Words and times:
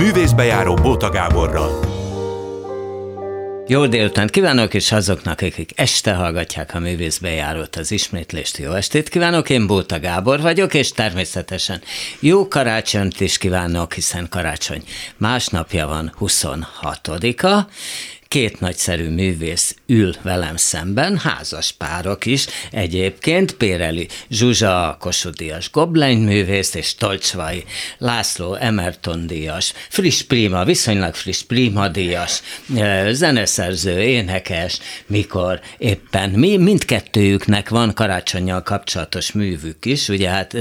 Művészbejáró 0.00 0.74
Bóta 0.74 1.10
Gáborral. 1.10 1.84
Jó 3.66 3.86
délután 3.86 4.26
kívánok, 4.26 4.74
és 4.74 4.92
azoknak, 4.92 5.40
akik 5.40 5.70
este 5.74 6.14
hallgatják 6.14 6.74
a 6.74 6.78
művészbejárót 6.78 7.76
az 7.76 7.90
ismétlést, 7.90 8.56
jó 8.56 8.72
estét 8.72 9.08
kívánok, 9.08 9.50
én 9.50 9.66
Bóta 9.66 10.00
Gábor 10.00 10.40
vagyok, 10.40 10.74
és 10.74 10.92
természetesen 10.92 11.82
jó 12.20 12.48
karácsonyt 12.48 13.20
is 13.20 13.38
kívánok, 13.38 13.92
hiszen 13.94 14.28
karácsony 14.28 14.82
másnapja 15.16 15.86
van, 15.86 16.14
26-a, 16.20 17.68
két 18.30 18.60
nagyszerű 18.60 19.08
művész 19.08 19.76
ül 19.86 20.14
velem 20.22 20.56
szemben, 20.56 21.18
házas 21.18 21.72
párok 21.72 22.26
is. 22.26 22.46
Egyébként, 22.70 23.52
Péreli 23.52 24.08
Zsuzsa, 24.30 24.96
Kossuth 25.00 25.36
Díjas 25.36 25.70
Goblen 25.70 26.16
művész, 26.16 26.74
és 26.74 26.94
Tolcsvai 26.94 27.64
László 27.98 28.54
Emerton 28.54 29.26
díjas, 29.26 29.72
friss 29.88 30.22
prima, 30.22 30.64
viszonylag 30.64 31.14
friss 31.14 31.42
prima 31.42 31.88
díjas, 31.88 32.40
zeneszerző, 33.10 34.00
énekes, 34.00 34.78
mikor 35.06 35.60
éppen. 35.78 36.30
Mi, 36.30 36.56
mindkettőjüknek 36.56 37.68
van 37.68 37.94
karácsonyjal 37.94 38.62
kapcsolatos 38.62 39.32
művük 39.32 39.84
is, 39.84 40.08
ugye 40.08 40.28
hát 40.28 40.56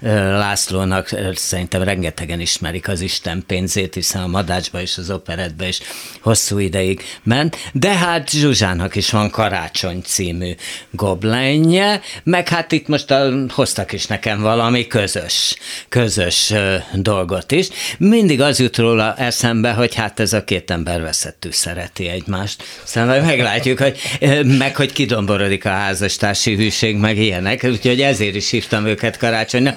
Lászlónak 0.00 1.08
szerintem 1.34 1.82
rengetegen 1.82 2.40
ismerik 2.40 2.88
az 2.88 3.00
Isten 3.00 3.44
pénzét, 3.46 3.94
hiszen 3.94 4.22
a 4.22 4.26
Madácsba 4.26 4.80
és 4.80 4.98
az 4.98 5.10
operetbe 5.10 5.68
is 5.68 5.80
hosszú 6.20 6.58
ideig 6.58 6.98
ment, 7.22 7.56
de 7.72 7.88
hát 7.88 8.30
Zsuzsának 8.30 8.94
is 8.94 9.10
van 9.10 9.30
Karácsony 9.30 10.02
című 10.04 10.54
goblenje, 10.90 12.00
meg 12.22 12.48
hát 12.48 12.72
itt 12.72 12.88
most 12.88 13.10
a, 13.10 13.32
hoztak 13.48 13.92
is 13.92 14.06
nekem 14.06 14.40
valami 14.40 14.86
közös, 14.86 15.56
közös 15.88 16.52
dolgot 16.92 17.52
is. 17.52 17.68
Mindig 17.98 18.40
az 18.40 18.58
jut 18.58 18.76
róla 18.76 19.14
eszembe, 19.16 19.72
hogy 19.72 19.94
hát 19.94 20.20
ez 20.20 20.32
a 20.32 20.44
két 20.44 20.70
ember 20.70 21.00
veszettű 21.00 21.50
szereti 21.50 22.08
egymást. 22.08 22.62
Szóval 22.84 23.20
meglátjuk, 23.20 23.78
hogy 23.78 23.98
meg 24.58 24.76
hogy 24.76 24.92
kidomborodik 24.92 25.64
a 25.64 25.68
házastársi 25.68 26.54
hűség, 26.54 26.96
meg 26.96 27.18
ilyenek, 27.18 27.64
úgyhogy 27.64 28.00
ezért 28.00 28.34
is 28.34 28.50
hívtam 28.50 28.86
őket 28.86 29.16
karácsonyra. 29.16 29.74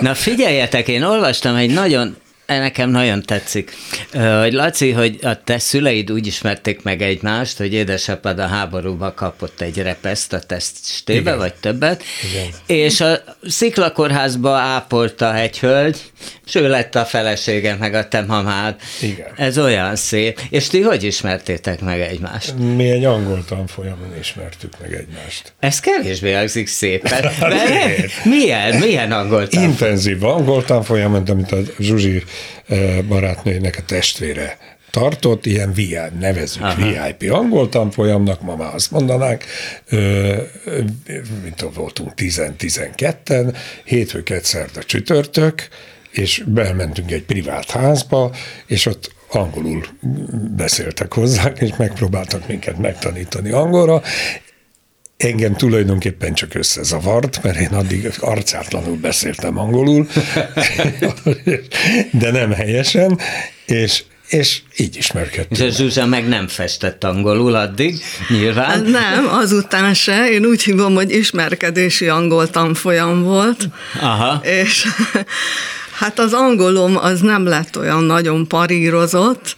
Na 0.00 0.14
figyeljetek, 0.14 0.88
én 0.88 1.02
olvastam 1.02 1.54
egy 1.54 1.70
nagyon 1.70 2.16
Nekem 2.46 2.90
nagyon 2.90 3.22
tetszik, 3.22 3.76
hogy 4.12 4.52
Laci, 4.52 4.90
hogy 4.90 5.18
a 5.22 5.42
te 5.44 5.58
szüleid 5.58 6.12
úgy 6.12 6.26
ismerték 6.26 6.82
meg 6.82 7.02
egymást, 7.02 7.58
hogy 7.58 7.72
édesapád 7.72 8.38
a 8.38 8.46
háborúba 8.46 9.14
kapott 9.14 9.60
egy 9.60 9.82
repeszt 9.82 10.32
a 10.32 10.40
tesztébe, 10.40 11.34
vagy 11.36 11.54
többet, 11.54 12.02
Igen. 12.30 12.50
és 12.66 13.00
a 13.00 13.18
sziklakorházba 13.42 14.56
ápolta 14.56 15.34
egy 15.34 15.58
hölgy, 15.58 15.98
és 16.46 16.54
ő 16.54 16.68
lett 16.68 16.94
a 16.94 17.04
felesége, 17.04 17.76
meg 17.80 17.94
a 17.94 18.08
te 18.08 18.20
mamád. 18.20 18.76
Igen. 19.00 19.26
Ez 19.36 19.58
olyan 19.58 19.96
szép. 19.96 20.40
És 20.50 20.66
ti 20.66 20.80
hogy 20.80 21.04
ismertétek 21.04 21.80
meg 21.80 22.00
egymást? 22.00 22.54
Mi 22.58 22.90
egy 22.90 23.04
angol 23.04 23.44
tanfolyamon 23.48 24.14
ismertük 24.20 24.72
meg 24.80 24.92
egymást. 24.92 25.52
Ez 25.58 25.80
kevésbé 25.80 26.32
hangzik 26.32 26.66
szépen. 26.66 27.24
milyen, 28.24 28.78
milyen 28.78 29.12
angol 29.12 29.48
tanfolyam? 29.48 29.70
Intenzív 29.70 30.24
angol 30.24 30.64
tanfolyamon, 30.64 31.22
amit 31.26 31.52
a 31.52 31.58
Zsuzsi 31.78 32.22
barátnőjének 33.08 33.76
a 33.78 33.82
testvére 33.82 34.58
tartott, 34.90 35.46
ilyen 35.46 35.72
VI, 35.72 35.98
nevezük 36.18 36.62
Aha. 36.62 37.08
VIP 37.18 37.32
angol 37.32 37.68
tanfolyamnak, 37.68 38.42
ma 38.42 38.56
már 38.56 38.74
azt 38.74 38.90
mondanánk, 38.90 39.44
mint 41.42 41.66
voltunk 41.74 42.12
10-12-en, 42.16 43.56
hétfőket 43.84 44.44
szerda 44.44 44.82
csütörtök, 44.82 45.68
és 46.10 46.42
bementünk 46.46 47.10
egy 47.10 47.22
privát 47.22 47.70
házba, 47.70 48.34
és 48.66 48.86
ott 48.86 49.14
angolul 49.30 49.86
beszéltek 50.56 51.12
hozzánk, 51.12 51.60
és 51.60 51.70
megpróbáltak 51.76 52.48
minket 52.48 52.78
megtanítani 52.78 53.50
angolra. 53.50 54.02
Engem 55.16 55.56
tulajdonképpen 55.56 56.34
csak 56.34 56.54
összezavart, 56.54 57.42
mert 57.42 57.58
én 57.58 57.72
addig 57.72 58.12
arcátlanul 58.20 58.96
beszéltem 58.96 59.58
angolul, 59.58 60.06
de 62.20 62.30
nem 62.30 62.52
helyesen, 62.52 63.18
és 63.66 64.02
és 64.28 64.60
így 64.76 64.96
ismerkedtünk. 64.96 65.60
És 65.60 65.60
a 65.60 65.70
Zsuzsa 65.70 66.06
meg 66.06 66.28
nem 66.28 66.48
festett 66.48 67.04
angolul 67.04 67.54
addig, 67.54 68.02
nyilván. 68.28 68.66
Hát 68.66 68.84
nem, 68.84 69.28
azután 69.28 69.94
se. 69.94 70.30
Én 70.30 70.44
úgy 70.44 70.62
hívom, 70.62 70.94
hogy 70.94 71.14
ismerkedési 71.14 72.08
angol 72.08 72.50
tanfolyam 72.50 73.22
volt. 73.22 73.68
Aha. 74.00 74.40
És 74.44 74.86
Hát 75.98 76.18
az 76.18 76.32
angolom 76.32 76.96
az 76.96 77.20
nem 77.20 77.46
lett 77.46 77.78
olyan 77.78 78.04
nagyon 78.04 78.48
parírozott, 78.48 79.56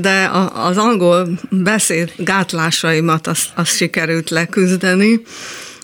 de 0.00 0.30
az 0.52 0.76
angol 0.76 1.28
beszéd 1.50 2.12
gátlásaimat 2.16 3.26
azt, 3.26 3.48
azt 3.54 3.76
sikerült 3.76 4.30
leküzdeni. 4.30 5.22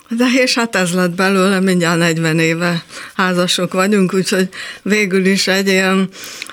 De 0.09 0.25
és 0.35 0.55
hát 0.55 0.77
ez 0.77 0.93
lett 0.93 1.11
belőle, 1.11 1.61
mindjárt 1.61 1.99
40 1.99 2.39
éve 2.39 2.85
házasok 3.15 3.73
vagyunk, 3.73 4.15
úgyhogy 4.15 4.49
végül 4.83 5.27
is 5.27 5.47
egy 5.47 5.69
ilyen 5.69 6.09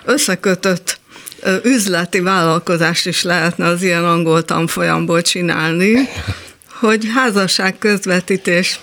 összekötött 0.05 0.99
üzleti 1.63 2.19
vállalkozást 2.19 3.05
is 3.05 3.23
lehetne 3.23 3.65
az 3.65 3.81
ilyen 3.81 4.05
angol 4.05 4.43
tanfolyamból 4.43 5.21
csinálni, 5.21 6.09
hogy 6.79 7.07
házasság 7.15 7.77
közvetítés 7.77 8.79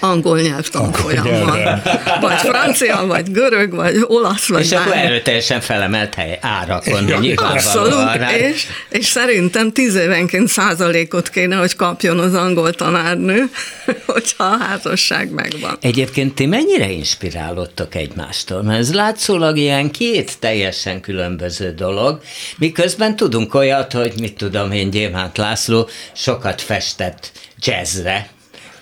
angol 0.00 0.40
nyelvtanfolyamban. 0.40 1.82
Vagy 2.20 2.36
francia, 2.38 3.06
vagy 3.06 3.32
görög, 3.32 3.74
vagy 3.74 3.96
olasz, 4.06 4.48
vagy 4.48 4.60
És 4.60 4.68
bármi. 4.68 4.90
akkor 4.90 5.02
erőteljesen 5.02 5.60
felemelt 5.60 6.14
hely 6.14 6.38
árakon. 6.40 7.08
Ja, 7.08 7.34
abszolút, 7.36 8.20
és, 8.38 8.66
és 8.88 9.06
szerintem 9.06 9.72
tíz 9.72 9.94
évenként 9.94 10.48
százalékot 10.48 11.28
kéne, 11.28 11.56
hogy 11.56 11.76
kapjon 11.76 12.18
az 12.18 12.34
angol 12.34 12.72
tanárnő, 12.72 13.44
hogyha 14.06 14.44
a 14.44 14.56
házasság 14.56 15.30
megvan. 15.30 15.76
Egyébként 15.80 16.34
ti 16.34 16.46
mennyire 16.46 16.90
inspirálódtok 16.90 17.94
egymástól? 17.94 18.62
Mert 18.62 18.78
ez 18.78 18.94
látszólag 18.94 19.56
ilyen 19.56 19.90
két 19.90 20.38
teljesen 20.38 21.00
különböző 21.00 21.72
dolog, 21.72 22.20
miközben 22.58 23.16
tudunk 23.16 23.54
olyat, 23.54 23.92
hogy 23.92 24.12
mit 24.20 24.36
tudom 24.36 24.72
én, 24.72 24.90
Gyémánt 24.90 25.36
László 25.36 25.88
sokat 26.12 26.60
festett 26.60 27.30
jazzre, 27.58 28.28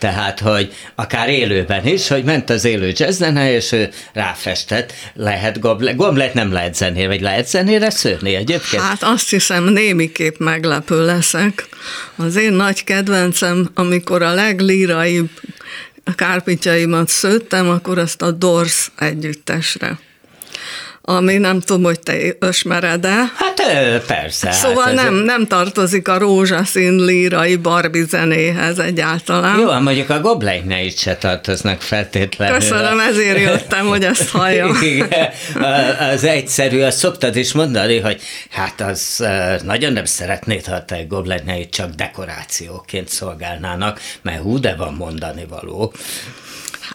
tehát, 0.03 0.41
hogy 0.41 0.73
akár 0.95 1.29
élőben 1.29 1.87
is, 1.87 2.09
hogy 2.09 2.25
ment 2.25 2.51
az 2.51 2.65
élő 2.65 2.93
jazzzene, 2.97 3.55
és 3.55 3.73
ő 3.73 3.91
ráfestett, 4.13 4.93
lehet 5.15 5.61
goblet, 5.61 5.97
goblet 5.97 6.35
nem 6.35 6.53
lehet 6.53 6.75
zenére, 6.75 7.07
vagy 7.07 7.21
lehet 7.21 7.49
zenére 7.49 7.91
szőrni 7.91 8.35
egyébként? 8.35 8.83
Hát 8.83 9.03
azt 9.03 9.31
hiszem 9.31 9.65
némiképp 9.65 10.39
meglepő 10.39 11.05
leszek. 11.05 11.67
Az 12.17 12.37
én 12.37 12.53
nagy 12.53 12.85
kedvencem, 12.85 13.71
amikor 13.75 14.23
a 14.23 14.35
leglíraibb 14.35 15.31
kárpityaimat 16.17 17.09
szőttem, 17.09 17.69
akkor 17.69 17.99
azt 17.99 18.23
a 18.23 18.31
Dors 18.31 18.91
együttesre 18.99 19.99
ami 21.05 21.37
nem 21.37 21.61
tudom, 21.61 21.83
hogy 21.83 22.01
te 22.01 22.17
ismered-e. 22.49 23.33
Hát 23.35 23.53
persze. 24.07 24.53
Szóval 24.53 24.85
hát 24.85 24.95
nem, 24.95 25.15
nem 25.15 25.47
tartozik 25.47 26.09
a 26.09 26.19
rózsaszín 26.19 27.05
lírai 27.05 27.57
barbi 27.57 28.05
zenéhez 28.09 28.79
egyáltalán. 28.79 29.59
Jó, 29.59 29.73
mondjuk 29.73 30.11
a 30.11 30.21
gobleineit 30.21 30.99
se 30.99 31.17
tartoznak 31.17 31.81
feltétlenül. 31.81 32.59
Köszönöm, 32.59 33.01
ezért 33.01 33.39
jöttem, 33.39 33.87
hogy 33.87 34.05
ezt 34.05 34.29
halljam. 34.29 34.79
az 36.15 36.25
egyszerű, 36.25 36.81
azt 36.81 36.99
szoktad 36.99 37.37
is 37.37 37.53
mondani, 37.53 37.99
hogy 37.99 38.21
hát 38.51 38.81
az 38.81 39.25
nagyon 39.65 39.93
nem 39.93 40.05
szeretnéd, 40.05 40.67
ha 40.67 40.85
te 40.85 41.03
gobleineit 41.09 41.71
csak 41.71 41.91
dekorációként 41.91 43.09
szolgálnának, 43.09 44.01
mert 44.23 44.41
hú, 44.41 44.59
de 44.59 44.75
van 44.75 44.95
mondani 44.95 45.47
való. 45.49 45.93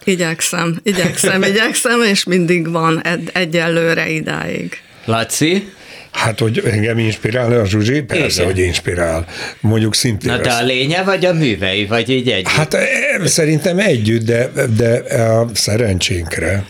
Igyekszem, 0.07 0.79
igyekszem, 0.83 1.43
igyekszem, 1.51 2.01
és 2.01 2.23
mindig 2.23 2.71
van 2.71 3.01
ed- 3.03 3.29
egyelőre 3.33 4.09
idáig. 4.09 4.81
Laci? 5.05 5.69
Hát, 6.11 6.39
hogy 6.39 6.61
engem 6.65 6.97
inspirál 6.97 7.59
a 7.59 7.65
Zsuzsi? 7.65 8.01
Persze, 8.01 8.41
Igen. 8.41 8.53
hogy 8.53 8.63
inspirál. 8.63 9.25
Mondjuk 9.59 9.95
szintén. 9.95 10.31
Na, 10.31 10.37
de 10.37 10.51
a 10.51 10.63
lénye 10.63 11.03
vagy 11.03 11.25
a 11.25 11.33
művei, 11.33 11.85
vagy 11.85 12.09
így 12.09 12.29
együtt? 12.29 12.47
Hát 12.47 12.73
e, 12.73 12.87
szerintem 13.25 13.79
együtt, 13.79 14.23
de, 14.25 14.51
de 14.77 15.15
a 15.23 15.47
szerencsénkre, 15.53 16.65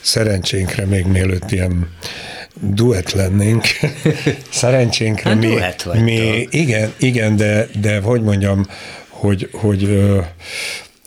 szerencsénkre 0.00 0.84
még 0.84 1.04
mielőtt 1.04 1.50
ilyen 1.50 1.88
duett 2.60 3.12
lennénk. 3.12 3.64
Szerencsénkre 4.50 5.30
hát 5.30 5.38
mi, 5.94 6.00
mi 6.00 6.46
igen, 6.50 6.92
igen, 6.98 7.36
de, 7.36 7.68
de 7.80 8.00
hogy 8.00 8.22
mondjam, 8.22 8.66
hogy, 9.08 9.48
hogy 9.52 9.88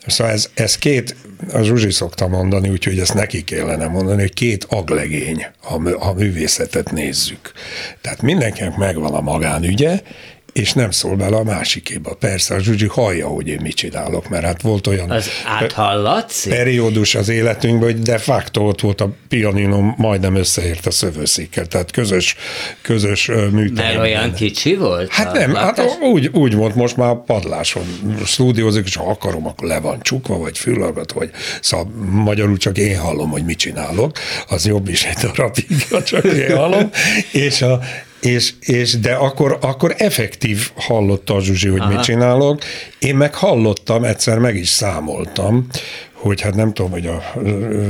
Szóval 0.06 0.32
ez, 0.32 0.50
ez 0.54 0.78
két, 0.78 1.16
a 1.52 1.62
Zsuzsi 1.62 1.90
szokta 1.90 2.28
mondani, 2.28 2.68
úgyhogy 2.68 2.98
ezt 2.98 3.14
neki 3.14 3.44
kellene 3.44 3.86
mondani, 3.86 4.20
hogy 4.20 4.34
két 4.34 4.64
aglegény, 4.64 5.46
ha, 5.60 5.98
ha 5.98 6.12
művészetet 6.12 6.92
nézzük. 6.92 7.52
Tehát 8.00 8.22
mindenkinek 8.22 8.76
megvan 8.76 9.14
a 9.14 9.20
magánügye, 9.20 10.00
és 10.52 10.72
nem 10.72 10.90
szól 10.90 11.16
bele 11.16 11.36
a 11.36 11.44
másikéba. 11.44 12.14
Persze, 12.14 12.54
a 12.54 12.58
Zsuzsi 12.58 12.86
hallja, 12.86 13.26
hogy 13.26 13.48
én 13.48 13.58
mit 13.62 13.74
csinálok, 13.74 14.28
mert 14.28 14.44
hát 14.44 14.62
volt 14.62 14.86
olyan 14.86 15.10
az 15.10 15.28
áthallatszik? 15.46 16.52
periódus 16.52 17.14
az 17.14 17.28
életünkben, 17.28 17.92
hogy 17.92 18.02
de 18.02 18.18
facto 18.18 18.60
ott 18.60 18.80
volt 18.80 19.00
a 19.00 19.10
pianinom, 19.28 19.94
majdnem 19.96 20.34
összeért 20.34 20.86
a 20.86 20.90
szövőszékkel, 20.90 21.66
tehát 21.66 21.90
közös, 21.90 22.36
közös 22.82 23.26
műteremben. 23.26 23.84
Mert 23.84 23.98
olyan 23.98 24.34
kicsi 24.34 24.74
volt? 24.74 25.10
Hát 25.10 25.32
nem, 25.32 25.54
hát 25.54 25.82
úgy, 26.12 26.30
úgy 26.32 26.54
volt, 26.54 26.74
most 26.74 26.96
már 26.96 27.16
padláson 27.26 27.84
stúdiózik, 28.24 28.86
és 28.86 28.96
ha 28.96 29.10
akarom, 29.10 29.46
akkor 29.46 29.68
le 29.68 29.80
van 29.80 30.02
csukva, 30.02 30.38
vagy 30.38 30.58
fülhallgat, 30.58 31.12
vagy 31.12 31.30
szóval 31.60 31.92
magyarul 32.10 32.56
csak 32.56 32.78
én 32.78 32.98
hallom, 32.98 33.30
hogy 33.30 33.44
mit 33.44 33.58
csinálok, 33.58 34.18
az 34.48 34.66
jobb 34.66 34.88
is 34.88 35.04
egy 35.04 35.16
darabig, 35.16 35.86
csak 36.04 36.24
én 36.24 36.56
hallom, 36.56 36.90
és, 37.32 37.62
a, 37.62 37.80
és, 38.20 38.52
és 38.60 38.98
de 38.98 39.12
akkor, 39.12 39.58
akkor 39.60 39.94
effektív 39.98 40.70
hallotta 40.74 41.34
a 41.34 41.40
Zsuzsi, 41.40 41.68
hogy 41.68 41.80
Aha. 41.80 41.90
mit 41.90 42.02
csinálok. 42.02 42.62
Én 42.98 43.16
meg 43.16 43.34
hallottam, 43.34 44.04
egyszer 44.04 44.38
meg 44.38 44.56
is 44.56 44.68
számoltam, 44.68 45.66
hogy 46.12 46.40
hát 46.40 46.54
nem 46.54 46.72
tudom, 46.72 46.90
hogy 46.90 47.06
a 47.06 47.22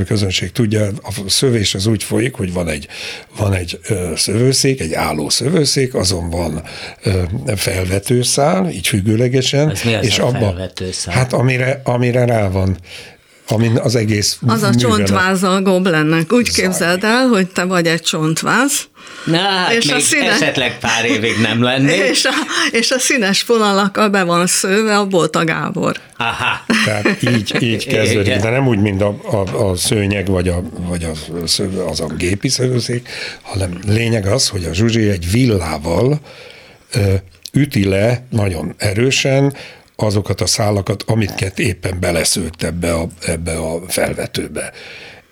közönség 0.06 0.52
tudja, 0.52 0.86
a 1.02 1.12
szövés 1.26 1.74
az 1.74 1.86
úgy 1.86 2.02
folyik, 2.02 2.34
hogy 2.34 2.52
van 2.52 2.68
egy, 2.68 2.88
van 3.36 3.52
egy 3.52 3.80
szövőszék, 4.14 4.80
egy 4.80 4.92
álló 4.92 5.28
szövőszék, 5.28 5.94
azon 5.94 6.30
van 6.30 6.62
felvetőszál, 7.56 8.70
így 8.70 8.86
függőlegesen. 8.86 9.70
Ez 9.70 9.82
mi 9.82 9.94
az 9.94 10.04
és 10.04 10.18
a 10.18 10.26
abba, 10.26 10.38
felvetőszál? 10.38 11.14
Hát 11.14 11.32
amire, 11.32 11.80
amire 11.84 12.24
rá 12.24 12.48
van 12.48 12.76
amin 13.50 13.76
az 13.76 13.94
egész 13.94 14.38
Az 14.46 14.62
a 14.62 14.74
csontváz 14.74 15.42
a 15.42 15.62
goblennek. 15.62 16.32
Úgy 16.32 16.52
képzeld 16.52 17.04
el, 17.04 17.26
hogy 17.26 17.46
te 17.46 17.64
vagy 17.64 17.86
egy 17.86 18.02
csontváz, 18.02 18.88
Na, 19.24 19.38
hát 19.38 19.72
és 19.72 19.84
még 19.84 19.94
a 19.94 20.00
színe... 20.00 20.30
esetleg 20.30 20.78
pár 20.78 21.04
évig 21.04 21.40
nem 21.40 21.62
lennék. 21.62 22.08
És 22.10 22.24
a, 22.24 22.30
és 22.70 22.90
a 22.90 22.98
színes 22.98 23.44
vonalakkal 23.44 24.08
be 24.08 24.22
van 24.22 24.46
szőve 24.46 24.98
a 24.98 25.06
Bolta 25.06 25.44
Gábor. 25.44 25.96
Aha. 26.16 26.64
Tehát 26.84 27.22
így, 27.22 27.56
így 27.62 27.86
kezdődik, 27.94 28.36
de 28.36 28.50
nem 28.50 28.66
úgy, 28.66 28.78
mint 28.78 29.02
a, 29.02 29.16
a, 29.30 29.68
a 29.68 29.76
szőnyeg, 29.76 30.26
vagy, 30.26 30.48
a, 30.48 30.62
vagy 30.72 31.04
a, 31.04 31.46
szőve, 31.46 31.84
az 31.84 32.00
a 32.00 32.06
gépi 32.06 32.48
szőzék, 32.48 33.08
hanem 33.42 33.78
lényeg 33.86 34.26
az, 34.26 34.48
hogy 34.48 34.64
a 34.64 34.74
Zsuzsi 34.74 35.08
egy 35.08 35.30
villával 35.30 36.20
ö, 36.92 37.14
üti 37.52 37.84
le 37.84 38.24
nagyon 38.30 38.74
erősen 38.76 39.54
azokat 40.02 40.40
a 40.40 40.46
szálakat, 40.46 41.02
amiket 41.06 41.58
éppen 41.58 42.00
beleszőtt 42.00 42.62
ebbe 42.62 42.94
a, 42.94 43.06
ebbe 43.26 43.58
a 43.58 43.80
felvetőbe. 43.88 44.72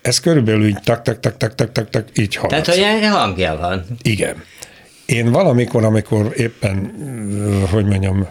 Ez 0.03 0.21
körülbelül 0.21 0.67
így 0.67 0.81
tak, 0.85 1.03
tak, 1.03 1.21
tak, 1.21 1.37
tak, 1.37 1.55
tak, 1.55 1.73
tak, 1.73 1.91
tak 1.91 2.09
így 2.15 2.35
halad. 2.35 2.63
Tehát 2.63 2.81
olyan 2.81 3.11
hangja 3.11 3.57
van. 3.57 3.85
Igen. 4.03 4.45
Én 5.07 5.31
valamikor, 5.31 5.85
amikor 5.85 6.33
éppen, 6.37 6.93
hogy 7.71 7.85
mondjam, 7.85 8.27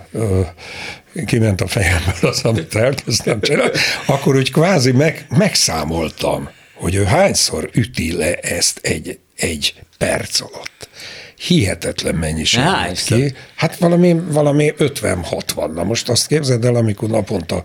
kiment 1.26 1.62
a 1.62 1.68
fejemből 1.68 2.30
az, 2.30 2.44
amit 2.44 2.76
elkezdtem 2.76 3.42
csinálni, 3.42 3.72
akkor 4.06 4.36
úgy 4.36 4.52
kvázi 4.52 4.92
meg, 4.92 5.26
megszámoltam, 5.38 6.50
hogy 6.74 6.96
ő 6.96 7.04
hányszor 7.04 7.70
üti 7.74 8.14
le 8.14 8.36
ezt 8.36 8.80
egy, 8.82 9.20
egy 9.36 9.74
perc 9.98 10.42
alatt 10.42 10.90
hihetetlen 11.38 12.16
mennyiség 12.16 12.64
ki. 13.06 13.34
Hát 13.56 13.78
valami, 13.78 14.16
valami 14.28 14.74
50-60. 14.78 15.74
Na 15.74 15.84
most 15.84 16.10
azt 16.10 16.28
képzeld 16.28 16.66
el, 16.66 16.76
amikor 16.76 17.10
naponta 17.10 17.64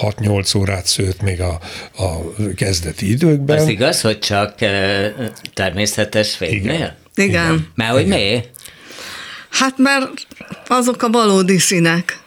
6-8 0.00 0.56
órát 0.56 0.86
szőtt 0.86 1.22
még 1.22 1.40
a, 1.40 1.60
a 1.96 2.34
kezdeti 2.56 3.10
időkben. 3.10 3.58
Az 3.58 3.68
igaz, 3.68 4.00
hogy 4.00 4.18
csak 4.18 4.54
természetes 5.54 6.36
fénynél? 6.36 6.72
Igen. 6.72 6.96
Igen. 7.14 7.68
Mert 7.74 7.92
hogy 7.92 8.06
mi? 8.06 8.40
Hát 9.50 9.78
mert 9.78 10.10
azok 10.66 11.02
a 11.02 11.08
valódi 11.08 11.58
színek. 11.58 12.18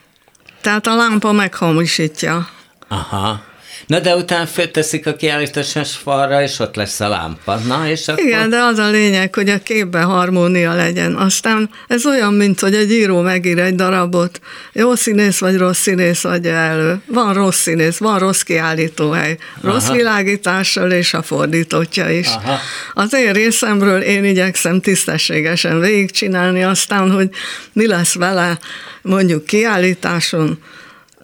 Tehát 0.61 0.87
a 0.87 0.95
lámpa 0.95 1.31
meghamisítja. 1.31 2.49
Aha. 2.87 3.43
Na 3.91 3.99
de 3.99 4.15
utána 4.15 4.45
fölteszik 4.45 5.07
a 5.07 5.15
kiállításos 5.15 5.95
falra, 5.95 6.41
és 6.41 6.59
ott 6.59 6.75
lesz 6.75 6.99
a 6.99 7.07
lámpa. 7.07 7.55
Na, 7.55 7.89
és 7.89 8.07
akkor... 8.07 8.23
Igen, 8.23 8.49
de 8.49 8.57
az 8.57 8.77
a 8.77 8.89
lényeg, 8.89 9.35
hogy 9.35 9.49
a 9.49 9.57
képben 9.63 10.03
harmónia 10.03 10.73
legyen. 10.73 11.15
Aztán 11.15 11.69
ez 11.87 12.05
olyan, 12.05 12.33
mint 12.33 12.59
hogy 12.59 12.75
egy 12.75 12.91
író 12.91 13.21
megír 13.21 13.59
egy 13.59 13.75
darabot. 13.75 14.39
Jó 14.73 14.95
színész 14.95 15.39
vagy 15.39 15.57
rossz 15.57 15.79
színész 15.79 16.23
adja 16.23 16.53
elő. 16.53 17.01
Van 17.05 17.33
rossz 17.33 17.59
színész, 17.59 17.97
van 17.97 18.19
rossz 18.19 18.41
kiállítóhely. 18.41 19.37
Rossz 19.61 19.85
Aha. 19.85 19.95
világítással 19.95 20.91
és 20.91 21.13
a 21.13 21.21
fordítottja 21.21 22.09
is. 22.09 22.27
Aha. 22.27 22.59
Az 22.93 23.13
én 23.13 23.33
részemről 23.33 24.01
én 24.01 24.25
igyekszem 24.25 24.81
tisztességesen 24.81 25.79
végigcsinálni, 25.79 26.63
aztán, 26.63 27.11
hogy 27.11 27.29
mi 27.73 27.87
lesz 27.87 28.13
vele 28.13 28.59
mondjuk 29.01 29.45
kiállításon, 29.45 30.59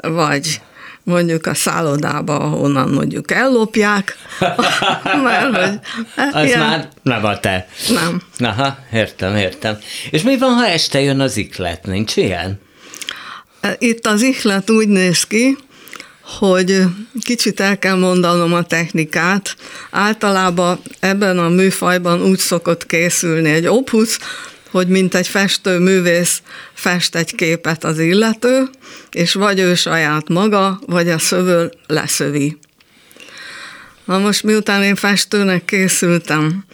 vagy 0.02 0.62
mondjuk 1.08 1.46
a 1.46 1.54
szállodába, 1.54 2.40
ahonnan 2.40 2.90
mondjuk 2.90 3.32
ellopják, 3.32 4.18
mert 5.24 5.56
hogy... 5.56 5.80
Hát 6.16 6.34
Az 6.36 6.46
ilyen... 6.46 6.60
már 6.60 6.90
nem 7.02 7.26
a 7.26 7.40
te. 7.40 7.68
Nem. 7.90 8.22
Aha, 8.40 8.78
értem, 8.92 9.36
értem. 9.36 9.78
És 10.10 10.22
mi 10.22 10.38
van, 10.38 10.54
ha 10.54 10.68
este 10.68 11.00
jön 11.00 11.20
az 11.20 11.38
iklet? 11.38 11.86
Nincs 11.86 12.16
ilyen? 12.16 12.60
Itt 13.78 14.08
az 14.08 14.22
iklet 14.22 14.70
úgy 14.70 14.88
néz 14.88 15.24
ki, 15.24 15.58
hogy 16.40 16.82
kicsit 17.22 17.60
el 17.60 17.80
kell 17.80 17.96
mondanom 17.96 18.54
a 18.54 18.64
technikát. 18.64 19.56
Általában 19.92 20.80
ebben 21.00 21.40
a 21.40 21.50
műfajban 21.50 22.22
úgy 22.22 22.40
szokott 22.40 22.86
készülni 22.86 23.50
egy 23.50 23.68
opus, 23.68 24.18
hogy 24.72 24.88
mint 24.88 25.16
egy 25.16 25.28
festő 25.28 25.80
művész 25.80 26.42
fest 26.74 27.16
egy 27.16 27.36
képet 27.36 27.84
az 27.84 28.00
illető, 28.00 28.70
és 29.12 29.34
vagy 29.34 29.60
ő 29.60 29.76
saját 29.76 30.30
maga, 30.30 30.80
vagy 30.86 31.10
a 31.10 31.20
szövő 31.20 31.72
leszövi. 31.88 32.58
Na 34.06 34.18
most 34.18 34.44
miután 34.44 34.84
én 34.84 34.96
festőnek 34.96 35.66
készültem, 35.66 36.66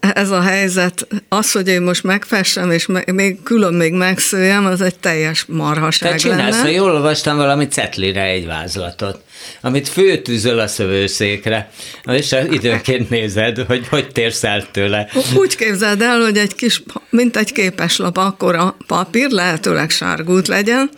ez 0.00 0.30
a 0.30 0.40
helyzet, 0.40 1.06
az, 1.28 1.52
hogy 1.52 1.68
én 1.68 1.82
most 1.82 2.02
megfessem, 2.02 2.70
és 2.70 2.88
még 3.04 3.42
külön 3.42 3.74
még 3.74 3.92
megszőjem, 3.92 4.66
az 4.66 4.80
egy 4.80 4.98
teljes 4.98 5.44
marhaság 5.48 6.10
Te 6.10 6.16
csinálsz, 6.16 6.56
lenne. 6.56 6.70
jól 6.70 6.90
olvastam 6.90 7.36
valami 7.36 7.66
cetlire 7.66 8.22
egy 8.22 8.46
vázlatot, 8.46 9.20
amit 9.60 9.88
főtűzöl 9.88 10.58
a 10.58 10.66
szövőszékre, 10.66 11.70
és 12.04 12.36
időnként 12.50 13.10
nézed, 13.10 13.58
hogy 13.66 13.88
hogy 13.88 14.12
térsz 14.12 14.44
el 14.44 14.66
tőle. 14.70 15.08
Úgy 15.36 15.56
képzeld 15.56 16.02
el, 16.02 16.20
hogy 16.20 16.36
egy 16.36 16.54
kis, 16.54 16.82
mint 17.10 17.36
egy 17.36 17.52
képeslap, 17.52 18.16
akkor 18.16 18.54
a 18.54 18.76
papír 18.86 19.30
lehetőleg 19.30 19.90
sárgult 19.90 20.48
legyen, 20.48 20.90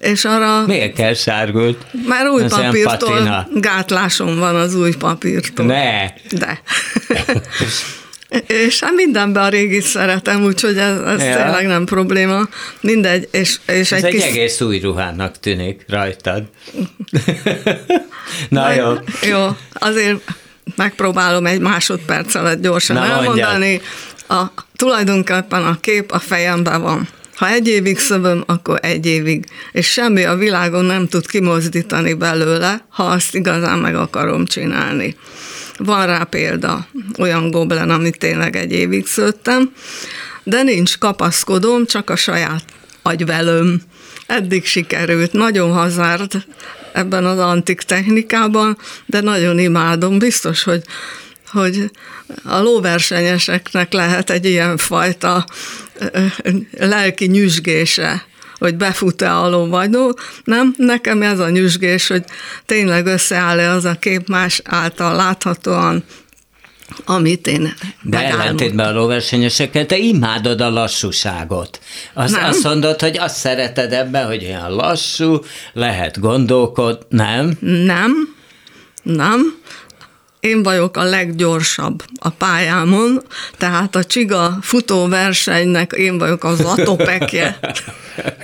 és 0.00 0.24
arra... 0.24 0.66
Miért 0.66 0.94
kell 0.94 1.14
sárgult? 1.14 1.86
Már 2.06 2.28
új 2.28 2.42
Ez 2.42 2.50
papírtól 2.50 3.48
gátlásom 3.54 4.38
van 4.38 4.56
az 4.56 4.74
új 4.74 4.96
papírtól. 4.96 5.66
Ne! 5.66 6.12
De. 6.38 6.62
És 8.46 8.80
hát 8.80 8.94
mindenben 8.94 9.42
a 9.42 9.48
régit 9.48 9.82
szeretem, 9.82 10.44
úgyhogy 10.44 10.78
ez, 10.78 10.98
ez 10.98 11.22
ja. 11.22 11.36
tényleg 11.36 11.66
nem 11.66 11.84
probléma. 11.84 12.48
Mindegy. 12.80 13.28
És, 13.30 13.58
és 13.66 13.92
ez 13.92 14.04
egy, 14.04 14.14
egy 14.14 14.20
kis... 14.20 14.22
egész 14.22 14.60
új 14.60 14.78
ruhának 14.78 15.40
tűnik 15.40 15.84
rajtad. 15.88 16.42
Na 18.48 18.72
jó. 18.72 18.92
Jó, 19.22 19.48
azért 19.72 20.20
megpróbálom 20.76 21.46
egy 21.46 21.60
másodperc 21.60 22.34
alatt 22.34 22.60
gyorsan 22.60 22.96
Na, 22.96 23.04
elmondani. 23.04 23.80
A, 24.28 24.42
tulajdonképpen 24.76 25.62
a 25.62 25.80
kép 25.80 26.12
a 26.12 26.18
fejemben 26.18 26.82
van. 26.82 27.08
Ha 27.34 27.48
egy 27.48 27.68
évig 27.68 27.98
szövöm, 27.98 28.42
akkor 28.46 28.78
egy 28.82 29.06
évig, 29.06 29.44
és 29.72 29.86
semmi 29.86 30.24
a 30.24 30.36
világon 30.36 30.84
nem 30.84 31.08
tud 31.08 31.26
kimozdítani 31.26 32.14
belőle, 32.14 32.86
ha 32.88 33.02
azt 33.02 33.34
igazán 33.34 33.78
meg 33.78 33.94
akarom 33.94 34.44
csinálni. 34.44 35.16
Van 35.78 36.06
rá 36.06 36.24
példa, 36.24 36.86
olyan 37.18 37.50
goblen, 37.50 37.90
amit 37.90 38.18
tényleg 38.18 38.56
egy 38.56 38.72
évig 38.72 39.06
szőttem, 39.06 39.72
de 40.42 40.62
nincs 40.62 40.98
kapaszkodom, 40.98 41.86
csak 41.86 42.10
a 42.10 42.16
saját 42.16 42.64
agyvelőm. 43.02 43.82
Eddig 44.26 44.64
sikerült, 44.64 45.32
nagyon 45.32 45.72
hazárd 45.72 46.44
ebben 46.92 47.24
az 47.24 47.38
antik 47.38 47.80
technikában, 47.80 48.78
de 49.06 49.20
nagyon 49.20 49.58
imádom. 49.58 50.18
Biztos, 50.18 50.62
hogy 50.62 50.82
hogy 51.54 51.90
a 52.44 52.58
lóversenyeseknek 52.58 53.92
lehet 53.92 54.30
egy 54.30 54.44
ilyen 54.44 54.76
fajta 54.76 55.44
lelki 56.78 57.26
nyüzsgése 57.26 58.26
hogy 58.64 58.76
befut-e 58.76 59.36
a 59.36 59.48
lovagynó. 59.48 60.18
Nem, 60.44 60.74
nekem 60.76 61.22
ez 61.22 61.38
a 61.38 61.50
nyüzsgés, 61.50 62.06
hogy 62.08 62.24
tényleg 62.66 63.06
összeáll-e 63.06 63.70
az 63.70 63.84
a 63.84 63.94
kép 63.94 64.28
más 64.28 64.60
által 64.64 65.16
láthatóan 65.16 66.04
amit 67.04 67.46
én 67.46 67.74
De 68.02 68.24
ellentétben 68.24 68.86
a 68.86 68.92
lóversenyesekkel, 68.92 69.86
te 69.86 69.96
imádod 69.96 70.60
a 70.60 70.70
lassúságot. 70.70 71.80
Azt, 72.12 72.34
nem. 72.34 72.44
azt 72.44 72.62
mondod, 72.62 73.00
hogy 73.00 73.18
azt 73.18 73.36
szereted 73.36 73.92
ebben, 73.92 74.26
hogy 74.26 74.44
olyan 74.44 74.70
lassú, 74.70 75.40
lehet 75.72 76.20
gondolkod, 76.20 77.06
nem? 77.08 77.58
Nem, 77.60 78.34
nem. 79.02 79.62
Én 80.44 80.62
vagyok 80.62 80.96
a 80.96 81.02
leggyorsabb 81.02 82.02
a 82.18 82.28
pályámon, 82.30 83.22
tehát 83.58 83.96
a 83.96 84.04
csiga 84.04 84.58
futóversenynek 84.60 85.92
én 85.92 86.18
vagyok 86.18 86.44
az 86.44 86.60
atopekje. 86.60 87.58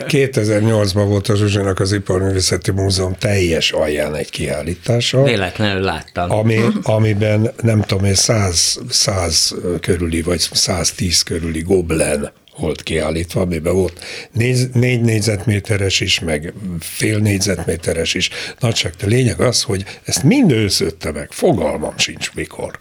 2008-ban 0.09 1.05
volt 1.07 1.29
a 1.29 1.37
Zsuzsinak 1.37 1.81
az 1.81 1.93
Iparművészeti 1.93 2.71
Múzeum 2.71 3.15
teljes 3.19 3.73
alján 3.73 4.15
egy 4.15 4.31
kiállítása. 4.31 5.23
Véletlenül 5.23 5.83
láttam. 5.83 6.31
Ami, 6.31 6.61
amiben 6.83 7.51
nem 7.63 7.81
tudom 7.81 8.05
én 8.05 8.15
100, 8.15 8.81
100 8.89 9.55
körüli, 9.81 10.23
vagy 10.23 10.41
110 10.53 11.23
körüli 11.23 11.63
goblen 11.63 12.33
volt 12.61 12.83
kiállítva, 12.83 13.41
amiben 13.41 13.75
volt 13.75 14.05
négy, 14.33 14.69
négy 14.73 15.01
négyzetméteres 15.01 16.01
is, 16.01 16.21
meg 16.21 16.53
fél 16.81 17.19
négyzetméteres 17.19 18.15
is 18.15 18.31
nagyság. 18.59 18.93
De 18.99 19.07
lényeg 19.07 19.41
az, 19.41 19.63
hogy 19.63 19.85
ezt 20.05 20.23
mind 20.23 20.51
őszötte 20.51 21.13
meg, 21.13 21.29
fogalmam 21.31 21.99
sincs 21.99 22.35
mikor. 22.35 22.79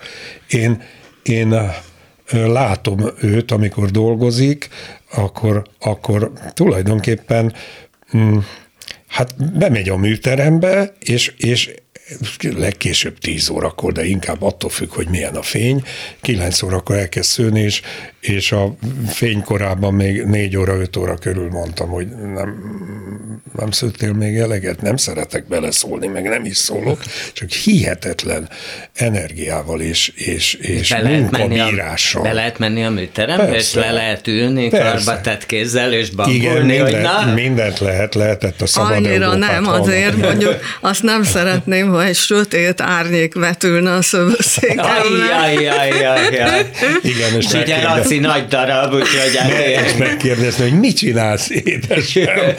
Én, 0.49 0.83
én 1.23 1.71
látom 2.31 3.09
őt, 3.21 3.51
amikor 3.51 3.91
dolgozik, 3.91 4.67
akkor, 5.11 5.63
akkor 5.79 6.31
tulajdonképpen 6.53 7.53
mm, 8.17 8.37
hát 9.07 9.57
bemegy 9.57 9.89
a 9.89 9.97
műterembe, 9.97 10.93
és, 10.99 11.33
és 11.37 11.73
legkésőbb 12.41 13.17
10 13.17 13.49
órakor, 13.49 13.91
de 13.91 14.05
inkább 14.05 14.41
attól 14.41 14.69
függ, 14.69 14.91
hogy 14.91 15.07
milyen 15.07 15.35
a 15.35 15.41
fény. 15.41 15.83
9 16.21 16.61
órakor 16.61 16.95
elkezd 16.95 17.29
szőni, 17.29 17.61
és, 17.61 17.81
és 18.19 18.51
a 18.51 18.75
fénykorában 19.07 19.93
még 19.93 20.23
4 20.23 20.57
óra, 20.57 20.73
5 20.73 20.95
óra 20.95 21.15
körül 21.15 21.49
mondtam, 21.49 21.89
hogy 21.89 22.07
nem, 22.07 22.55
nem 23.57 23.71
szőttél 23.71 24.13
még 24.13 24.37
eleget, 24.37 24.81
nem 24.81 24.97
szeretek 24.97 25.47
beleszólni, 25.47 26.07
meg 26.07 26.23
nem 26.23 26.45
is 26.45 26.57
szólok, 26.57 27.03
csak 27.33 27.49
hihetetlen 27.49 28.49
energiával 28.93 29.81
és, 29.81 30.11
és, 30.15 30.53
és 30.53 30.89
be 30.89 31.01
lehet 31.01 31.31
munkabírással. 31.31 32.21
A, 32.21 32.23
be 32.23 32.33
lehet 32.33 32.59
menni 32.59 32.83
a 32.83 32.89
műterembe, 32.89 33.45
Persze. 33.45 33.79
és 33.79 33.85
le 33.85 33.91
lehet 33.91 34.27
ülni, 34.27 34.69
karba 34.69 35.21
tett 35.21 35.45
kézzel, 35.45 35.93
és 35.93 36.09
bambulni, 36.09 36.39
Igen, 36.39 36.65
mindent, 36.65 36.91
hogy 36.91 37.01
na? 37.01 37.33
mindent 37.33 37.79
lehet, 37.79 38.15
lehetett 38.15 38.61
a 38.61 38.65
szabad 38.65 38.91
Annyira 38.91 39.35
nem, 39.35 39.67
azért 39.67 40.15
mondjuk 40.25 40.59
azt 40.79 41.03
nem 41.03 41.23
szeretném, 41.23 41.89
ha 41.89 42.03
egy 42.03 42.15
sötét 42.15 42.81
árnyék 42.81 43.33
vetülne 43.33 43.93
a 43.93 44.01
ajj. 44.77 45.69
Igen, 47.01 47.35
és 47.37 47.45
Ugye 47.45 47.77
Laci 48.09 48.19
nagy 48.19 48.47
darab, 48.47 48.93
úgyhogy 48.93 49.39
és 49.85 49.97
megkérdezni, 49.97 50.69
hogy 50.69 50.79
mit 50.79 50.97
csinálsz, 50.97 51.49
édesem? 51.49 52.55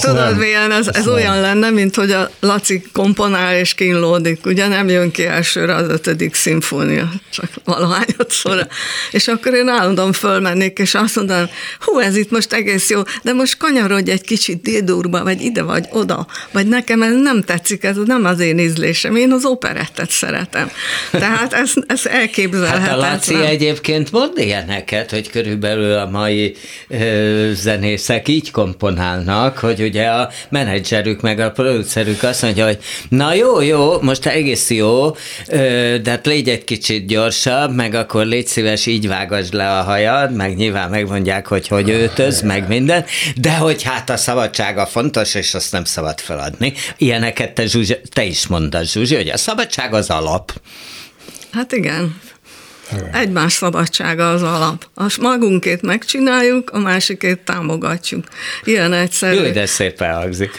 Tudod, 0.00 0.38
milyen, 0.38 0.72
ez, 0.72 0.88
ez 0.92 1.08
olyan 1.08 1.40
lenne, 1.40 1.70
mint 1.70 1.94
hogy 1.94 2.10
a 2.10 2.30
Laci 2.40 2.82
komponál 2.92 3.56
és 3.56 3.74
kínlódik, 3.74 4.46
ugye 4.46 4.68
nem 4.68 4.88
jön 4.88 5.10
ki 5.10 5.26
elsőre 5.26 5.74
az 5.74 5.88
ötödik 5.88 6.34
szimfónia, 6.34 7.12
csak 7.30 7.48
valahányadszor. 7.64 8.66
És 9.10 9.28
akkor 9.28 9.54
én 9.54 9.68
állandóan 9.68 10.12
fölmennék, 10.12 10.78
és 10.78 10.94
azt 10.94 11.16
mondanám, 11.16 11.48
hú, 11.80 11.98
ez 11.98 12.16
itt 12.16 12.30
most 12.30 12.52
egész 12.52 12.90
jó, 12.90 13.00
de 13.22 13.32
most 13.32 13.56
kanyarodj 13.56 14.10
egy 14.10 14.22
kicsit 14.22 14.62
dédurba, 14.62 15.22
vagy 15.22 15.40
ide, 15.40 15.62
vagy 15.62 15.84
oda, 15.90 16.26
vagy 16.52 16.66
nekem 16.66 17.02
ez 17.02 17.14
nem 17.22 17.42
tetszik, 17.42 17.84
ez 17.84 17.96
nem 18.04 18.24
az 18.24 18.40
én 18.40 18.58
ízlésem, 18.58 19.16
én 19.16 19.32
az 19.32 19.44
operettet 19.44 20.10
szeretem. 20.10 20.70
Tehát 21.10 21.52
ez, 21.52 21.72
ez 21.86 22.06
elképzelhetetlen. 22.06 23.02
Hát 23.02 23.10
a 23.10 23.12
Laci 23.12 23.34
egyébként 23.34 24.12
mond 24.12 24.32
ilyeneket, 24.38 24.93
hogy 25.10 25.30
körülbelül 25.30 25.98
a 25.98 26.10
mai 26.10 26.56
zenészek 27.52 28.28
így 28.28 28.50
komponálnak, 28.50 29.58
hogy 29.58 29.80
ugye 29.80 30.06
a 30.06 30.30
menedzserük 30.48 31.20
meg 31.20 31.38
a 31.38 31.50
producerük 31.50 32.22
azt 32.22 32.42
mondja, 32.42 32.64
hogy 32.64 32.78
na 33.08 33.34
jó, 33.34 33.60
jó, 33.60 34.00
most 34.00 34.26
egész 34.26 34.70
jó, 34.70 35.16
de 36.02 36.10
hát 36.10 36.26
légy 36.26 36.48
egy 36.48 36.64
kicsit 36.64 37.06
gyorsabb, 37.06 37.74
meg 37.74 37.94
akkor 37.94 38.26
légy 38.26 38.46
szíves, 38.46 38.86
így 38.86 39.08
vágasd 39.08 39.52
le 39.54 39.78
a 39.78 39.82
hajad, 39.82 40.34
meg 40.34 40.56
nyilván 40.56 40.90
megmondják, 40.90 41.46
hogy 41.46 41.68
hogy 41.68 41.90
öltöz, 41.90 42.42
meg 42.42 42.68
minden, 42.68 43.04
de 43.36 43.56
hogy 43.56 43.82
hát 43.82 44.10
a 44.10 44.16
szabadsága 44.16 44.86
fontos, 44.86 45.34
és 45.34 45.54
azt 45.54 45.72
nem 45.72 45.84
szabad 45.84 46.20
feladni. 46.20 46.72
Ilyeneket 46.96 47.52
te, 47.52 47.66
Zsuzsi, 47.66 47.96
te 48.12 48.24
is 48.24 48.46
mondasz, 48.46 48.92
Zsuzsi, 48.92 49.14
hogy 49.14 49.28
a 49.28 49.36
szabadság 49.36 49.94
az 49.94 50.10
alap. 50.10 50.52
Hát 51.52 51.72
igen. 51.72 52.20
Egymás 53.12 53.52
szabadsága 53.52 54.30
az 54.30 54.42
alap. 54.42 54.86
A 54.94 55.16
magunkét 55.20 55.82
megcsináljuk, 55.82 56.70
a 56.70 56.78
másikét 56.78 57.38
támogatjuk. 57.38 58.24
Ilyen 58.64 58.92
egyszerű. 58.92 59.42
Jó, 59.42 59.50
de 59.50 59.66
szépen 59.66 60.14
hangzik. 60.14 60.50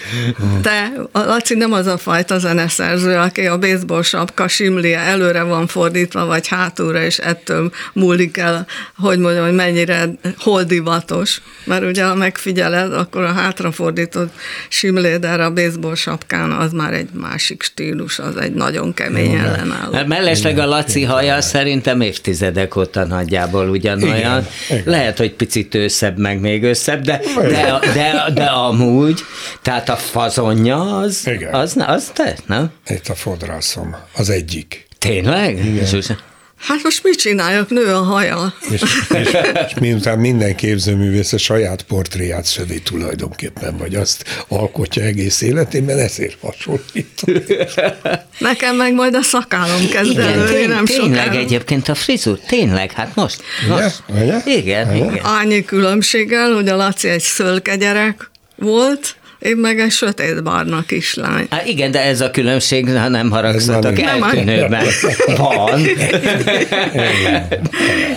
De 0.61 0.91
a 1.11 1.19
Laci 1.19 1.55
nem 1.55 1.73
az 1.73 1.87
a 1.87 1.97
fajta 1.97 2.39
zeneszerző, 2.39 3.15
aki 3.15 3.45
a 3.45 3.57
baseball 3.57 4.01
sapka 4.01 4.47
simlie 4.47 4.97
előre 4.97 5.43
van 5.43 5.67
fordítva, 5.67 6.25
vagy 6.25 6.47
hátulra, 6.47 7.03
és 7.03 7.17
ettől 7.17 7.71
múlik 7.93 8.37
el, 8.37 8.67
hogy 8.97 9.19
mondjam, 9.19 9.45
hogy 9.45 9.55
mennyire 9.55 10.09
holdivatos. 10.37 11.41
Mert 11.63 11.83
ugye, 11.83 12.05
ha 12.05 12.15
megfigyeled, 12.15 12.93
akkor 12.93 13.23
a 13.23 13.31
hátrafordított 13.31 14.33
simléd 14.69 15.23
erre 15.25 15.45
a 15.45 15.53
baseball 15.53 15.95
sapkán 15.95 16.51
az 16.51 16.71
már 16.71 16.93
egy 16.93 17.09
másik 17.13 17.63
stílus, 17.63 18.19
az 18.19 18.37
egy 18.37 18.53
nagyon 18.53 18.93
kemény 18.93 19.33
ellenálló. 19.33 19.93
Hát 19.93 20.07
mellesleg 20.07 20.57
a 20.57 20.65
Laci 20.65 21.03
haja 21.03 21.41
szerintem 21.41 22.01
évtizedek 22.25 22.75
óta 22.75 23.05
nagyjából 23.05 23.69
ugyanolyan. 23.69 24.47
Igen. 24.69 24.83
Lehet, 24.85 25.17
hogy 25.17 25.33
picit 25.33 25.75
őszebb, 25.75 26.17
meg 26.17 26.39
még 26.39 26.63
őszebb, 26.63 27.01
de, 27.01 27.21
de, 27.35 27.79
de, 27.93 28.31
de 28.33 28.43
amúgy, 28.43 29.19
tehát 29.61 29.89
a 29.89 29.95
fazonja 29.95 30.97
az, 30.97 31.27
igen. 31.27 31.53
az, 31.53 31.75
az 31.87 32.11
te, 32.13 32.37
nem? 32.45 32.71
Itt 32.87 33.07
a 33.07 33.15
fodrászom, 33.15 33.95
az 34.15 34.29
egyik. 34.29 34.87
Tényleg? 34.97 35.65
Igen. 35.65 36.01
Hát 36.59 36.83
most 36.83 37.03
mit 37.03 37.15
csináljak, 37.19 37.69
nő 37.69 37.93
a 37.93 38.01
haja. 38.01 38.53
És, 38.71 38.81
és, 39.15 39.37
és 39.67 39.73
miután 39.79 40.19
minden 40.19 40.55
képzőművész 40.55 41.33
a 41.33 41.37
saját 41.37 41.81
portréját 41.81 42.45
szövi 42.45 42.81
tulajdonképpen, 42.81 43.77
vagy 43.77 43.95
azt 43.95 44.45
alkotja 44.47 45.03
egész 45.03 45.41
életében, 45.41 45.99
ezért 45.99 46.37
hasonlít. 46.41 47.21
Nekem 48.37 48.75
meg 48.75 48.93
majd 48.93 49.15
a 49.15 49.21
szakálom 49.21 49.87
kezd 49.87 50.17
előni, 50.17 50.65
nem 50.65 50.85
Tényleg 50.85 51.17
sokára. 51.23 51.39
egyébként 51.39 51.87
a 51.89 51.95
frizur, 51.95 52.39
tényleg, 52.39 52.91
hát 52.91 53.15
most. 53.15 53.41
most. 53.69 54.03
Ugye? 54.07 54.41
Igen, 54.45 54.87
Ugye? 54.87 54.95
igen. 54.97 55.25
Annyi 55.25 55.65
különbséggel, 55.65 56.51
hogy 56.53 56.67
a 56.69 56.75
Laci 56.75 57.07
egy 57.09 57.21
szölke 57.21 57.75
gyerek 57.75 58.29
volt, 58.55 59.15
én 59.45 59.57
meg 59.57 59.79
egy 59.79 59.91
sötétbarna 59.91 60.83
kislány. 60.87 61.47
Há, 61.49 61.65
igen, 61.65 61.91
de 61.91 62.01
ez 62.01 62.21
a 62.21 62.31
különbség, 62.31 62.89
ha 62.89 63.07
nem 63.07 63.29
haragszatok, 63.29 63.99
eltűnőben 63.99 64.85
van. 65.37 65.79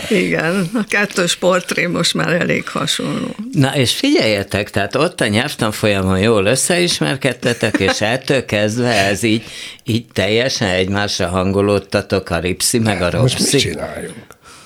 igen, 0.09 0.71
a 0.75 0.85
kettős 0.89 1.37
portré 1.37 1.87
most 1.87 2.15
már 2.15 2.33
elég 2.33 2.69
hasonló. 2.69 3.35
Na 3.53 3.77
és 3.77 3.95
figyeljetek, 3.95 4.71
tehát 4.71 4.95
ott 4.95 5.21
a 5.21 5.27
nyelvtan 5.27 5.73
folyamon 5.73 6.19
jól 6.19 6.47
összeismerkedtetek, 6.47 7.79
és 7.79 8.01
ettől 8.01 8.45
kezdve 8.45 8.93
ez 8.93 9.23
így, 9.23 9.43
így 9.85 10.05
teljesen 10.13 10.69
egymásra 10.69 11.27
hangolódtatok 11.27 12.31
a 12.31 12.39
ripszi, 12.39 12.79
meg 12.79 13.03
a 13.03 13.11
ropszi. 13.11 13.37
Most 13.41 13.53
mit 13.53 13.63
csináljunk? 13.63 14.17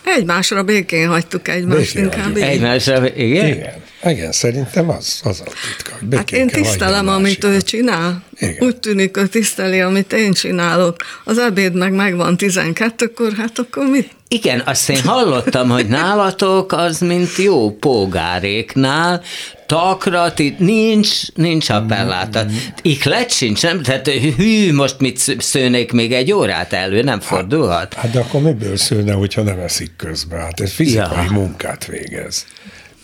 Egymásra 0.04 0.62
békén 0.62 1.08
hagytuk 1.08 1.48
egymást 1.48 1.94
békén 1.94 2.04
inkább. 2.04 2.22
Hagyjuk. 2.22 2.48
Egymásra, 2.48 3.14
igen? 3.14 3.46
Igen. 3.46 3.81
Igen, 4.04 4.32
szerintem 4.32 4.88
az, 4.88 5.20
az 5.24 5.40
a 5.40 5.44
titka. 5.44 5.96
Hogy 6.00 6.16
hát 6.16 6.30
én 6.30 6.46
tisztelem, 6.46 7.08
amit 7.08 7.44
ő 7.44 7.60
csinál. 7.60 8.22
Igen. 8.38 8.56
Úgy 8.60 8.76
tűnik, 8.76 9.16
hogy 9.16 9.30
tiszteli, 9.30 9.80
amit 9.80 10.12
én 10.12 10.32
csinálok. 10.32 10.96
Az 11.24 11.38
ebéd 11.38 11.74
meg 11.74 11.92
megvan 11.92 12.36
12-kor, 12.38 13.32
hát 13.32 13.58
akkor 13.58 13.86
mit? 13.86 14.10
Igen, 14.28 14.62
azt 14.64 14.90
én 14.90 15.02
hallottam, 15.02 15.68
hogy 15.68 15.86
nálatok 15.86 16.72
az, 16.72 16.98
mint 16.98 17.36
jó 17.36 17.70
pógáréknál, 17.70 19.22
takrat, 19.66 20.38
itt 20.38 20.58
nincs, 20.58 21.32
nincs 21.34 21.70
appelláta. 21.70 22.44
Iklet 22.82 23.30
sincs, 23.30 23.62
nem? 23.62 23.82
Tehát 23.82 24.08
hű, 24.08 24.72
most 24.72 24.98
mit 24.98 25.18
szőnék 25.38 25.92
még 25.92 26.12
egy 26.12 26.32
órát 26.32 26.72
elő, 26.72 27.02
nem 27.02 27.20
fordulhat? 27.20 27.94
Hát, 27.94 28.02
hát 28.02 28.10
de 28.10 28.20
akkor 28.20 28.42
miből 28.42 28.76
szőne, 28.76 29.12
hogyha 29.12 29.42
nem 29.42 29.58
eszik 29.58 29.96
közben? 29.96 30.40
Hát 30.40 30.60
ez 30.60 30.72
fizikai 30.72 31.24
ja. 31.24 31.30
munkát 31.30 31.86
végez. 31.86 32.46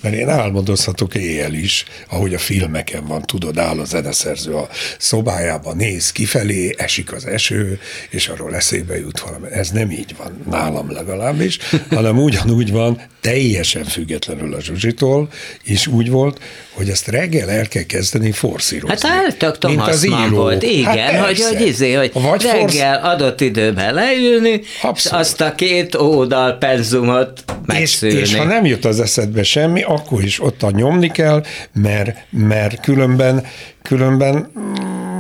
Mert 0.00 0.14
én 0.14 0.28
álmodozhatok 0.28 1.14
éjjel 1.14 1.52
is, 1.52 1.84
ahogy 2.10 2.34
a 2.34 2.38
filmeken 2.38 3.06
van, 3.06 3.22
tudod, 3.22 3.58
áll 3.58 3.78
a 3.78 3.84
zeneszerző 3.84 4.54
a 4.54 4.68
szobájában, 4.98 5.76
néz 5.76 6.12
kifelé, 6.12 6.74
esik 6.76 7.12
az 7.12 7.26
eső, 7.26 7.80
és 8.10 8.28
arról 8.28 8.54
eszébe 8.54 8.98
jut 8.98 9.20
valami. 9.20 9.46
Ez 9.50 9.70
nem 9.70 9.90
így 9.90 10.14
van, 10.18 10.44
nálam 10.50 10.92
legalábbis, 10.92 11.58
hanem 11.90 12.18
ugyanúgy 12.18 12.72
van, 12.72 13.00
teljesen 13.20 13.84
függetlenül 13.84 14.54
a 14.54 14.60
Zsuzsitól, 14.60 15.28
és 15.64 15.86
úgy 15.86 16.10
volt, 16.10 16.40
hogy 16.72 16.88
ezt 16.88 17.08
reggel 17.08 17.50
el 17.50 17.68
kell 17.68 17.82
kezdeni 17.82 18.32
forszírozni. 18.32 19.08
Hát 19.08 19.36
tök 19.36 19.58
Thomas 19.58 20.06
Mann 20.06 20.30
volt, 20.30 20.62
igen, 20.62 20.96
hát 20.96 21.26
hogy, 21.26 21.40
hogy, 21.40 21.66
izé, 21.66 21.92
hogy 21.92 22.10
Vagy 22.12 22.42
reggel 22.42 23.00
forsz... 23.00 23.12
adott 23.12 23.40
időben 23.40 23.94
leülni, 23.94 24.60
Abszolút. 24.82 24.96
és 24.96 25.10
azt 25.10 25.40
a 25.40 25.54
két 25.54 25.94
ódal 25.94 26.52
penzumot 26.52 27.44
megszülni. 27.66 28.18
És, 28.18 28.30
és 28.30 28.36
ha 28.36 28.44
nem 28.44 28.64
jut 28.64 28.84
az 28.84 29.00
eszedbe 29.00 29.42
semmi, 29.42 29.82
akkor 29.88 30.22
is 30.22 30.42
ott 30.42 30.62
a 30.62 30.70
nyomni 30.70 31.10
kell, 31.10 31.44
mert, 31.72 32.26
mert 32.30 32.80
különben, 32.80 33.44
különben 33.82 34.50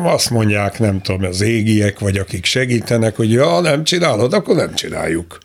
azt 0.04 0.30
mondják, 0.30 0.78
nem 0.78 1.00
tudom, 1.00 1.24
az 1.24 1.40
égiek, 1.40 1.98
vagy 1.98 2.16
akik 2.16 2.44
segítenek, 2.44 3.16
hogy 3.16 3.32
ja, 3.32 3.60
nem 3.60 3.84
csinálod, 3.84 4.32
akkor 4.32 4.56
nem 4.56 4.74
csináljuk 4.74 5.38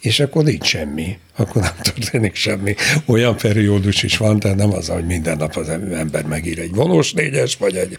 és 0.00 0.20
akkor 0.20 0.44
nincs 0.44 0.64
semmi, 0.64 1.18
akkor 1.36 1.62
nem 1.62 1.74
történik 1.82 2.34
semmi. 2.34 2.74
Olyan 3.06 3.36
periódus 3.36 4.02
is 4.02 4.16
van, 4.16 4.38
tehát 4.38 4.56
nem 4.56 4.72
az, 4.72 4.88
hogy 4.88 5.06
minden 5.06 5.36
nap 5.36 5.56
az 5.56 5.68
ember 5.68 6.24
megír 6.24 6.58
egy 6.58 6.74
vonós 6.74 7.12
négyes, 7.12 7.56
vagy 7.56 7.76
egy 7.76 7.98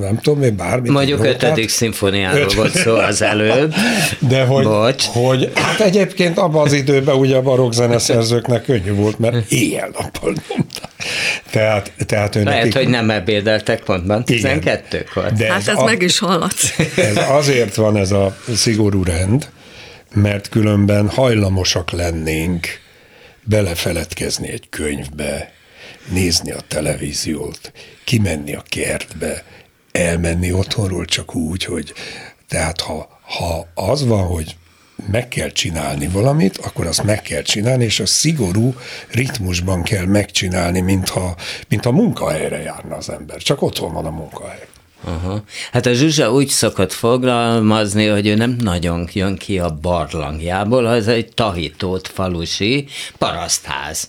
nem 0.00 0.18
tudom 0.22 0.42
én, 0.42 0.56
bármit. 0.56 0.92
Mondjuk 0.92 1.24
ötödik 1.24 1.68
szimfóniáról 1.68 2.46
volt 2.56 2.76
szó 2.76 2.94
az 2.94 3.22
előbb. 3.22 3.74
De 4.18 4.44
hogy, 4.44 4.64
Bocs. 4.64 5.04
hogy 5.04 5.50
hát 5.54 5.80
egyébként 5.80 6.38
abban 6.38 6.64
az 6.64 6.72
időben 6.72 7.16
ugye 7.16 7.36
a 7.36 7.42
barokk 7.42 7.72
zeneszerzőknek 7.72 8.62
könnyű 8.62 8.92
volt, 8.92 9.18
mert 9.18 9.50
éjjel-nappal 9.50 10.34
nyomták. 10.48 10.90
Tehát, 11.50 11.92
tehát 12.06 12.34
Lehet, 12.34 12.44
nekik... 12.44 12.74
hogy 12.74 12.88
nem 12.88 13.10
ebédeltek 13.10 13.82
pontban 13.82 14.22
12-kor. 14.26 15.32
De 15.32 15.46
hát 15.46 15.60
ez, 15.60 15.68
ez 15.68 15.76
a, 15.76 15.84
meg 15.84 16.02
is 16.02 16.18
hallatszik. 16.18 16.90
Ez 16.96 17.16
azért 17.28 17.74
van 17.74 17.96
ez 17.96 18.10
a 18.10 18.36
szigorú 18.54 19.04
rend, 19.04 19.48
mert 20.14 20.48
különben 20.48 21.08
hajlamosak 21.08 21.90
lennénk 21.90 22.66
belefeledkezni 23.42 24.48
egy 24.48 24.68
könyvbe, 24.68 25.52
nézni 26.10 26.50
a 26.50 26.60
televíziót, 26.68 27.72
kimenni 28.04 28.54
a 28.54 28.62
kertbe, 28.68 29.44
elmenni 29.92 30.52
otthonról 30.52 31.04
csak 31.04 31.34
úgy, 31.34 31.64
hogy 31.64 31.92
tehát 32.48 32.80
ha, 32.80 33.20
ha 33.22 33.66
az 33.74 34.06
van, 34.06 34.26
hogy 34.26 34.56
meg 35.10 35.28
kell 35.28 35.50
csinálni 35.50 36.08
valamit, 36.08 36.56
akkor 36.56 36.86
azt 36.86 37.02
meg 37.02 37.22
kell 37.22 37.42
csinálni, 37.42 37.84
és 37.84 38.00
a 38.00 38.06
szigorú 38.06 38.74
ritmusban 39.10 39.82
kell 39.82 40.04
megcsinálni, 40.04 40.80
mintha, 40.80 41.36
mintha 41.68 41.92
munkahelyre 41.92 42.62
járna 42.62 42.96
az 42.96 43.10
ember. 43.10 43.36
Csak 43.42 43.62
otthon 43.62 43.92
van 43.92 44.06
a 44.06 44.10
munkahely. 44.10 44.66
Aha. 45.04 45.42
Hát 45.72 45.86
a 45.86 45.92
Zsuzsa 45.92 46.32
úgy 46.32 46.48
szokott 46.48 46.92
fogalmazni, 46.92 48.06
hogy 48.06 48.26
ő 48.26 48.34
nem 48.34 48.56
nagyon 48.60 49.08
jön 49.12 49.36
ki 49.36 49.58
a 49.58 49.70
barlangjából, 49.70 50.94
ez 50.94 51.06
egy 51.06 51.28
tahitót 51.34 52.10
falusi 52.14 52.86
parasztház. 53.18 54.08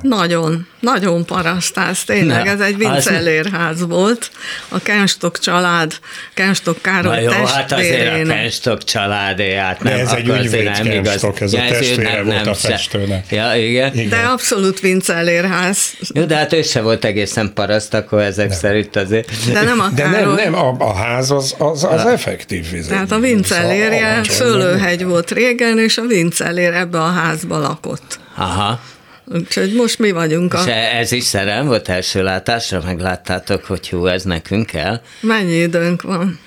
Nagyon, 0.00 0.66
nagyon 0.80 1.24
parasztház, 1.24 2.04
tényleg, 2.04 2.44
Na, 2.44 2.50
ez 2.50 2.60
egy 2.60 2.76
vincellérház 2.76 3.80
az... 3.80 3.88
volt. 3.88 4.30
A 4.68 4.78
Kenstok 4.78 5.38
család, 5.38 5.98
Kenstok 6.34 6.82
Károly 6.82 7.14
Na 7.14 7.20
jó, 7.20 7.44
hát 7.44 7.72
azért 7.72 8.28
a 8.28 8.32
Kenstok 8.32 8.84
családját 8.84 9.82
nem, 9.82 9.92
De 9.92 9.98
ez 9.98 10.12
egy 10.12 10.28
ügyvéd 10.28 10.64
nem 10.64 11.02
Kenstok, 11.02 11.40
ez 11.40 11.52
ja, 11.52 11.62
a 11.62 11.68
testvére 11.68 12.12
nem, 12.12 12.24
volt 12.24 12.36
nem, 12.36 12.48
a 12.48 12.54
festőnek. 12.54 13.26
Ja, 13.30 13.54
igen. 13.54 13.94
igen. 13.94 14.08
De 14.08 14.16
abszolút 14.16 14.80
vincellérház. 14.80 15.92
Jó, 16.14 16.24
de 16.24 16.36
hát 16.36 16.52
ő 16.52 16.62
se 16.62 16.80
volt 16.80 17.04
egészen 17.04 17.52
paraszt, 17.54 17.94
akkor 17.94 18.20
ezek 18.20 18.48
nem. 18.48 18.58
szerint 18.58 18.96
azért. 18.96 19.52
De 19.52 19.62
nem 19.62 19.80
a 19.80 19.88
De 19.94 20.08
nem, 20.08 20.31
nem, 20.34 20.54
a, 20.54 20.76
a 20.78 20.94
ház 20.94 21.30
az, 21.30 21.54
az, 21.58 21.84
az 21.84 22.04
effektív 22.04 22.70
vizet. 22.70 22.90
Tehát 22.90 23.10
a 23.10 23.18
Vincellérje 23.18 24.20
szőlőhegy 24.24 25.04
volt 25.04 25.30
régen, 25.30 25.78
és 25.78 25.98
a 25.98 26.02
Vincellér 26.02 26.72
ebbe 26.72 27.00
a 27.00 27.10
házba 27.10 27.58
lakott. 27.58 28.18
Aha. 28.36 28.80
Úgyhogy 29.24 29.74
most 29.74 29.98
mi 29.98 30.10
vagyunk. 30.10 30.54
A... 30.54 30.60
És 30.60 30.72
ez 30.72 31.12
is 31.12 31.24
szerelm 31.24 31.66
volt 31.66 31.88
első 31.88 32.22
látásra? 32.22 32.82
Megláttátok, 32.84 33.64
hogy 33.64 33.88
jó, 33.90 34.06
ez 34.06 34.22
nekünk 34.22 34.66
kell? 34.66 35.00
Mennyi 35.20 35.54
időnk 35.54 36.02
van? 36.02 36.38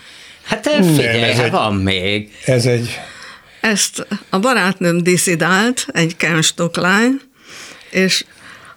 Hát 0.43 0.69
figyelj, 0.69 1.19
Nem, 1.19 1.29
ez 1.29 1.37
hát 1.37 1.49
van 1.49 1.75
még. 1.75 2.31
Ez 2.45 2.65
egy... 2.65 2.99
Ezt 3.61 4.07
a 4.29 4.39
barátnőm 4.39 5.03
diszidált, 5.03 5.85
egy 5.93 6.15
kenstoklány, 6.17 7.21
és 7.89 8.25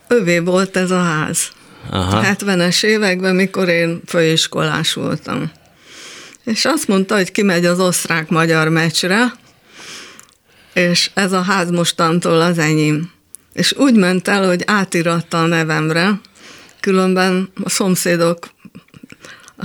övé 0.07 0.39
volt 0.39 0.77
ez 0.77 0.91
a 0.91 1.03
ház. 1.03 1.49
Aha. 1.91 2.23
70-es 2.25 2.85
években, 2.85 3.35
mikor 3.35 3.69
én 3.69 4.01
főiskolás 4.07 4.93
voltam. 4.93 5.51
És 6.45 6.65
azt 6.65 6.89
mondta, 6.89 7.15
hogy 7.17 7.33
kimegy 7.33 7.65
az 7.65 7.81
osztrák-magyar 7.81 8.69
meccsre, 8.69 9.33
és 10.73 11.11
ez 11.15 11.33
a 11.33 11.43
ház 11.43 11.71
mostantól 11.71 12.41
az 12.41 12.59
enyém. 12.59 13.11
És 13.53 13.75
úgy 13.77 13.95
ment 13.95 14.29
el, 14.29 14.47
hogy 14.47 14.63
átiratta 14.67 15.43
a 15.43 15.47
nevemre, 15.47 16.21
különben 16.81 17.51
a 17.65 17.69
szomszédok, 17.69 18.49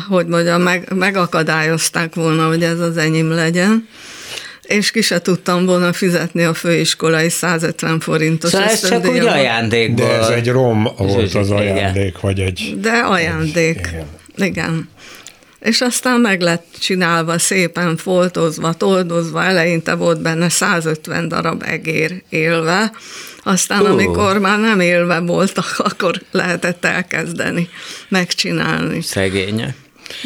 hogy 0.07 0.27
mondjam, 0.27 0.61
meg, 0.61 0.93
megakadályozták 0.95 2.15
volna, 2.15 2.47
hogy 2.47 2.63
ez 2.63 2.79
az 2.79 2.97
enyém 2.97 3.29
legyen 3.29 3.87
és 4.63 4.91
ki 4.91 5.01
se 5.01 5.21
tudtam 5.21 5.65
volna 5.65 5.93
fizetni 5.93 6.43
a 6.43 6.53
főiskolai 6.53 7.29
150 7.29 7.99
forintos 7.99 8.49
Szóval 8.49 8.67
ez 8.67 8.89
csak 8.89 9.07
úgy 9.07 9.17
ajándékból. 9.17 10.07
De 10.07 10.13
ez 10.13 10.27
egy 10.27 10.49
rom 10.49 10.87
volt 10.97 11.35
az 11.35 11.51
ajándék, 11.51 12.19
vagy 12.19 12.39
egy... 12.39 12.77
De 12.79 12.91
ajándék, 12.91 13.87
igen. 13.91 14.07
igen. 14.35 14.89
És 15.59 15.81
aztán 15.81 16.19
meg 16.19 16.41
lett 16.41 16.65
csinálva, 16.79 17.39
szépen 17.39 17.97
foltozva, 17.97 18.73
toldozva, 18.73 19.43
eleinte 19.43 19.93
volt 19.95 20.21
benne 20.21 20.49
150 20.49 21.27
darab 21.27 21.63
egér 21.65 22.23
élve, 22.29 22.91
aztán 23.43 23.81
uh. 23.81 23.89
amikor 23.89 24.39
már 24.39 24.59
nem 24.59 24.79
élve 24.79 25.19
voltak, 25.19 25.75
akkor 25.89 26.21
lehetett 26.31 26.85
elkezdeni 26.85 27.69
megcsinálni. 28.07 29.01
Szegények. 29.01 29.75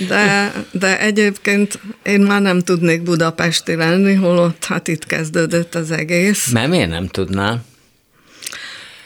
De, 0.08 0.54
de 0.72 1.00
egyébként 1.00 1.80
én 2.04 2.20
már 2.20 2.42
nem 2.42 2.60
tudnék 2.60 3.02
budapesti 3.02 3.76
lenni, 3.76 4.14
holott 4.14 4.66
hát 4.66 4.88
itt 4.88 5.06
kezdődött 5.06 5.76
az 5.76 5.92
egész. 5.92 6.52
Mert 6.52 6.70
miért 6.70 6.90
nem 6.90 7.08
tudnál? 7.08 7.66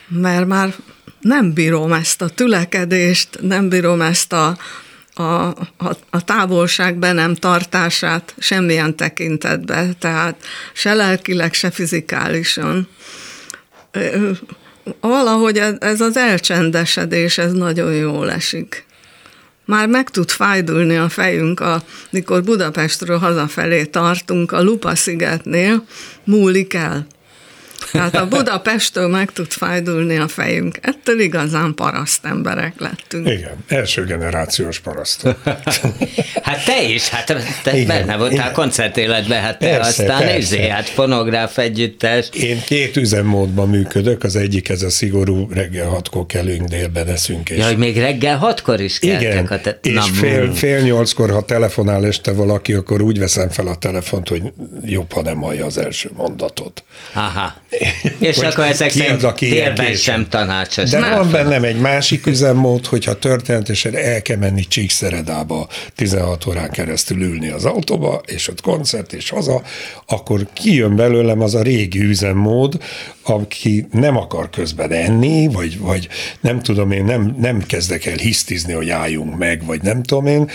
Mert 0.07 0.47
már 0.47 0.73
nem 1.19 1.53
bírom 1.53 1.93
ezt 1.93 2.21
a 2.21 2.29
tülekedést, 2.29 3.29
nem 3.41 3.69
bírom 3.69 4.01
ezt 4.01 4.33
a, 4.33 4.57
a, 5.13 5.23
a, 5.23 5.97
a 6.09 6.23
távolság 6.23 6.97
be 6.97 7.11
nem 7.11 7.35
tartását 7.35 8.35
semmilyen 8.37 8.95
tekintetbe, 8.95 9.89
tehát 9.99 10.35
se 10.73 10.93
lelkileg, 10.93 11.53
se 11.53 11.71
fizikálisan. 11.71 12.87
Valahogy 14.99 15.57
ez 15.79 16.01
az 16.01 16.17
elcsendesedés, 16.17 17.37
ez 17.37 17.51
nagyon 17.51 17.93
jól 17.93 18.31
esik 18.31 18.85
már 19.65 19.87
meg 19.87 20.09
tud 20.09 20.29
fájdulni 20.29 20.97
a 20.97 21.09
fejünk, 21.09 21.59
amikor 22.11 22.43
Budapestről 22.43 23.17
hazafelé 23.17 23.85
tartunk, 23.85 24.51
a 24.51 24.61
Lupa 24.61 24.95
szigetnél 24.95 25.85
múlik 26.23 26.73
el. 26.73 27.07
Tehát 27.91 28.15
a 28.15 28.27
Budapesttől 28.27 29.07
meg 29.07 29.31
tud 29.31 29.51
fájdulni 29.51 30.17
a 30.17 30.27
fejünk. 30.27 30.77
Ettől 30.81 31.19
igazán 31.19 31.73
paraszt 31.75 32.25
emberek 32.25 32.73
lettünk. 32.77 33.27
Igen, 33.27 33.55
első 33.67 34.05
generációs 34.05 34.79
paraszt. 34.79 35.21
hát 36.43 36.65
te 36.65 36.83
is, 36.83 37.09
hát 37.09 37.25
te 37.63 37.77
igen, 37.77 37.87
benne 37.87 38.17
voltál 38.17 38.37
igen. 38.37 38.53
koncertéletben, 38.53 39.41
hát 39.41 39.59
te 39.59 39.69
persze, 39.69 40.03
aztán 40.03 40.19
persze. 40.19 40.37
Izé, 40.37 40.67
hát 40.67 40.89
fonográf 40.89 41.57
együttes. 41.57 42.29
Én 42.33 42.61
két 42.65 42.97
üzemmódban 42.97 43.69
működök, 43.69 44.23
az 44.23 44.35
egyik 44.35 44.69
ez 44.69 44.81
a 44.81 44.89
szigorú 44.89 45.47
reggel 45.53 45.87
hatkor 45.87 46.25
kelünk, 46.25 46.67
délben 46.67 47.07
eszünk. 47.07 47.49
És... 47.49 47.57
Ja, 47.57 47.65
hogy 47.67 47.77
még 47.77 47.97
reggel 47.97 48.37
hatkor 48.37 48.79
is 48.79 48.99
keltek. 48.99 49.21
Igen, 49.21 49.45
a 49.45 49.59
te... 49.59 49.79
és 49.83 49.93
Na, 49.93 50.01
fél, 50.01 50.53
fél 50.53 50.79
nyolckor, 50.79 51.29
ha 51.29 51.41
telefonál 51.41 52.05
este 52.05 52.31
valaki, 52.31 52.73
akkor 52.73 53.01
úgy 53.01 53.19
veszem 53.19 53.49
fel 53.49 53.67
a 53.67 53.75
telefont, 53.75 54.27
hogy 54.27 54.41
jobb, 54.85 55.11
ha 55.11 55.21
nem 55.21 55.41
hallja 55.41 55.65
az 55.65 55.77
első 55.77 56.09
mondatot. 56.15 56.83
Aha. 57.13 57.53
És 58.19 58.37
akkor 58.37 58.65
ezek 58.65 58.91
szerint 58.91 59.33
térben 59.35 59.93
sem 59.93 60.27
tanácsos. 60.29 60.89
De 60.89 61.15
van 61.15 61.31
bennem 61.31 61.63
egy 61.63 61.79
másik 61.79 62.25
üzemmód, 62.25 62.85
hogyha 62.85 63.19
történetesen 63.19 63.95
el 63.95 64.21
kell 64.21 64.37
menni 64.37 64.67
Csíkszeredába 64.67 65.67
16 65.95 66.45
órán 66.45 66.69
keresztül 66.69 67.21
ülni 67.21 67.49
az 67.49 67.65
autóba, 67.65 68.21
és 68.25 68.47
ott 68.47 68.61
koncert 68.61 69.13
és 69.13 69.29
haza, 69.29 69.61
akkor 70.05 70.47
kijön 70.53 70.95
belőlem 70.95 71.41
az 71.41 71.55
a 71.55 71.61
régi 71.61 71.99
üzemmód, 71.99 72.77
aki 73.23 73.87
nem 73.91 74.17
akar 74.17 74.49
közben 74.49 74.91
enni, 74.91 75.47
vagy, 75.47 75.79
vagy 75.79 76.07
nem 76.39 76.59
tudom 76.59 76.91
én, 76.91 77.03
nem, 77.03 77.35
nem 77.39 77.63
kezdek 77.63 78.05
el 78.05 78.15
hisztizni, 78.15 78.73
hogy 78.73 78.89
álljunk 78.89 79.37
meg, 79.37 79.65
vagy 79.65 79.81
nem 79.81 80.03
tudom 80.03 80.25
én. 80.25 80.49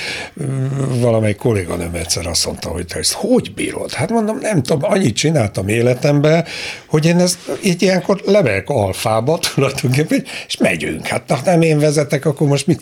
Valamely 1.01 1.35
kolléganőm 1.35 1.95
egyszer 1.95 2.27
azt 2.27 2.47
mondta, 2.47 2.69
hogy 2.69 2.87
te 2.87 2.99
ezt 2.99 3.13
hogy 3.13 3.55
bírod? 3.55 3.93
Hát 3.93 4.11
mondom, 4.11 4.39
nem 4.41 4.63
tudom, 4.63 4.91
annyit 4.93 5.17
csináltam 5.17 5.69
életemben, 5.69 6.45
hogy 6.87 7.07
én 7.07 7.19
ezt 7.19 7.39
így 7.65 7.83
ilyenkor 7.83 8.23
levelek 8.25 8.69
alfába 8.69 9.39
tulajdonképpen, 9.55 10.25
és 10.47 10.57
megyünk. 10.57 11.07
Hát 11.07 11.31
ha 11.31 11.41
nem 11.45 11.63
én 11.63 11.79
vezetek, 11.79 12.25
akkor 12.25 12.49
most 12.49 12.67
mit 12.67 12.81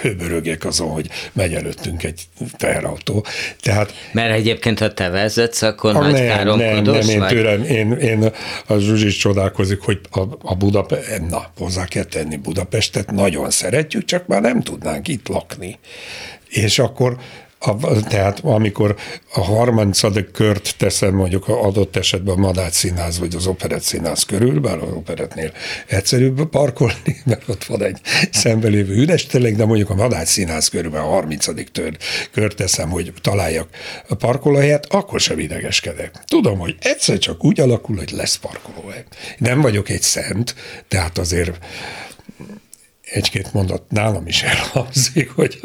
hőbörögjek 0.00 0.64
azon, 0.64 0.88
hogy 0.88 1.08
megy 1.32 1.54
előttünk 1.54 2.02
egy 2.02 2.20
teherautó. 2.56 3.24
Tehát, 3.60 3.94
Mert 4.12 4.34
egyébként, 4.34 4.78
ha 4.78 4.92
te 4.92 5.08
vezetsz, 5.08 5.62
akkor 5.62 5.96
a, 5.96 6.00
nagy 6.00 6.12
nem, 6.12 6.46
nem, 6.46 6.82
nem, 6.82 7.08
én 7.08 7.18
vagy? 7.18 7.28
tőlem, 7.28 7.64
én, 7.64 7.92
én 7.92 8.32
a 8.66 8.78
Zsuzsis 8.78 9.16
csodálkozik, 9.26 9.80
hogy 9.80 10.00
a, 10.10 10.20
a 10.42 10.54
Budapest, 10.54 11.20
na, 11.28 11.50
hozzá 11.58 11.84
kell 11.84 12.04
tenni 12.04 12.36
Budapestet, 12.36 13.10
nagyon 13.10 13.50
szeretjük, 13.50 14.04
csak 14.04 14.26
már 14.26 14.40
nem 14.40 14.62
tudnánk 14.62 15.08
itt 15.08 15.28
lakni. 15.28 15.78
És 16.48 16.78
akkor 16.78 17.16
A, 17.58 18.00
tehát 18.00 18.40
amikor 18.40 18.96
a 19.32 19.40
harmincadik 19.40 20.30
kört 20.30 20.74
teszem 20.78 21.14
mondjuk 21.14 21.48
adott 21.48 21.96
esetben 21.96 22.34
a 22.34 22.38
Madács 22.38 22.72
színház 22.72 23.18
vagy 23.18 23.34
az 23.34 23.46
Operett 23.46 23.82
színház 23.82 24.22
körül, 24.22 24.60
bár 24.60 24.78
az 24.78 24.92
Operettnél 24.94 25.52
egyszerűbb 25.86 26.48
parkolni, 26.48 27.16
mert 27.24 27.48
ott 27.48 27.64
van 27.64 27.82
egy 27.82 28.00
szembelévő 28.30 28.94
üres 28.94 29.26
tényleg, 29.26 29.56
de 29.56 29.64
mondjuk 29.64 29.90
a 29.90 29.94
Madács 29.94 30.28
színház 30.28 30.68
körülben 30.68 31.00
a 31.00 31.06
30. 31.06 31.70
Tör, 31.72 31.96
kört 32.32 32.56
teszem, 32.56 32.90
hogy 32.90 33.12
találjak 33.20 33.68
a 34.08 34.14
parkolóhelyet, 34.14 34.86
akkor 34.90 35.20
sem 35.20 35.38
idegeskedek. 35.38 36.10
Tudom, 36.24 36.58
hogy 36.58 36.76
egyszer 36.80 37.18
csak 37.18 37.44
úgy 37.44 37.60
alakul, 37.60 37.96
hogy 37.96 38.10
lesz 38.10 38.36
parkolóhely. 38.36 39.04
Nem 39.38 39.60
vagyok 39.60 39.88
egy 39.88 40.02
szent, 40.02 40.54
tehát 40.88 41.18
azért 41.18 41.58
egy-két 43.16 43.52
mondat 43.52 43.82
nálam 43.88 44.26
is 44.26 44.42
elhangzik, 44.42 45.30
hogy 45.30 45.60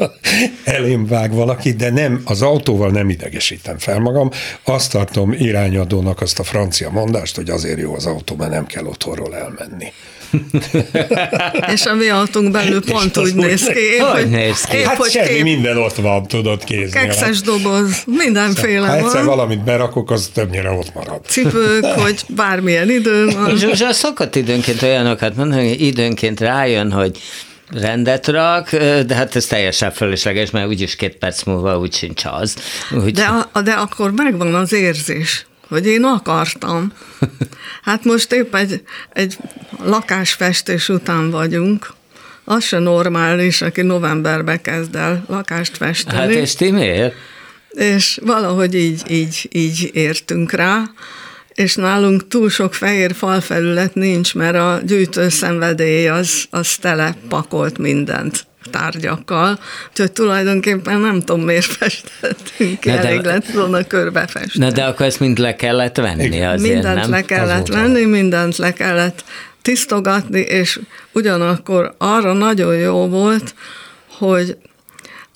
elém 0.64 1.06
vág 1.06 1.32
valaki, 1.32 1.72
de 1.72 1.90
nem, 1.90 2.22
az 2.24 2.42
autóval 2.42 2.90
nem 2.90 3.10
idegesítem 3.10 3.78
fel 3.78 3.98
magam. 3.98 4.30
Azt 4.64 4.90
tartom 4.90 5.32
irányadónak 5.32 6.20
azt 6.20 6.38
a 6.38 6.42
francia 6.42 6.90
mondást, 6.90 7.36
hogy 7.36 7.50
azért 7.50 7.78
jó 7.78 7.94
az 7.94 8.06
autó, 8.06 8.36
mert 8.36 8.50
nem 8.50 8.66
kell 8.66 8.84
otthonról 8.84 9.36
elmenni. 9.36 9.92
és 11.74 11.84
a 11.84 11.94
mi 11.94 12.08
autónk 12.08 12.50
belül 12.50 12.84
pont 12.84 13.16
úgy 13.16 13.34
néz 13.34 13.64
ki. 13.64 13.98
Hogy, 13.98 14.10
hogy 14.10 14.30
néz 14.30 14.60
ki? 14.60 14.76
Épp, 14.76 14.84
hát 14.84 14.96
hogy 14.96 15.10
semmi, 15.10 15.28
kép... 15.28 15.42
minden 15.42 15.76
ott 15.76 15.94
van, 15.94 16.26
tudod 16.26 16.64
kézni. 16.64 17.00
Kekszes 17.00 17.40
doboz, 17.40 18.02
mindenféle 18.06 18.86
ha 18.86 18.94
van. 18.94 19.04
egyszer 19.04 19.24
valamit 19.24 19.64
berakok, 19.64 20.10
az 20.10 20.30
többnyire 20.34 20.70
ott 20.70 20.94
marad. 20.94 21.24
Cipők, 21.24 21.84
hogy 22.04 22.24
bármilyen 22.28 22.90
idő 22.90 23.30
van. 23.30 23.56
Zsuzsa 23.56 23.92
szokott 23.92 24.34
időnként 24.36 24.82
olyanokat 24.82 25.36
mondani, 25.36 25.68
hogy 25.68 25.80
időnként 25.80 26.40
rájön, 26.40 26.92
hogy 26.92 27.18
rendet 27.70 28.28
rak, 28.28 28.70
de 29.06 29.14
hát 29.14 29.36
ez 29.36 29.46
teljesen 29.46 29.90
fölösleges, 29.90 30.50
mert 30.50 30.66
úgyis 30.66 30.96
két 30.96 31.16
perc 31.16 31.42
múlva 31.42 31.78
úgy 31.78 31.94
sincs 31.94 32.22
az. 32.24 32.56
Úgy... 33.04 33.12
De, 33.12 33.46
a, 33.52 33.62
de 33.62 33.72
akkor 33.72 34.12
megvan 34.12 34.54
az 34.54 34.72
érzés, 34.72 35.46
hogy 35.72 35.86
én 35.86 36.04
akartam. 36.04 36.92
Hát 37.82 38.04
most 38.04 38.32
épp 38.32 38.54
egy, 38.54 38.82
egy 39.12 39.36
lakásfestés 39.82 40.88
után 40.88 41.30
vagyunk, 41.30 41.92
az 42.44 42.64
se 42.64 42.78
normális, 42.78 43.62
aki 43.62 43.82
novemberbe 43.82 44.60
kezd 44.60 44.94
el 44.94 45.24
lakást 45.28 45.76
festeni. 45.76 46.18
Hát 46.18 46.30
és 46.30 46.54
ti 46.54 46.70
miért? 46.70 47.14
És 47.70 48.20
valahogy 48.22 48.74
így, 48.74 49.02
így, 49.10 49.48
így 49.52 49.90
értünk 49.92 50.52
rá, 50.52 50.82
és 51.54 51.74
nálunk 51.74 52.28
túl 52.28 52.50
sok 52.50 52.74
fehér 52.74 53.14
falfelület 53.14 53.94
nincs, 53.94 54.34
mert 54.34 54.56
a 54.56 54.80
gyűjtő 54.84 55.28
szenvedély 55.28 56.08
az, 56.08 56.44
az 56.50 56.76
tele 56.76 57.16
pakolt 57.28 57.78
mindent 57.78 58.46
tárgyakkal, 58.70 59.58
úgyhogy 59.90 60.12
tulajdonképpen 60.12 61.00
nem 61.00 61.20
tudom, 61.20 61.40
miért 61.44 61.64
festettünk, 61.64 62.84
ne 62.84 62.98
elég 62.98 63.20
de, 63.20 63.28
lett 63.28 63.46
volna 63.46 63.86
körbe 63.86 64.26
festeni. 64.26 64.64
Na 64.64 64.70
de 64.70 64.82
akkor 64.84 65.06
ezt 65.06 65.20
mind 65.20 65.38
le 65.38 65.56
kellett 65.56 65.96
venni 65.96 66.42
azért, 66.42 66.72
Mindent 66.72 67.00
nem? 67.00 67.10
le 67.10 67.22
kellett 67.22 67.68
Azóta. 67.68 67.80
venni, 67.80 68.04
mindent 68.04 68.56
le 68.56 68.72
kellett 68.72 69.24
tisztogatni, 69.62 70.40
és 70.40 70.80
ugyanakkor 71.12 71.94
arra 71.98 72.32
nagyon 72.32 72.76
jó 72.76 73.08
volt, 73.08 73.54
hogy 74.18 74.56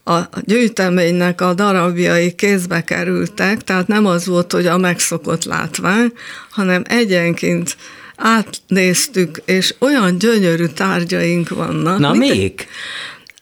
a 0.05 0.21
gyűjteménynek 0.45 1.41
a 1.41 1.55
darabjai 1.55 2.35
kézbe 2.35 2.85
kerültek, 2.85 3.65
tehát 3.65 3.87
nem 3.87 4.07
az 4.07 4.27
volt, 4.27 4.53
hogy 4.53 4.67
a 4.67 4.77
megszokott 4.77 5.45
látvány, 5.45 6.13
hanem 6.51 6.83
egyenként 6.89 7.77
átnéztük, 8.17 9.43
és 9.45 9.75
olyan 9.79 10.19
gyönyörű 10.19 10.67
tárgyaink 10.67 11.49
vannak. 11.49 11.99
Na 11.99 12.13
még? 12.13 12.67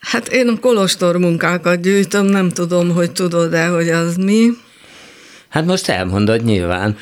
Hát 0.04 0.28
én 0.28 0.48
a 0.48 0.58
kolostor 0.60 1.16
munkákat 1.16 1.80
gyűjtöm, 1.80 2.26
nem 2.26 2.50
tudom, 2.50 2.90
hogy 2.90 3.12
tudod-e, 3.12 3.66
hogy 3.66 3.88
az 3.88 4.16
mi. 4.16 4.50
Hát 5.48 5.64
most 5.64 5.88
elmondod 5.88 6.44
nyilván. 6.44 6.96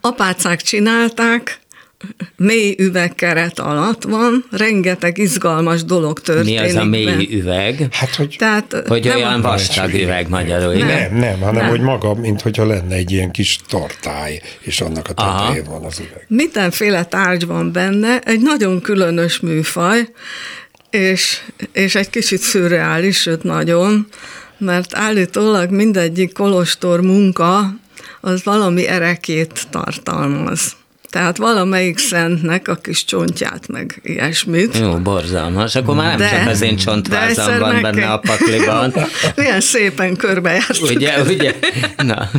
Apácák 0.00 0.62
csinálták, 0.62 1.60
mély 2.36 2.74
üvegkeret 2.78 3.58
alatt 3.58 4.02
van, 4.02 4.44
rengeteg 4.50 5.18
izgalmas 5.18 5.84
dolog 5.84 6.20
történik. 6.20 6.60
Mi 6.60 6.66
az 6.66 6.74
a 6.74 6.84
mély 6.84 7.04
ben. 7.04 7.26
üveg? 7.30 7.86
Hát, 7.90 8.14
hogy, 8.14 8.34
Tehát, 8.38 8.82
hogy 8.86 9.08
olyan 9.08 9.40
vastag 9.40 9.94
üveg 9.94 10.28
magyarul, 10.28 10.72
nem, 10.72 10.88
igen? 10.88 11.12
Nem, 11.12 11.20
nem, 11.20 11.40
hanem 11.40 11.62
nem. 11.62 11.68
hogy 11.68 11.80
maga, 11.80 12.14
mint 12.14 12.40
hogyha 12.40 12.66
lenne 12.66 12.94
egy 12.94 13.12
ilyen 13.12 13.30
kis 13.30 13.58
tartály, 13.68 14.40
és 14.60 14.80
annak 14.80 15.08
a 15.08 15.12
tetején 15.12 15.64
van 15.64 15.84
az 15.84 15.98
üveg. 15.98 16.24
Mindenféle 16.28 17.04
tárgy 17.04 17.46
van 17.46 17.72
benne, 17.72 18.18
egy 18.18 18.40
nagyon 18.40 18.80
különös 18.80 19.40
műfaj, 19.40 20.08
és, 20.92 21.40
és 21.72 21.94
egy 21.94 22.10
kicsit 22.10 22.40
szürreális, 22.40 23.20
sőt 23.20 23.42
nagyon, 23.42 24.06
mert 24.58 24.96
állítólag 24.96 25.70
mindegyik 25.70 26.32
kolostor 26.32 27.00
munka 27.00 27.74
az 28.20 28.44
valami 28.44 28.86
erekét 28.86 29.66
tartalmaz. 29.70 30.76
Tehát 31.12 31.36
valamelyik 31.36 31.98
szentnek 31.98 32.68
a 32.68 32.74
kis 32.74 33.04
csontját, 33.04 33.68
meg 33.68 34.00
ilyesmit. 34.02 34.78
Jó, 34.78 34.96
borzalmas. 34.96 35.74
Akkor 35.74 35.94
már 35.94 36.18
nem 36.18 36.18
de, 36.18 36.38
csak 36.38 36.48
az 36.48 36.60
én 36.60 36.76
csontvázam 36.76 37.58
van 37.58 37.82
benne 37.82 38.00
kell... 38.00 38.10
a 38.10 38.18
pakliban. 38.18 38.94
Milyen 39.36 39.60
szépen 39.60 40.16
körbejártuk. 40.16 40.90
Ugye, 40.90 41.22
ugye? 41.22 41.54
Na. 41.96 42.30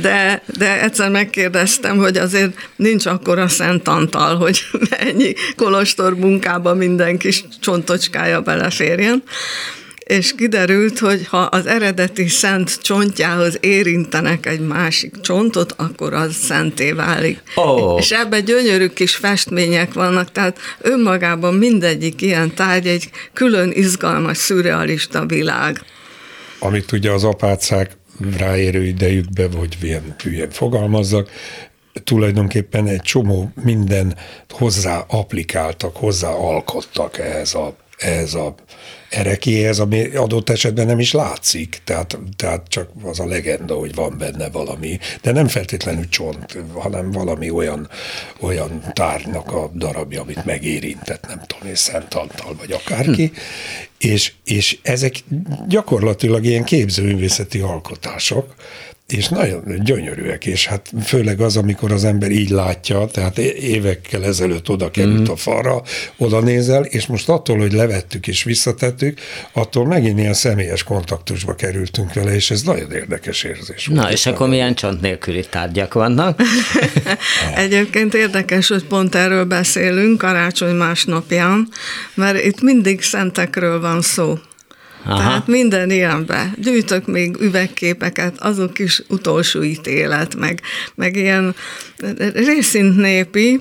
De, 0.00 0.42
de 0.46 0.82
egyszer 0.82 1.10
megkérdeztem, 1.10 1.96
hogy 1.96 2.16
azért 2.16 2.52
nincs 2.76 3.06
akkor 3.06 3.38
a 3.38 3.48
Szent 3.48 3.88
Antal, 3.88 4.36
hogy 4.36 4.60
ennyi 5.08 5.34
kolostor 5.56 6.14
munkába 6.14 6.74
minden 6.74 7.18
kis 7.18 7.44
csontocskája 7.60 8.40
beleférjen 8.40 9.22
és 10.10 10.34
kiderült, 10.34 10.98
hogy 10.98 11.26
ha 11.26 11.38
az 11.38 11.66
eredeti 11.66 12.28
szent 12.28 12.82
csontjához 12.82 13.58
érintenek 13.60 14.46
egy 14.46 14.60
másik 14.60 15.20
csontot, 15.20 15.74
akkor 15.76 16.14
az 16.14 16.34
szenté 16.34 16.92
válik. 16.92 17.42
Oh. 17.54 17.98
És 17.98 18.10
ebben 18.10 18.44
gyönyörű 18.44 18.86
kis 18.86 19.14
festmények 19.14 19.92
vannak, 19.92 20.32
tehát 20.32 20.58
önmagában 20.80 21.54
mindegyik 21.54 22.22
ilyen 22.22 22.54
tárgy 22.54 22.86
egy 22.86 23.10
külön 23.32 23.70
izgalmas, 23.74 24.36
szürrealista 24.36 25.26
világ. 25.26 25.82
Amit 26.58 26.92
ugye 26.92 27.10
az 27.10 27.24
apácák 27.24 27.90
ráérő 28.38 28.84
idejükben, 28.84 29.52
hogy 29.52 29.76
ilyen 29.82 30.14
hülyen 30.22 30.50
fogalmazzak, 30.50 31.30
tulajdonképpen 32.04 32.86
egy 32.86 33.02
csomó 33.02 33.52
minden 33.62 34.16
hozzá 34.48 35.04
applikáltak, 35.08 35.96
hozzá 35.96 36.30
alkottak 36.30 37.18
ehhez 37.18 37.54
a, 37.54 37.76
ehhez 37.98 38.34
a 38.34 38.54
erekéhez, 39.10 39.78
ami 39.78 40.04
adott 40.14 40.50
esetben 40.50 40.86
nem 40.86 40.98
is 40.98 41.12
látszik, 41.12 41.80
tehát, 41.84 42.18
tehát 42.36 42.68
csak 42.68 42.90
az 43.02 43.20
a 43.20 43.26
legenda, 43.26 43.74
hogy 43.74 43.94
van 43.94 44.18
benne 44.18 44.50
valami, 44.50 44.98
de 45.22 45.32
nem 45.32 45.48
feltétlenül 45.48 46.08
csont, 46.08 46.58
hanem 46.74 47.10
valami 47.10 47.50
olyan, 47.50 47.88
olyan 48.40 48.82
tárgynak 48.92 49.52
a 49.52 49.70
darabja, 49.74 50.20
amit 50.20 50.44
megérintett, 50.44 51.26
nem 51.26 51.40
tudom 51.46 51.68
én, 51.68 51.74
Szent 51.74 52.14
Antal 52.14 52.54
vagy 52.58 52.72
akárki, 52.72 53.26
hm. 53.26 53.32
és, 53.98 54.32
és 54.44 54.78
ezek 54.82 55.14
gyakorlatilag 55.68 56.44
ilyen 56.44 56.64
képzőművészeti 56.64 57.60
alkotások, 57.60 58.54
és 59.12 59.28
nagyon 59.28 59.62
gyönyörűek, 59.82 60.46
és 60.46 60.66
hát 60.66 60.92
főleg 61.04 61.40
az, 61.40 61.56
amikor 61.56 61.92
az 61.92 62.04
ember 62.04 62.30
így 62.30 62.50
látja, 62.50 63.06
tehát 63.06 63.38
évekkel 63.38 64.24
ezelőtt 64.24 64.68
oda 64.68 64.90
került 64.90 65.28
mm. 65.28 65.32
a 65.32 65.36
falra, 65.36 65.82
oda 66.16 66.40
nézel, 66.40 66.84
és 66.84 67.06
most 67.06 67.28
attól, 67.28 67.58
hogy 67.58 67.72
levettük 67.72 68.26
és 68.26 68.42
visszatettük, 68.42 69.20
attól 69.52 69.86
megint 69.86 70.18
ilyen 70.18 70.34
személyes 70.34 70.82
kontaktusba 70.82 71.54
kerültünk 71.54 72.12
vele, 72.12 72.34
és 72.34 72.50
ez 72.50 72.62
nagyon 72.62 72.92
érdekes 72.92 73.42
érzés. 73.42 73.88
Na, 73.92 74.10
és 74.10 74.26
akkor 74.26 74.48
milyen 74.48 74.74
csont 74.74 75.00
nélküli 75.00 75.44
tárgyak 75.50 75.94
vannak? 75.94 76.40
Egyébként 77.54 78.14
érdekes, 78.14 78.68
hogy 78.68 78.84
pont 78.84 79.14
erről 79.14 79.44
beszélünk 79.44 80.18
karácsony 80.18 80.74
másnapján, 80.74 81.68
mert 82.14 82.44
itt 82.44 82.60
mindig 82.60 83.02
szentekről 83.02 83.80
van 83.80 84.00
szó. 84.00 84.38
Aha. 85.04 85.16
Tehát 85.16 85.46
minden 85.46 85.90
ilyenbe. 85.90 86.52
Gyűjtök 86.56 87.06
még 87.06 87.36
üvegképeket, 87.40 88.40
azok 88.40 88.78
is 88.78 89.02
utolsó 89.08 89.62
ítélet, 89.62 90.34
meg, 90.34 90.60
meg 90.94 91.16
ilyen 91.16 91.54
részint 92.34 92.96
népi, 92.96 93.60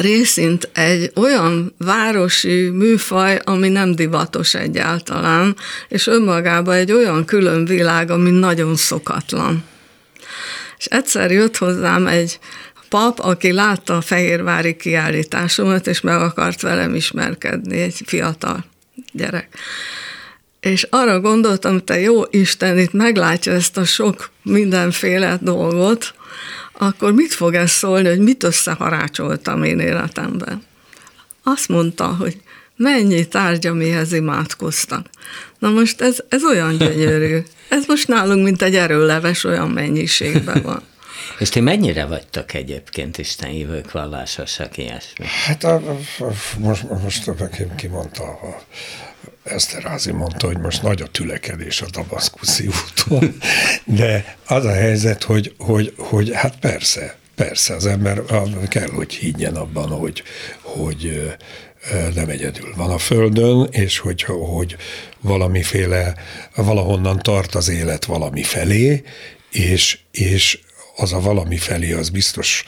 részint 0.00 0.68
egy 0.72 1.12
olyan 1.14 1.74
városi 1.78 2.68
műfaj, 2.68 3.40
ami 3.44 3.68
nem 3.68 3.94
divatos 3.94 4.54
egyáltalán, 4.54 5.56
és 5.88 6.06
önmagában 6.06 6.74
egy 6.74 6.92
olyan 6.92 7.24
külön 7.24 7.64
világ, 7.64 8.10
ami 8.10 8.30
nagyon 8.30 8.76
szokatlan. 8.76 9.64
És 10.78 10.84
egyszer 10.84 11.30
jött 11.30 11.56
hozzám 11.56 12.06
egy 12.06 12.38
pap, 12.88 13.18
aki 13.18 13.52
látta 13.52 13.96
a 13.96 14.00
fehérvári 14.00 14.76
kiállításomat, 14.76 15.86
és 15.86 16.00
meg 16.00 16.20
akart 16.20 16.60
velem 16.60 16.94
ismerkedni, 16.94 17.80
egy 17.80 18.02
fiatal 18.04 18.64
gyerek 19.12 19.48
és 20.64 20.86
arra 20.90 21.20
gondoltam, 21.20 21.84
te 21.84 22.00
jó 22.00 22.22
Isten, 22.30 22.78
itt 22.78 22.92
meglátja 22.92 23.52
ezt 23.52 23.76
a 23.76 23.84
sok 23.84 24.30
mindenféle 24.42 25.38
dolgot, 25.40 26.14
akkor 26.72 27.12
mit 27.12 27.32
fog 27.32 27.54
ez 27.54 27.70
szólni, 27.70 28.08
hogy 28.08 28.18
mit 28.18 28.42
összeharácsoltam 28.42 29.62
én 29.62 29.80
életemben? 29.80 30.62
Azt 31.42 31.68
mondta, 31.68 32.06
hogy 32.06 32.40
mennyi 32.76 33.28
tárgy, 33.28 33.66
amihez 33.66 34.12
imádkoztak. 34.12 35.06
Na 35.58 35.70
most 35.70 36.00
ez, 36.00 36.16
ez 36.28 36.44
olyan 36.44 36.76
gyönyörű. 36.82 37.38
Ez 37.68 37.84
most 37.86 38.08
nálunk, 38.08 38.44
mint 38.44 38.62
egy 38.62 38.76
erőleves, 38.76 39.44
olyan 39.44 39.70
mennyiségben 39.70 40.62
van. 40.62 40.82
És 41.38 41.48
ti 41.48 41.60
mennyire 41.60 42.04
vagytok 42.04 42.54
egyébként 42.54 43.18
Isten 43.18 43.50
hívők, 43.50 43.92
vallásosak, 43.92 44.78
ilyesmi? 44.78 45.26
Hát 45.46 45.64
a, 45.64 45.74
a, 45.74 46.32
most, 46.58 46.82
most 47.02 47.30
ki 47.76 47.86
mondta, 47.86 48.24
a, 48.24 48.62
Eszterázi 49.44 50.12
mondta, 50.12 50.46
hogy 50.46 50.58
most 50.58 50.82
nagy 50.82 51.02
a 51.02 51.06
tülekedés 51.06 51.82
a 51.82 51.86
Damaszkuszi 51.90 52.66
úton, 52.66 53.36
de 53.84 54.36
az 54.46 54.64
a 54.64 54.72
helyzet, 54.72 55.22
hogy, 55.22 55.54
hogy, 55.58 55.94
hogy 55.96 56.30
hát 56.34 56.58
persze, 56.58 57.16
persze, 57.34 57.74
az 57.74 57.86
ember 57.86 58.22
kell, 58.68 58.88
hogy 58.88 59.12
higgyen 59.12 59.56
abban, 59.56 59.88
hogy, 59.88 60.22
hogy 60.62 61.34
nem 62.14 62.28
egyedül 62.28 62.74
van 62.76 62.90
a 62.90 62.98
Földön, 62.98 63.68
és 63.70 63.98
hogy, 63.98 64.22
hogy 64.22 64.76
valamiféle, 65.20 66.14
valahonnan 66.54 67.18
tart 67.18 67.54
az 67.54 67.68
élet 67.68 68.04
valami 68.04 68.42
felé, 68.42 69.02
és, 69.50 69.98
és 70.10 70.58
az 70.96 71.12
a 71.12 71.20
valami 71.20 71.56
felé 71.56 71.92
az 71.92 72.08
biztos 72.08 72.64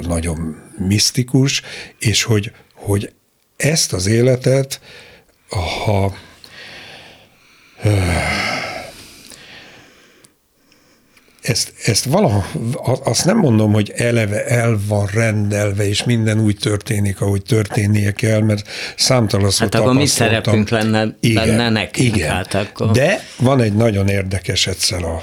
nagyon 0.00 0.56
misztikus, 0.78 1.62
és 1.98 2.22
hogy, 2.22 2.52
hogy 2.74 3.12
ezt 3.56 3.92
az 3.92 4.06
életet, 4.06 4.80
ha 5.50 6.14
ezt, 11.42 11.72
ezt 11.84 12.04
valaha, 12.04 12.44
azt 13.04 13.24
nem 13.24 13.36
mondom, 13.36 13.72
hogy 13.72 13.92
eleve 13.96 14.44
el 14.44 14.78
van 14.86 15.06
rendelve, 15.12 15.88
és 15.88 16.04
minden 16.04 16.40
úgy 16.40 16.56
történik, 16.56 17.20
ahogy 17.20 17.42
történnie 17.42 18.12
kell, 18.12 18.40
mert 18.40 18.68
számtalan 18.96 19.50
Hát 19.58 19.74
akkor 19.74 19.94
mi 19.94 20.06
szerepünk 20.06 20.68
lenne 20.68 21.16
igen, 21.20 21.46
benne 21.46 21.68
nekünk? 21.68 22.16
Igen. 22.16 22.30
Hát 22.30 22.54
akkor... 22.54 22.90
De 22.90 23.24
van 23.36 23.60
egy 23.60 23.72
nagyon 23.74 24.08
érdekes 24.08 24.66
egyszer 24.66 25.02
a, 25.02 25.22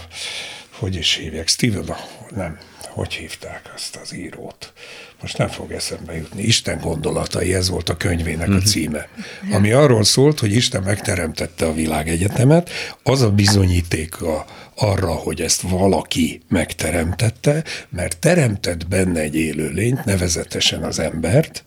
hogy 0.71 0.95
is 0.95 1.13
hívják, 1.15 1.47
Steven, 1.47 1.95
nem, 2.35 2.57
hogy 2.97 3.13
hívták 3.13 3.71
azt 3.75 3.95
az 3.95 4.15
írót? 4.15 4.73
Most 5.21 5.38
nem 5.38 5.47
fog 5.47 5.71
eszembe 5.71 6.15
jutni. 6.15 6.43
Isten 6.43 6.79
gondolatai, 6.79 7.53
ez 7.53 7.69
volt 7.69 7.89
a 7.89 7.97
könyvének 7.97 8.47
a 8.47 8.51
mhm. 8.51 8.65
címe. 8.65 9.07
Ami 9.51 9.71
arról 9.71 10.03
szólt, 10.03 10.39
hogy 10.39 10.51
Isten 10.51 10.83
megteremtette 10.83 11.65
a 11.65 11.73
világegyetemet, 11.73 12.69
az 13.03 13.21
a 13.21 13.31
bizonyítéka 13.31 14.45
arra, 14.75 15.12
hogy 15.12 15.41
ezt 15.41 15.62
valaki 15.62 16.41
megteremtette, 16.47 17.63
mert 17.89 18.19
teremtett 18.19 18.88
benne 18.88 19.19
egy 19.19 19.36
élőlényt, 19.36 20.05
nevezetesen 20.05 20.83
az 20.83 20.99
embert, 20.99 21.63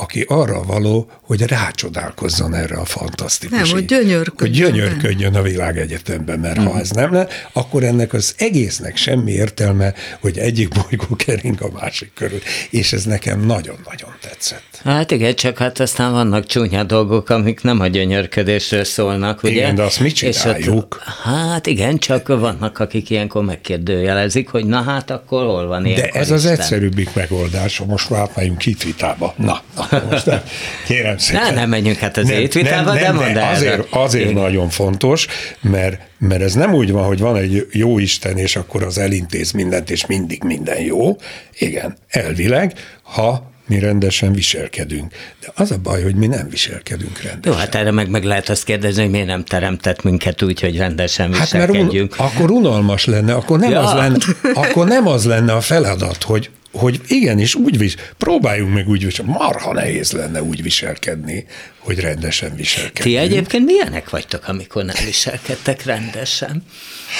aki 0.00 0.24
arra 0.28 0.62
való, 0.62 1.10
hogy 1.22 1.42
rácsodálkozzon 1.42 2.54
erre 2.54 2.76
a 2.76 2.84
fantasztikus. 2.84 3.58
Nem, 3.58 3.70
hogy 3.70 3.84
gyönyörködjön. 3.84 4.70
Hogy 4.70 4.80
gyönyörködjön 4.80 5.34
a 5.34 5.42
világegyetemben, 5.42 6.38
mert 6.38 6.60
mm. 6.60 6.64
ha 6.64 6.78
ez 6.78 6.90
nem 6.90 7.12
lenne, 7.12 7.28
akkor 7.52 7.84
ennek 7.84 8.12
az 8.12 8.34
egésznek 8.38 8.96
semmi 8.96 9.32
értelme, 9.32 9.94
hogy 10.20 10.38
egyik 10.38 10.68
bolygó 10.68 11.16
kering 11.24 11.62
a 11.62 11.68
másik 11.80 12.12
körül. 12.14 12.38
És 12.70 12.92
ez 12.92 13.04
nekem 13.04 13.40
nagyon-nagyon 13.40 14.10
tetszett. 14.20 14.80
Hát 14.84 15.10
igen, 15.10 15.34
csak 15.34 15.58
hát 15.58 15.80
aztán 15.80 16.12
vannak 16.12 16.46
csúnya 16.46 16.84
dolgok, 16.84 17.28
amik 17.30 17.62
nem 17.62 17.80
a 17.80 17.86
gyönyörködésről 17.86 18.84
szólnak, 18.84 19.42
ugye? 19.42 19.52
Igen, 19.52 19.74
de 19.74 19.82
azt 19.82 20.00
mit 20.00 20.14
csináljuk? 20.14 20.76
Ott, 20.76 20.98
hát 21.24 21.66
igen, 21.66 21.98
csak 21.98 22.28
vannak, 22.28 22.78
akik 22.78 23.10
ilyenkor 23.10 23.44
megkérdőjelezik, 23.44 24.48
hogy 24.48 24.66
na 24.66 24.82
hát 24.82 25.10
akkor 25.10 25.44
hol 25.44 25.66
van 25.66 25.82
De 25.82 26.08
ez 26.08 26.20
Isten? 26.20 26.36
az 26.36 26.46
egyszerűbbik 26.46 27.14
megoldás, 27.14 27.78
most 27.78 28.10
már 28.10 28.20
átmegyünk 28.20 28.66
itt 28.66 28.82
vitába. 28.82 29.34
Na, 29.36 29.62
most 30.10 30.26
nem, 30.26 30.42
kérem 30.86 31.18
szépen. 31.18 31.42
Ne, 31.42 31.50
nem 31.50 31.68
menjünk 31.68 31.98
hát 31.98 32.16
az 32.16 32.28
nem, 32.28 32.40
étvitába, 32.40 32.94
de 32.94 33.12
mondd 33.12 33.36
el. 33.36 33.54
Azért, 33.54 33.86
azért 33.90 34.32
nagyon 34.32 34.68
fontos, 34.68 35.26
mert, 35.60 36.00
mert 36.18 36.42
ez 36.42 36.54
nem 36.54 36.74
úgy 36.74 36.90
van, 36.90 37.04
hogy 37.04 37.18
van 37.18 37.36
egy 37.36 37.66
jó 37.70 37.98
Isten, 37.98 38.36
és 38.36 38.56
akkor 38.56 38.82
az 38.82 38.98
elintéz 38.98 39.52
mindent, 39.52 39.90
és 39.90 40.06
mindig 40.06 40.42
minden 40.42 40.80
jó. 40.80 41.16
Igen, 41.58 41.96
elvileg, 42.08 42.72
ha 43.02 43.50
mi 43.70 43.78
rendesen 43.78 44.32
viselkedünk. 44.32 45.12
De 45.40 45.52
az 45.54 45.70
a 45.70 45.78
baj, 45.78 46.02
hogy 46.02 46.14
mi 46.14 46.26
nem 46.26 46.48
viselkedünk 46.48 47.22
rendesen. 47.22 47.52
Jó, 47.52 47.52
hát 47.52 47.74
erre 47.74 47.90
meg, 47.90 48.10
meg 48.10 48.24
lehet 48.24 48.48
azt 48.48 48.64
kérdezni, 48.64 49.02
hogy 49.02 49.10
miért 49.10 49.26
nem 49.26 49.44
teremtett 49.44 50.02
minket 50.02 50.42
úgy, 50.42 50.60
hogy 50.60 50.76
rendesen 50.76 51.32
hát 51.32 51.40
viselkedjünk. 51.40 52.16
Mert 52.16 52.30
un- 52.30 52.32
akkor 52.32 52.50
unalmas 52.50 53.04
lenne, 53.04 53.34
akkor 53.34 53.58
nem, 53.58 53.70
ja. 53.70 53.80
az 53.80 53.92
lenne, 53.92 54.16
akkor 54.66 54.86
nem 54.86 55.06
az 55.06 55.24
lenne 55.24 55.52
a 55.52 55.60
feladat, 55.60 56.22
hogy 56.22 56.50
hogy 56.72 57.00
igenis 57.06 57.54
úgy 57.54 57.78
vis, 57.78 57.94
próbáljunk 58.18 58.74
meg 58.74 58.88
úgy 58.88 59.04
viselkedni. 59.04 59.38
Marha 59.38 59.72
nehéz 59.72 60.12
lenne 60.12 60.42
úgy 60.42 60.62
viselkedni, 60.62 61.46
hogy 61.78 62.00
rendesen 62.00 62.56
viselkedni. 62.56 63.10
Ti 63.10 63.16
egyébként 63.16 63.64
milyenek 63.64 64.10
vagytok, 64.10 64.48
amikor 64.48 64.84
nem 64.84 65.04
viselkedtek 65.04 65.84
rendesen? 65.84 66.64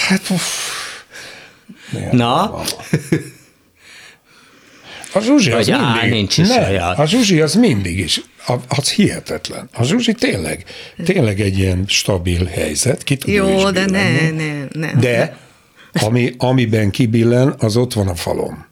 Hát, 0.09 0.31
uff, 0.31 0.81
Na? 2.11 2.63
A 5.13 5.21
Zsuzsi 5.21 5.51
az 5.51 5.67
Vagy 5.67 5.81
mindig, 5.81 6.11
nincs 6.11 6.39
is 6.39 6.49
ne, 6.49 6.87
a 6.87 7.07
Zsuzsi 7.07 7.41
az 7.41 7.55
mindig 7.55 7.99
is, 7.99 8.21
az 8.69 8.91
hihetetlen. 8.91 9.69
A 9.73 9.85
Zsuzsi 9.85 10.13
tényleg, 10.13 10.65
tényleg 11.05 11.41
egy 11.41 11.59
ilyen 11.59 11.85
stabil 11.87 12.45
helyzet. 12.45 13.03
Ki 13.03 13.19
Jó, 13.25 13.71
de 13.71 13.87
ne, 13.87 14.31
ne, 14.31 14.65
ne. 14.73 14.93
De 14.93 15.37
ami, 15.93 16.35
amiben 16.39 16.91
kibillen, 16.91 17.55
az 17.59 17.77
ott 17.77 17.93
van 17.93 18.09
a 18.09 18.15
falon. 18.15 18.67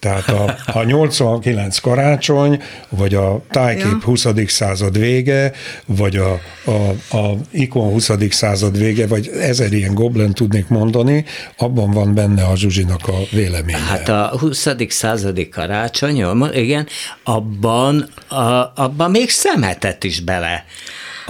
Tehát 0.00 0.28
a, 0.28 0.56
a 0.66 0.82
89 0.82 1.78
karácsony, 1.78 2.62
vagy 2.88 3.14
a 3.14 3.42
tájkép 3.50 3.84
ja. 3.84 3.98
20. 4.04 4.26
század 4.46 4.98
vége, 4.98 5.52
vagy 5.86 6.16
a, 6.16 6.40
a, 6.64 7.16
a 7.16 7.36
ikon 7.50 7.90
20. 7.90 8.10
század 8.30 8.78
vége, 8.78 9.06
vagy 9.06 9.28
ezer 9.28 9.72
ilyen 9.72 9.94
goblen 9.94 10.32
tudnék 10.32 10.68
mondani, 10.68 11.24
abban 11.56 11.90
van 11.90 12.14
benne 12.14 12.44
a 12.44 12.56
Zsuzsinak 12.56 13.08
a 13.08 13.16
véleménye. 13.30 13.78
Hát 13.78 14.08
a 14.08 14.32
20. 14.38 14.66
századi 14.88 15.48
karácsony, 15.48 16.24
igen, 16.52 16.86
abban, 17.22 18.08
a, 18.28 18.72
abban 18.74 19.10
még 19.10 19.30
szemetet 19.30 20.04
is 20.04 20.20
bele 20.20 20.64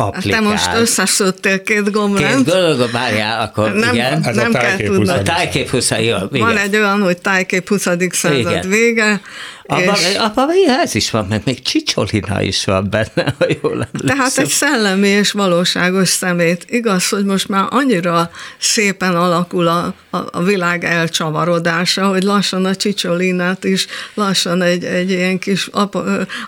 applikál. 0.00 0.42
Te 0.42 0.48
most 0.48 0.74
összeszőttél 0.74 1.62
két 1.62 1.90
gombránt. 1.90 2.44
Két 2.44 2.54
dolog, 2.54 2.90
várjál, 2.90 3.40
akkor 3.40 3.72
nem, 3.72 3.94
igen. 3.94 4.24
Ez 4.24 4.36
nem 4.36 4.50
a 4.54 4.58
kell 4.58 4.76
tudni. 4.76 5.08
A 5.08 5.22
tájkép 5.22 5.68
20 5.68 5.90
jó, 5.90 6.16
Van 6.30 6.56
egy 6.56 6.76
olyan, 6.76 7.02
hogy 7.02 7.18
tájkép 7.18 7.68
20. 7.68 7.82
század 8.10 8.38
igen. 8.38 8.68
vége, 8.68 9.20
Abban, 9.70 9.94
és... 9.94 10.14
abba 10.14 10.46
ez 10.82 10.94
is 10.94 11.10
van, 11.10 11.26
mert 11.28 11.44
még 11.44 11.62
Csicsolina 11.62 12.42
is 12.42 12.64
van 12.64 12.90
benne, 12.90 13.34
ha 13.38 13.46
jól 13.62 13.72
emlékszem. 13.72 14.16
Tehát 14.16 14.38
egy 14.38 14.48
szellemi 14.48 15.08
és 15.08 15.32
valóságos 15.32 16.08
szemét. 16.08 16.64
Igaz, 16.68 17.08
hogy 17.08 17.24
most 17.24 17.48
már 17.48 17.66
annyira 17.70 18.30
szépen 18.58 19.16
alakul 19.16 19.66
a, 19.66 19.94
a, 20.10 20.18
a 20.30 20.42
világ 20.42 20.84
elcsavarodása, 20.84 22.08
hogy 22.08 22.22
lassan 22.22 22.64
a 22.64 22.74
Csicsolinát 22.74 23.64
is 23.64 23.86
lassan 24.14 24.62
egy, 24.62 24.84
egy 24.84 25.10
ilyen 25.10 25.38
kis 25.38 25.66
ap, 25.66 25.96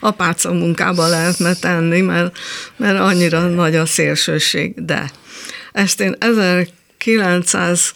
apáca 0.00 0.52
munkába 0.52 1.06
lehetne 1.06 1.54
tenni, 1.54 2.00
mert, 2.00 2.36
mert 2.76 2.98
annyira 2.98 3.40
nagy 3.40 3.76
a 3.76 3.86
szélsőség. 3.86 4.84
De 4.84 5.10
ezt 5.72 6.00
én 6.00 6.16
1900 6.18 7.94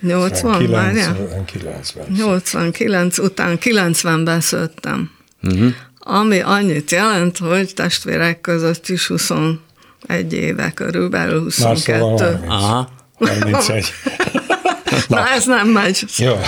80, 0.00 0.70
várjál? 0.70 1.44
89 2.16 3.18
után 3.18 3.58
90-ben 3.60 4.40
szőttem. 4.40 5.10
Uh-huh. 5.42 5.72
Ami 5.98 6.40
annyit 6.40 6.90
jelent, 6.90 7.38
hogy 7.38 7.74
testvérek 7.74 8.40
között 8.40 8.88
is 8.88 9.06
21 9.06 9.58
éve 10.30 10.70
körülbelül, 10.70 11.42
22. 11.42 11.98
Na, 11.98 12.16
szóval 12.16 12.18
30. 12.18 12.48
Aha. 12.48 12.88
31. 13.18 13.92
Na, 15.08 15.16
Na, 15.16 15.28
ez 15.28 15.46
nem 15.46 15.68
megy. 15.68 16.04
Jó. 16.16 16.40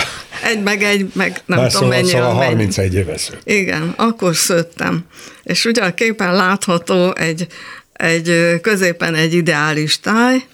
Egy 0.43 0.63
meg 0.63 0.83
egy, 0.83 1.11
meg 1.13 1.41
nem 1.45 1.59
Na, 1.59 1.67
tudom 1.67 1.69
szóval, 1.69 1.89
mennyi. 1.89 2.09
Szóval 2.09 2.33
31 2.33 2.93
éve 2.93 3.17
szőtt. 3.17 3.41
Igen, 3.43 3.93
akkor 3.97 4.35
szőttem. 4.35 5.05
És 5.43 5.65
ugye 5.65 5.83
a 5.83 5.93
képen 5.93 6.35
látható 6.35 7.15
egy, 7.15 7.47
egy 7.93 8.59
középen 8.61 9.15
egy 9.15 9.33
ideális 9.33 9.99
táj, 9.99 10.45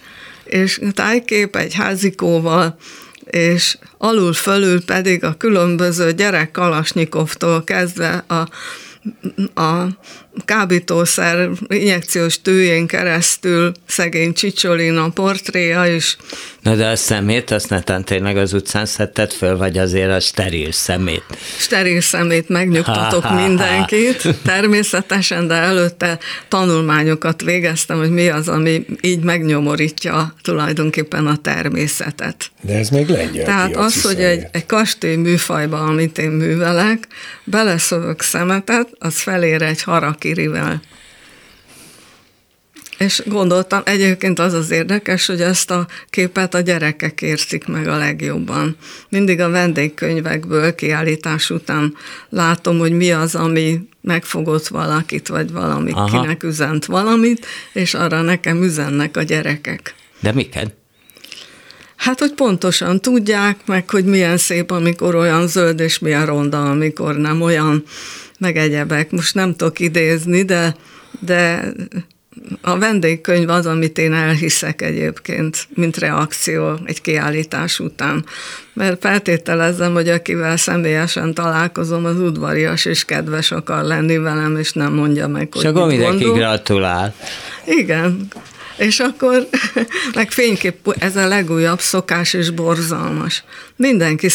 és 0.54 0.80
tájkép 0.92 1.56
egy 1.56 1.74
házikóval, 1.74 2.76
és 3.30 3.78
alul-fölül 3.98 4.84
pedig 4.84 5.24
a 5.24 5.34
különböző 5.36 6.12
gyerek 6.12 6.50
Kalasnyikovtól 6.50 7.64
kezdve 7.64 8.24
a, 8.26 8.48
a 9.60 9.88
kábítószer 10.44 11.50
injekciós 11.68 12.42
tűjén 12.42 12.86
keresztül 12.86 13.72
szegény 13.86 14.32
Csicsolina 14.32 15.08
portréja 15.08 15.94
is. 15.94 16.16
Na 16.64 16.74
de 16.74 16.86
a 16.86 16.96
szemét, 16.96 17.50
azt 17.50 17.68
netán 17.70 18.04
tényleg 18.04 18.36
az 18.36 18.52
utcán 18.52 18.86
szedted 18.86 19.32
föl, 19.32 19.56
vagy 19.56 19.78
azért 19.78 20.10
a 20.10 20.20
steril 20.20 20.72
szemét? 20.72 21.24
Steril 21.58 22.00
szemét, 22.00 22.48
megnyugtatok 22.48 23.30
mindenkit, 23.34 24.28
természetesen, 24.44 25.46
de 25.46 25.54
előtte 25.54 26.18
tanulmányokat 26.48 27.42
végeztem, 27.42 27.98
hogy 27.98 28.10
mi 28.10 28.28
az, 28.28 28.48
ami 28.48 28.86
így 29.00 29.20
megnyomorítja 29.20 30.34
tulajdonképpen 30.42 31.26
a 31.26 31.36
természetet. 31.36 32.50
De 32.60 32.74
ez 32.74 32.88
még 32.88 33.08
lengyel 33.08 33.44
Tehát 33.44 33.76
az, 33.76 34.02
hogy 34.02 34.20
egy, 34.20 34.46
egy 34.52 34.66
kastély 34.66 35.16
műfajba, 35.16 35.80
amit 35.80 36.18
én 36.18 36.30
művelek, 36.30 37.06
beleszövök 37.44 38.22
szemetet, 38.22 38.88
az 38.98 39.20
felér 39.20 39.62
egy 39.62 39.82
harakirivel. 39.82 40.82
És 42.98 43.22
gondoltam, 43.26 43.82
egyébként 43.84 44.38
az 44.38 44.52
az 44.52 44.70
érdekes, 44.70 45.26
hogy 45.26 45.40
ezt 45.40 45.70
a 45.70 45.86
képet 46.10 46.54
a 46.54 46.60
gyerekek 46.60 47.22
érzik 47.22 47.66
meg 47.66 47.88
a 47.88 47.96
legjobban. 47.96 48.76
Mindig 49.08 49.40
a 49.40 49.48
vendégkönyvekből 49.50 50.74
kiállítás 50.74 51.50
után 51.50 51.94
látom, 52.28 52.78
hogy 52.78 52.92
mi 52.92 53.10
az, 53.10 53.34
ami 53.34 53.88
megfogott 54.00 54.66
valakit, 54.66 55.28
vagy 55.28 55.52
valami, 55.52 55.90
Aha. 55.90 56.20
kinek 56.20 56.42
üzent 56.42 56.84
valamit, 56.84 57.46
és 57.72 57.94
arra 57.94 58.22
nekem 58.22 58.62
üzennek 58.62 59.16
a 59.16 59.22
gyerekek. 59.22 59.94
De 60.20 60.32
miket? 60.32 60.74
Hát, 61.96 62.18
hogy 62.18 62.32
pontosan 62.32 63.00
tudják, 63.00 63.56
meg 63.66 63.90
hogy 63.90 64.04
milyen 64.04 64.36
szép, 64.36 64.70
amikor 64.70 65.14
olyan 65.14 65.46
zöld, 65.46 65.80
és 65.80 65.98
milyen 65.98 66.26
ronda, 66.26 66.70
amikor 66.70 67.16
nem 67.16 67.42
olyan, 67.42 67.84
meg 68.38 68.56
egyebek. 68.56 69.10
Most 69.10 69.34
nem 69.34 69.56
tudok 69.56 69.80
idézni, 69.80 70.42
de, 70.42 70.76
de 71.20 71.72
a 72.60 72.78
vendégkönyv 72.78 73.48
az, 73.48 73.66
amit 73.66 73.98
én 73.98 74.12
elhiszek 74.12 74.82
egyébként, 74.82 75.66
mint 75.74 75.96
reakció 75.96 76.78
egy 76.84 77.00
kiállítás 77.00 77.78
után. 77.78 78.24
Mert 78.72 79.00
feltételezem, 79.00 79.92
hogy 79.92 80.08
akivel 80.08 80.56
személyesen 80.56 81.34
találkozom, 81.34 82.04
az 82.04 82.20
udvarias 82.20 82.84
és 82.84 83.04
kedves 83.04 83.50
akar 83.50 83.84
lenni 83.84 84.18
velem, 84.18 84.56
és 84.56 84.72
nem 84.72 84.92
mondja 84.92 85.28
meg, 85.28 85.52
hogy 85.52 85.62
Csak 85.62 85.86
mindenki 85.86 86.24
gratulál. 86.24 87.14
Igen, 87.64 88.28
és 88.76 89.00
akkor, 89.00 89.48
meg 90.14 90.30
fénykép, 90.30 90.96
ez 90.98 91.16
a 91.16 91.28
legújabb 91.28 91.80
szokás 91.80 92.32
és 92.32 92.50
borzalmas. 92.50 93.44
Mindenki 93.76 94.28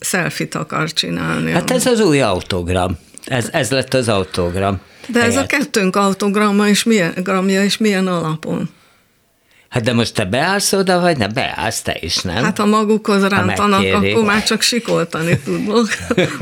szelfit 0.00 0.54
akar 0.54 0.92
csinálni. 0.92 1.50
Hát 1.50 1.70
ez 1.70 1.86
az 1.86 2.00
új 2.00 2.20
autogram. 2.20 2.98
Ez, 3.24 3.48
ez 3.52 3.70
lett 3.70 3.94
az 3.94 4.08
autogram. 4.08 4.80
De 5.06 5.18
helyett. 5.18 5.36
ez 5.36 5.42
a 5.42 5.46
kettőnk 5.46 5.96
autogramja 5.96 6.66
és 6.66 6.82
milyen, 6.82 7.12
gramja 7.16 7.64
és 7.64 7.76
milyen 7.76 8.06
alapon? 8.06 8.70
Hát 9.72 9.82
de 9.82 9.92
most 9.92 10.14
te 10.14 10.24
beállsz 10.24 10.72
oda, 10.72 11.00
vagy 11.00 11.16
ne 11.16 11.28
beállsz 11.28 11.82
te 11.82 11.96
is, 12.00 12.16
nem? 12.16 12.44
Hát 12.44 12.58
ha 12.58 12.66
magukhoz 12.66 13.24
rántanak, 13.24 13.94
akkor 13.94 14.24
már 14.24 14.42
csak 14.42 14.60
sikoltani 14.60 15.38
tudok. 15.44 15.88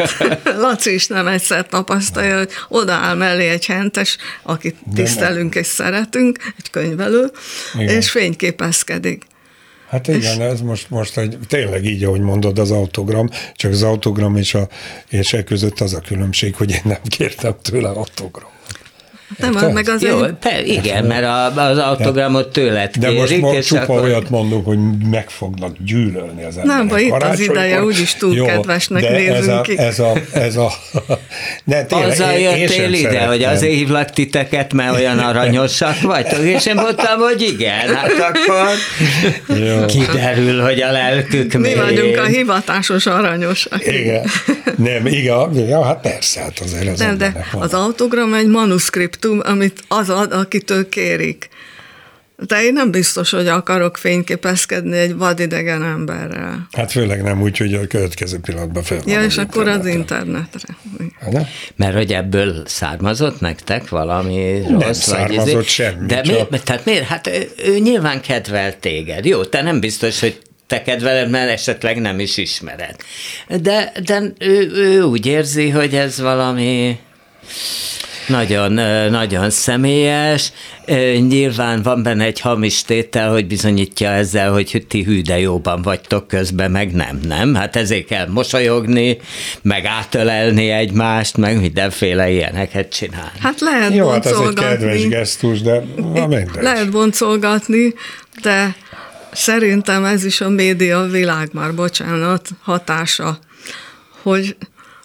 Laci 0.62 0.94
is 0.94 1.06
nem 1.06 1.26
egyszer 1.26 1.66
tapasztalja, 1.66 2.38
hogy 2.38 2.50
odaáll 2.68 3.14
mellé 3.14 3.48
egy 3.48 3.66
hentes, 3.66 4.16
akit 4.42 4.76
tisztelünk 4.94 5.54
és 5.54 5.66
szeretünk, 5.66 6.38
egy 6.58 6.70
könyvelő, 6.70 7.30
Igen. 7.74 7.88
és 7.88 8.10
fényképezkedik. 8.10 9.24
Hát 9.90 10.08
igen, 10.08 10.40
ez 10.40 10.60
most, 10.60 10.90
most 10.90 11.18
egy, 11.18 11.38
tényleg 11.46 11.84
így, 11.84 12.04
ahogy 12.04 12.20
mondod, 12.20 12.58
az 12.58 12.70
autogram, 12.70 13.28
csak 13.54 13.70
az 13.70 13.82
autogram 13.82 14.36
és, 14.36 14.54
a, 14.54 14.68
és 15.08 15.32
e 15.32 15.44
között 15.44 15.80
az 15.80 15.94
a 15.94 16.00
különbség, 16.00 16.54
hogy 16.54 16.70
én 16.70 16.80
nem 16.84 17.00
kértem 17.08 17.54
tőle 17.62 17.88
autogram. 17.88 18.50
Nem, 19.38 19.52
Érted? 19.52 19.72
meg 19.72 19.88
az 19.88 20.02
Jó, 20.02 20.18
pe, 20.40 20.62
igen, 20.64 21.04
mert 21.04 21.24
a, 21.24 21.62
az 21.62 21.78
autogramot 21.78 22.52
tőled 22.52 22.96
De 22.96 23.08
kérik, 23.08 23.40
most 23.40 23.66
csupa 23.66 23.80
akkor... 23.80 24.02
olyat 24.02 24.30
mondok, 24.30 24.64
hogy 24.64 24.78
meg 25.10 25.30
fognak 25.30 25.76
gyűlölni 25.78 26.44
az 26.44 26.56
emberek. 26.56 26.78
Nem, 26.78 26.88
vagy 26.88 27.02
itt 27.02 27.22
az 27.22 27.40
ideje, 27.40 27.84
úgyis 27.84 28.14
túl 28.14 28.34
Jó, 28.34 28.44
kedvesnek 28.44 29.02
de 29.02 29.10
nézünk 29.10 29.36
ez 29.36 29.48
a, 29.48 29.60
ki. 29.60 29.78
Ez 29.78 29.98
a, 29.98 30.12
ez 30.32 30.56
a, 30.56 30.72
de 31.64 31.84
tényleg, 31.84 32.10
Azzal 32.10 32.32
én, 32.32 32.56
jöttél 32.56 32.92
ide, 32.92 32.96
szeretném. 32.96 33.28
hogy 33.28 33.42
azért 33.42 33.72
hívlak 33.72 34.10
titeket, 34.10 34.72
mert 34.72 34.94
olyan 34.94 35.18
aranyosak 35.18 36.00
vagytok, 36.00 36.44
és 36.44 36.66
én 36.66 36.74
mondtam, 36.74 37.18
hogy 37.18 37.42
igen, 37.42 37.94
hát 37.94 38.12
akkor 38.12 38.68
Jó. 39.58 39.84
kiderül, 39.86 40.62
hogy 40.62 40.80
a 40.80 40.92
lelkük 40.92 41.52
Mi 41.52 41.74
vagyunk 41.74 42.16
a 42.18 42.24
hivatásos 42.24 43.06
aranyosak. 43.06 43.86
Igen. 43.86 44.26
Nem, 44.76 45.06
igen, 45.06 45.54
ja, 45.54 45.84
hát 45.84 46.00
persze, 46.00 46.40
hát 46.40 46.58
azért 46.64 46.88
az 46.88 46.98
Nem, 46.98 47.18
de 47.18 47.46
az 47.58 47.74
autogram 47.74 48.34
egy 48.34 48.46
manuszkript 48.46 49.19
objektum, 49.26 49.52
amit 49.52 49.82
az 49.88 50.08
ad, 50.08 50.32
akitől 50.32 50.88
kérik. 50.88 51.48
De 52.46 52.62
én 52.62 52.72
nem 52.72 52.90
biztos, 52.90 53.30
hogy 53.30 53.46
akarok 53.46 53.96
fényképezkedni 53.96 54.96
egy 54.96 55.16
vadidegen 55.16 55.82
emberrel. 55.82 56.68
Hát 56.72 56.90
főleg 56.90 57.22
nem 57.22 57.42
úgy, 57.42 57.56
hogy 57.56 57.74
a 57.74 57.86
következő 57.86 58.38
pillanatban 58.38 58.82
fel. 58.82 59.00
Ja, 59.06 59.22
és 59.22 59.36
akkor 59.36 59.68
az 59.68 59.86
internetre. 59.86 60.76
Hát, 61.20 61.46
Mert 61.76 61.94
hogy 61.94 62.12
ebből 62.12 62.62
származott 62.66 63.40
nektek 63.40 63.88
valami 63.88 64.58
nem 64.68 64.80
rossz? 64.80 64.98
származott 64.98 65.52
vagy 65.52 65.66
semmi. 65.66 66.06
De 66.06 66.20
csak... 66.20 66.50
miért, 66.50 66.64
tehát 66.64 66.84
miért? 66.84 67.06
Hát 67.06 67.26
ő, 67.26 67.50
ő 67.64 67.78
nyilván 67.78 68.20
kedvel 68.20 68.78
téged. 68.78 69.24
Jó, 69.24 69.44
te 69.44 69.62
nem 69.62 69.80
biztos, 69.80 70.20
hogy 70.20 70.40
te 70.66 70.82
kedveled, 70.82 71.30
mert 71.30 71.50
esetleg 71.50 72.00
nem 72.00 72.20
is 72.20 72.36
ismered. 72.36 72.96
De, 73.60 73.92
de 74.04 74.22
ő, 74.38 74.70
ő 74.74 75.02
úgy 75.02 75.26
érzi, 75.26 75.68
hogy 75.68 75.94
ez 75.94 76.20
valami 76.20 76.98
nagyon, 78.26 78.72
nagyon 79.10 79.50
személyes. 79.50 80.52
Nyilván 81.28 81.82
van 81.82 82.02
benne 82.02 82.24
egy 82.24 82.40
hamis 82.40 82.82
tétel, 82.82 83.30
hogy 83.30 83.46
bizonyítja 83.46 84.08
ezzel, 84.08 84.52
hogy 84.52 84.84
ti 84.88 85.02
hű, 85.02 85.22
de 85.22 85.38
jóban 85.38 85.82
vagytok 85.82 86.28
közben, 86.28 86.70
meg 86.70 86.92
nem, 86.92 87.20
nem. 87.28 87.54
Hát 87.54 87.76
ezért 87.76 88.06
kell 88.06 88.26
mosolyogni, 88.28 89.18
meg 89.62 89.84
átölelni 89.84 90.68
egymást, 90.68 91.36
meg 91.36 91.60
mindenféle 91.60 92.30
ilyeneket 92.30 92.92
csinálni. 92.92 93.38
Hát 93.40 93.60
lehet 93.60 93.94
Jó, 93.94 94.08
hát 94.08 94.26
ez 94.26 94.38
egy 94.38 94.54
kedves 94.54 95.08
gesztus, 95.08 95.60
de 95.60 95.82
Lehet 96.60 96.90
boncolgatni, 96.90 97.94
de 98.42 98.76
szerintem 99.32 100.04
ez 100.04 100.24
is 100.24 100.40
a 100.40 100.48
média 100.48 101.02
világ 101.02 101.48
már, 101.52 101.74
bocsánat, 101.74 102.48
hatása, 102.62 103.38
hogy 104.22 104.56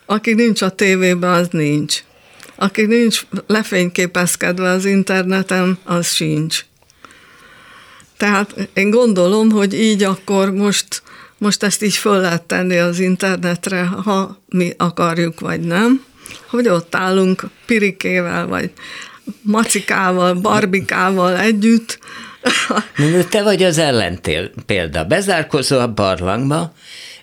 aki 0.06 0.34
nincs 0.34 0.62
a 0.62 0.70
tévében, 0.70 1.32
az 1.32 1.48
nincs. 1.52 2.04
Aki 2.56 2.86
nincs 2.86 3.26
lefényképezkedve 3.48 4.70
az 4.70 4.86
interneten, 4.86 5.78
az 5.84 6.08
sincs. 6.08 6.66
Tehát 8.18 8.70
én 8.74 8.90
gondolom, 8.90 9.52
hogy 9.52 9.74
így 9.74 10.04
akkor 10.04 10.52
most, 10.52 11.02
most 11.38 11.64
ezt 11.64 11.84
így 11.84 11.96
föl 11.96 12.20
lehet 12.20 12.44
tenni 12.44 12.78
az 12.78 13.00
internetre, 13.00 13.86
ha 13.86 14.42
mi 14.50 14.74
akarjuk, 14.78 15.40
vagy 15.40 15.60
nem, 15.60 16.04
hogy 16.48 16.68
ott 16.68 16.96
állunk 16.96 17.44
pirikével, 17.66 18.48
vagy 18.48 18.72
macikával, 19.42 20.34
barbikával 20.34 21.40
együtt. 21.40 22.00
Te 23.30 23.44
vagy 23.44 23.64
az 23.64 23.78
ellentél 23.78 24.52
példa. 24.66 25.04
Bezárkozol 25.06 25.80
a 25.80 25.94
barlangba, 25.94 26.74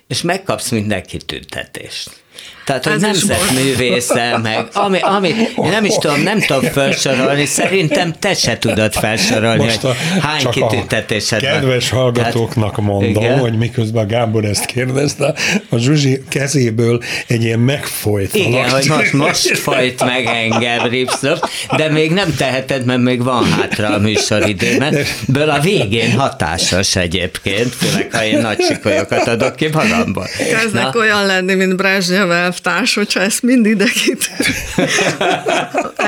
és 0.07 0.21
megkapsz 0.21 0.69
mindenki 0.69 1.17
tüntetést. 1.17 2.22
Tehát, 2.65 2.85
hogy 2.85 2.99
nemzetművésze, 2.99 4.39
meg 4.43 4.67
ami, 4.73 4.99
ami, 4.99 5.33
nem 5.55 5.85
is 5.85 5.93
tudom, 5.95 6.21
nem 6.21 6.39
tudom 6.39 6.61
felsorolni, 6.71 7.45
szerintem 7.45 8.13
te 8.19 8.33
se 8.33 8.57
tudod 8.57 8.93
felsorolni, 8.93 9.63
Most 9.63 9.83
a, 9.83 9.87
hogy 9.87 10.21
hány 10.21 10.45
kitüntetésed 10.49 11.41
van. 11.41 11.51
Kedves 11.51 11.89
hallgatóknak 11.89 12.75
Tehát, 12.75 12.91
mondom, 12.91 13.23
igen. 13.23 13.39
hogy 13.39 13.57
miközben 13.57 14.07
Gábor 14.07 14.45
ezt 14.45 14.65
kérdezte, 14.65 15.33
a 15.69 15.77
Zsuzsi 15.77 16.23
kezéből 16.29 17.01
egy 17.27 17.43
ilyen 17.43 17.59
megfolyt 17.59 18.35
Igen, 18.35 18.69
hogy 18.69 18.85
most, 18.87 19.13
most 19.13 19.57
folyt 19.57 20.05
meg 20.05 20.25
engem 20.25 20.87
Ripszlöf, 20.87 21.39
de 21.77 21.89
még 21.89 22.11
nem 22.11 22.35
teheted, 22.35 22.85
mert 22.85 23.01
még 23.01 23.23
van 23.23 23.45
hátra 23.45 23.87
a 23.87 23.99
műsoridő, 23.99 24.77
mert 24.77 24.95
ből 25.27 25.49
a 25.49 25.59
végén 25.59 26.11
hatásos 26.11 26.95
egyébként, 26.95 27.75
főleg 27.75 28.07
ha 28.11 28.23
én 28.23 28.37
nagy 28.37 28.61
sikolyokat 28.61 29.27
adok 29.27 29.55
ki 29.55 29.69
magamból. 29.73 30.27
Kezdnek 30.51 30.93
Na. 30.93 30.99
olyan 30.99 31.25
lenni, 31.25 31.53
mint 31.53 31.75
Brezsnyev 31.75 32.52
elvtárs, 32.53 32.93
hogyha 32.93 33.19
ezt 33.19 33.41
mind 33.41 33.65
ide 33.65 33.85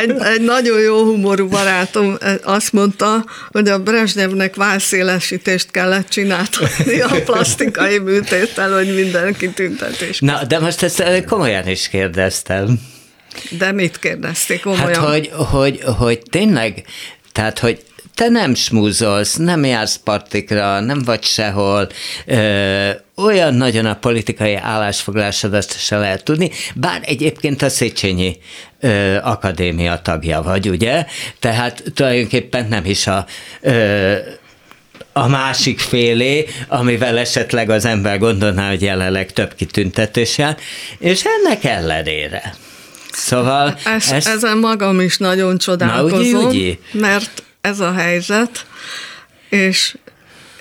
egy, 0.01 0.09
egy 0.09 0.41
nagyon 0.41 0.79
jó 0.79 1.03
humorú 1.03 1.47
barátom 1.47 2.17
azt 2.43 2.73
mondta, 2.73 3.25
hogy 3.51 3.67
a 3.67 3.79
Brezsnyevnek 3.79 4.55
válszélesítést 4.55 5.71
kellett 5.71 6.09
csinálni 6.09 7.01
a 7.01 7.21
plastikai 7.25 7.97
műtéttel, 7.97 8.73
hogy 8.73 8.95
mindenki 8.95 9.49
tüntetés. 9.49 10.19
Na, 10.19 10.43
de 10.43 10.59
most 10.59 10.83
ezt 10.83 11.23
komolyan 11.25 11.67
is 11.67 11.89
kérdeztem. 11.89 12.79
De 13.49 13.71
mit 13.71 13.99
kérdezték 13.99 14.61
komolyan? 14.61 14.85
Hát, 14.85 14.95
hogy, 14.95 15.29
hogy, 15.33 15.81
hogy 15.97 16.21
tényleg, 16.29 16.83
tehát, 17.31 17.59
hogy 17.59 17.83
te 18.15 18.29
nem 18.29 18.55
smúzolsz, 18.55 19.35
nem 19.35 19.65
jársz 19.65 19.99
partikra, 20.03 20.79
nem 20.79 21.01
vagy 21.01 21.23
sehol, 21.23 21.87
ö, 22.25 22.89
olyan 23.15 23.53
nagyon 23.53 23.85
a 23.85 23.95
politikai 23.95 24.55
állásfoglásodat 24.55 25.79
se 25.79 25.97
lehet 25.97 26.23
tudni, 26.23 26.51
bár 26.75 27.01
egyébként 27.05 27.61
a 27.61 27.69
Széchenyi 27.69 28.37
ö, 28.79 29.15
Akadémia 29.15 30.01
tagja 30.01 30.41
vagy, 30.41 30.69
ugye? 30.69 31.05
Tehát 31.39 31.83
tulajdonképpen 31.93 32.67
nem 32.67 32.85
is 32.85 33.07
a 33.07 33.25
ö, 33.61 34.15
a 35.13 35.27
másik 35.27 35.79
félé, 35.79 36.45
amivel 36.67 37.17
esetleg 37.17 37.69
az 37.69 37.85
ember 37.85 38.17
gondolná, 38.17 38.69
hogy 38.69 38.81
jelenleg 38.81 39.31
több 39.31 39.55
kitüntetés 39.55 40.37
jár, 40.37 40.57
és 40.99 41.23
ennek 41.23 41.63
ellenére. 41.63 42.55
Szóval... 43.11 43.77
Ez, 43.85 44.11
ezt... 44.11 44.27
Ezen 44.27 44.57
magam 44.57 44.99
is 44.99 45.17
nagyon 45.17 45.57
csodálkozom, 45.57 46.41
Na, 46.41 46.47
ugye, 46.47 46.57
ugye? 46.57 46.75
mert 46.91 47.43
ez 47.61 47.79
a 47.79 47.93
helyzet, 47.93 48.65
és 49.49 49.95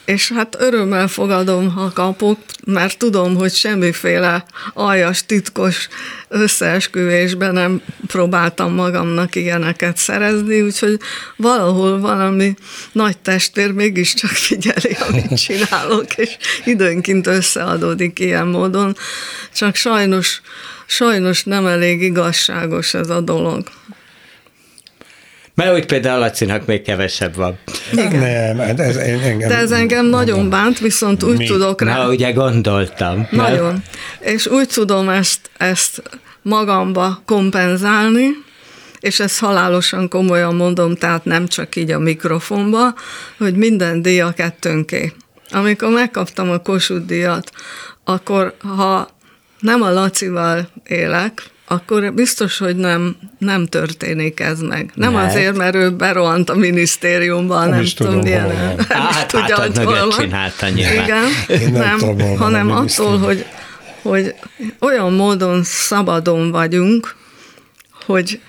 és 0.04 0.32
hát 0.32 0.56
örömmel 0.58 1.08
fogadom, 1.08 1.70
ha 1.70 1.92
kapok, 1.94 2.38
mert 2.64 2.98
tudom, 2.98 3.34
hogy 3.36 3.52
semmiféle 3.52 4.44
aljas, 4.74 5.26
titkos 5.26 5.88
összeesküvésben 6.28 7.52
nem 7.52 7.82
próbáltam 8.06 8.74
magamnak 8.74 9.34
ilyeneket 9.34 9.96
szerezni, 9.96 10.60
úgyhogy 10.60 11.00
valahol 11.36 12.00
valami 12.00 12.54
nagy 12.92 13.18
testvér 13.18 13.72
mégiscsak 13.72 14.30
figyeli, 14.30 14.96
amit 15.08 15.40
csinálok, 15.44 16.16
és 16.16 16.36
időnként 16.64 17.26
összeadódik 17.26 18.18
ilyen 18.18 18.46
módon, 18.46 18.96
csak 19.54 19.74
sajnos, 19.74 20.40
sajnos 20.86 21.44
nem 21.44 21.66
elég 21.66 22.02
igazságos 22.02 22.94
ez 22.94 23.08
a 23.08 23.20
dolog. 23.20 23.62
Mert 25.54 25.74
úgy 25.74 25.86
például 25.86 26.18
Lacinak 26.18 26.66
még 26.66 26.82
kevesebb 26.82 27.34
van. 27.34 27.58
Igen. 27.92 28.16
Nem, 28.16 28.66
hát 28.66 28.80
ez 28.80 28.96
engem... 28.96 29.48
De 29.48 29.56
ez 29.56 29.70
engem 29.70 30.06
nagyon 30.06 30.48
bánt, 30.50 30.78
viszont 30.78 31.22
úgy 31.22 31.36
Mi? 31.36 31.46
tudok 31.46 31.82
rá. 31.82 31.96
Na, 31.96 32.08
ugye 32.08 32.32
gondoltam. 32.32 33.28
Nagyon. 33.30 33.72
Nem? 33.72 33.82
És 34.20 34.46
úgy 34.46 34.68
tudom 34.68 35.08
ezt, 35.08 35.50
ezt 35.56 36.02
magamba 36.42 37.22
kompenzálni, 37.24 38.28
és 39.00 39.20
ezt 39.20 39.38
halálosan 39.38 40.08
komolyan 40.08 40.54
mondom, 40.54 40.94
tehát 40.94 41.24
nem 41.24 41.46
csak 41.46 41.76
így 41.76 41.90
a 41.90 41.98
mikrofonba, 41.98 42.94
hogy 43.38 43.54
minden 43.54 44.02
díja 44.02 44.30
kettőnké. 44.30 45.12
Amikor 45.50 45.88
megkaptam 45.88 46.50
a 46.50 46.58
Kossuth 46.58 47.06
díjat, 47.06 47.50
akkor 48.04 48.54
ha 48.76 49.08
nem 49.60 49.82
a 49.82 49.92
Lacival 49.92 50.68
élek, 50.84 51.42
akkor 51.66 52.12
biztos, 52.12 52.58
hogy 52.58 52.76
nem, 52.76 53.16
nem 53.38 53.66
történik 53.66 54.40
ez 54.40 54.60
meg. 54.60 54.90
Nem 54.94 55.12
mert? 55.12 55.30
azért, 55.30 55.56
mert 55.56 55.74
ő 55.74 55.90
berohant 55.90 56.50
a 56.50 56.54
minisztériumban, 56.54 57.68
nem, 57.68 57.78
nem 57.78 57.86
tudom, 57.96 58.18
milyen. 58.18 58.74
Nem 58.76 58.86
hát, 58.88 59.28
tudja, 59.28 59.60
hát, 59.60 59.76
hogy 59.76 59.86
hol 59.86 60.08
csinálta 60.08 60.68
Igen, 60.68 61.24
nem, 61.48 61.72
nem 61.72 61.98
tudom, 61.98 62.36
hanem 62.36 62.70
attól, 62.70 63.18
hogy, 63.18 63.46
hogy 64.02 64.34
olyan 64.80 65.12
módon 65.12 65.62
szabadon 65.64 66.50
vagyunk, 66.50 67.16
hogy 68.04 68.40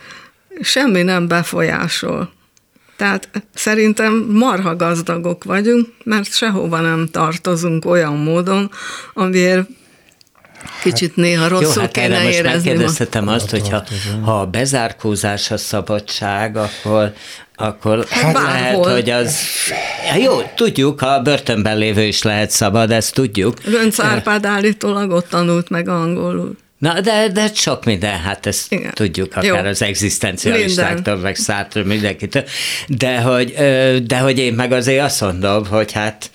semmi 0.62 1.02
nem 1.02 1.28
befolyásol. 1.28 2.34
Tehát 2.96 3.30
szerintem 3.54 4.14
marha 4.30 4.76
gazdagok 4.76 5.44
vagyunk, 5.44 5.88
mert 6.04 6.34
sehova 6.34 6.80
nem 6.80 7.08
tartozunk 7.12 7.86
olyan 7.86 8.18
módon, 8.18 8.72
amiért 9.14 9.68
Kicsit 10.82 11.16
néha 11.16 11.48
rosszul 11.48 11.74
Jó, 11.74 11.82
hát 11.82 11.92
kéne 11.92 12.24
most 12.24 12.44
megkérdeztetem 12.44 13.28
azt, 13.28 13.50
hogy 13.50 13.70
ha, 13.70 13.84
a 14.32 14.46
bezárkózás 14.46 15.52
a 15.52 15.58
szabadság, 15.58 16.58
akkor 16.58 17.14
akkor 17.58 18.06
hát 18.10 18.34
lehet, 18.34 18.86
hogy 18.86 19.10
az... 19.10 19.38
Jó, 20.18 20.42
tudjuk, 20.56 21.02
a 21.02 21.22
börtönben 21.22 21.78
lévő 21.78 22.04
is 22.04 22.22
lehet 22.22 22.50
szabad, 22.50 22.92
ezt 22.92 23.14
tudjuk. 23.14 23.58
Gönc 23.66 24.00
Árpád 24.00 24.46
állítólag 24.46 25.12
ott 25.12 25.30
tanult 25.30 25.70
meg 25.70 25.88
angolul. 25.88 26.56
Na, 26.78 27.02
de, 27.02 27.28
de 27.28 27.50
sok 27.54 27.86
minden, 27.86 28.20
hát 28.20 28.46
ezt 28.46 28.72
Igen. 28.72 28.94
tudjuk, 28.94 29.36
akár 29.36 29.44
Jó. 29.44 29.56
az 29.56 29.82
egzisztencialistáktól, 29.82 31.16
meg 31.16 31.36
Szártól, 31.36 31.84
mindenkitől. 31.84 32.44
De 32.88 33.18
hogy, 33.18 33.54
de 34.06 34.18
hogy 34.18 34.40
én 34.40 34.54
meg 34.54 34.72
azért 34.72 35.04
azt 35.04 35.22
mondom, 35.22 35.66
hogy 35.66 35.92
hát 35.92 36.30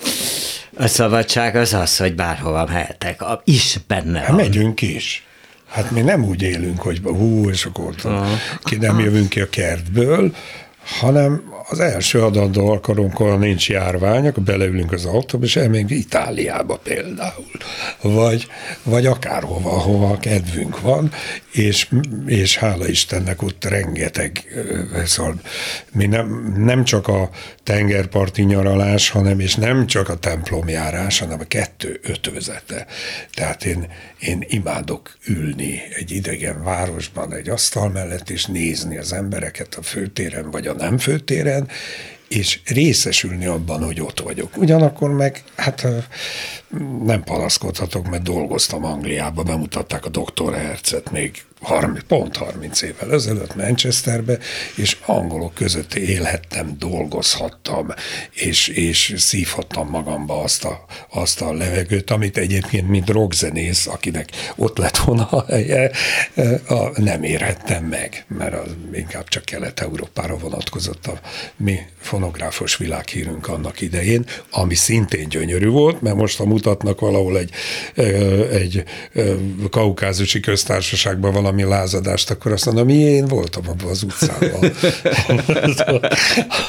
a 0.77 0.87
szabadság 0.87 1.57
az 1.57 1.75
az, 1.75 1.97
hogy 1.97 2.15
bárhova 2.15 2.67
mehetek. 2.67 3.25
Is 3.45 3.79
benne 3.87 4.19
hát 4.19 4.29
van. 4.29 4.37
Megyünk 4.37 4.83
is. 4.83 5.25
Hát 5.69 5.91
mi 5.91 6.01
nem 6.01 6.25
úgy 6.25 6.43
élünk, 6.43 6.81
hogy 6.81 7.01
hú, 7.03 7.49
és 7.49 7.65
akkor 7.65 7.95
ki 8.63 8.77
nem 8.77 8.99
jövünk 8.99 9.29
ki 9.29 9.41
a 9.41 9.49
kertből, 9.49 10.35
hanem 11.01 11.43
az 11.71 11.81
első 11.81 12.23
adandó 12.23 12.69
alkalomkor 12.69 13.39
nincs 13.39 13.69
járvány, 13.69 14.27
akkor 14.27 14.43
beleülünk 14.43 14.93
az 14.93 15.05
autóba, 15.05 15.45
és 15.45 15.57
elmegyünk 15.57 15.91
Itáliába 15.91 16.77
például, 16.77 17.51
vagy, 18.01 18.47
vagy 18.83 19.07
akárhova, 19.07 19.71
ahova 19.71 20.19
kedvünk 20.19 20.81
van, 20.81 21.13
és, 21.53 21.89
és 22.27 22.57
hála 22.57 22.89
Istennek 22.89 23.43
ott 23.43 23.65
rengeteg, 23.65 24.45
szóval 25.05 25.41
mi 25.93 26.07
nem, 26.07 26.55
nem 26.57 26.85
csak 26.85 27.09
a 27.09 27.31
tengerparti 27.63 28.43
nyaralás, 28.43 29.11
hanem 29.11 29.41
és 29.41 29.55
nem 29.55 29.87
csak 29.87 30.09
a 30.09 30.19
templomjárás, 30.19 31.19
hanem 31.19 31.41
a 31.41 31.45
kettő 31.45 32.01
ötvözete. 32.03 32.87
Tehát 33.35 33.65
én, 33.65 33.87
én 34.19 34.45
imádok 34.49 35.17
ülni 35.27 35.83
egy 35.99 36.11
idegen 36.11 36.65
városban, 36.65 37.35
egy 37.35 37.49
asztal 37.49 37.89
mellett, 37.89 38.31
és 38.31 38.45
nézni 38.45 38.97
az 38.97 39.13
embereket 39.13 39.75
a 39.75 39.83
főtéren, 39.83 40.51
vagy 40.51 40.67
a 40.67 40.75
nem 40.75 40.99
főtéren, 40.99 41.60
and 41.61 41.71
és 42.31 42.61
részesülni 42.65 43.47
abban, 43.47 43.85
hogy 43.85 44.01
ott 44.01 44.21
vagyok. 44.21 44.57
Ugyanakkor 44.57 45.11
meg, 45.11 45.43
hát 45.57 45.87
nem 47.05 47.23
panaszkodhatok, 47.23 48.09
mert 48.11 48.23
dolgoztam 48.23 48.85
Angliába, 48.85 49.43
bemutatták 49.43 50.05
a 50.05 50.09
doktor 50.09 50.55
Hercet 50.55 51.11
még 51.11 51.45
30, 51.61 52.05
pont 52.07 52.37
30 52.37 52.83
évvel 52.83 53.13
ezelőtt 53.13 53.55
Manchesterbe, 53.55 54.39
és 54.77 54.97
angolok 55.07 55.55
között 55.55 55.95
élhettem, 55.95 56.75
dolgozhattam, 56.79 57.89
és, 58.31 58.69
és 58.69 59.15
szívhattam 59.17 59.89
magamba 59.89 60.43
azt 60.43 60.65
a, 60.65 60.85
azt 61.09 61.41
a 61.41 61.53
levegőt, 61.53 62.11
amit 62.11 62.37
egyébként, 62.37 62.89
mint 62.89 63.11
rockzenész, 63.11 63.87
akinek 63.87 64.29
ott 64.57 64.79
lett 64.79 64.97
volna 64.97 65.27
a 65.27 65.45
helye, 65.49 65.91
a, 66.69 67.01
nem 67.01 67.23
érhettem 67.23 67.85
meg, 67.85 68.25
mert 68.29 68.55
az 68.55 68.77
inkább 68.93 69.29
csak 69.29 69.45
Kelet-Európára 69.45 70.37
vonatkozott 70.37 71.07
a 71.07 71.21
mi 71.57 71.79
fonográfos 72.21 72.77
világhírünk 72.77 73.49
annak 73.49 73.81
idején, 73.81 74.25
ami 74.51 74.75
szintén 74.75 75.29
gyönyörű 75.29 75.69
volt, 75.69 76.01
mert 76.01 76.17
most 76.17 76.41
a 76.41 76.45
mutatnak 76.45 77.01
valahol 77.01 77.39
egy, 77.39 77.51
egy 78.53 78.85
kaukázusi 79.71 80.41
köztársaságban 80.41 81.33
valami 81.33 81.63
lázadást, 81.63 82.31
akkor 82.31 82.53
azt 82.53 82.67
mondom, 82.67 82.89
én 82.89 83.27
voltam 83.27 83.63
abban 83.69 83.89
az 83.89 84.03
utcában. 84.03 84.73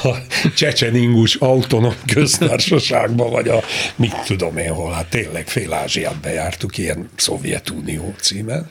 a 0.02 0.08
Csecseningus 0.56 1.34
autonóm 1.34 1.94
köztársaságban, 2.12 3.30
vagy 3.30 3.48
a 3.48 3.62
mit 3.96 4.14
tudom 4.26 4.56
én 4.56 4.72
hol, 4.72 4.92
hát 4.92 5.06
tényleg 5.06 5.46
fél 5.48 5.72
Ázsiát 5.72 6.20
bejártuk 6.20 6.78
ilyen 6.78 7.08
Szovjetunió 7.16 8.14
címen, 8.20 8.70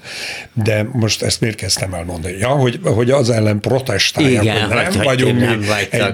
de 0.53 0.87
most 0.91 1.21
ezt 1.21 1.41
miért 1.41 1.55
kezdtem 1.55 1.93
el 1.93 2.03
mondani? 2.03 2.37
Ja, 2.37 2.47
hogy, 2.47 2.79
hogy 2.83 3.11
az 3.11 3.29
ellen 3.29 3.59
protestáljak, 3.59 4.43
Igen, 4.43 4.61
hogy 4.61 4.75
nem 4.75 4.93
hogy 4.93 5.03
vagyunk 5.03 5.39
mi 5.39 5.67
egy 5.89 6.11